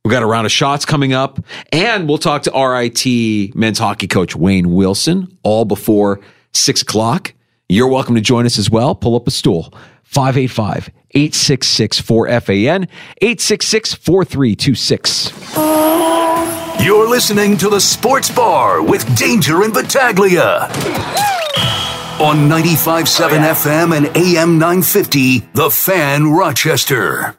We 0.04 0.10
got 0.10 0.22
a 0.22 0.26
round 0.26 0.44
of 0.44 0.52
shots 0.52 0.84
coming 0.84 1.14
up, 1.14 1.42
and 1.72 2.06
we'll 2.06 2.18
talk 2.18 2.42
to 2.42 2.50
RIT 2.50 3.54
men's 3.56 3.78
hockey 3.78 4.06
coach 4.06 4.36
Wayne 4.36 4.74
Wilson 4.74 5.34
all 5.42 5.64
before 5.64 6.20
six 6.52 6.82
o'clock. 6.82 7.32
You're 7.70 7.88
welcome 7.88 8.14
to 8.14 8.20
join 8.20 8.44
us 8.44 8.58
as 8.58 8.68
well. 8.68 8.94
Pull 8.94 9.16
up 9.16 9.26
a 9.26 9.30
stool. 9.30 9.72
585 10.02 10.90
866 11.12 12.02
4FAN, 12.02 12.86
866 13.22 13.94
4326. 13.94 15.56
You're 16.84 17.08
listening 17.08 17.56
to 17.56 17.70
the 17.70 17.80
Sports 17.80 18.30
Bar 18.30 18.82
with 18.82 19.16
Danger 19.16 19.62
and 19.62 19.72
Battaglia. 19.72 20.68
On 22.20 22.46
95.7 22.46 23.38
FM 23.54 23.96
and 23.96 24.14
AM 24.14 24.58
950, 24.58 25.38
The 25.54 25.70
Fan 25.70 26.30
Rochester. 26.30 27.38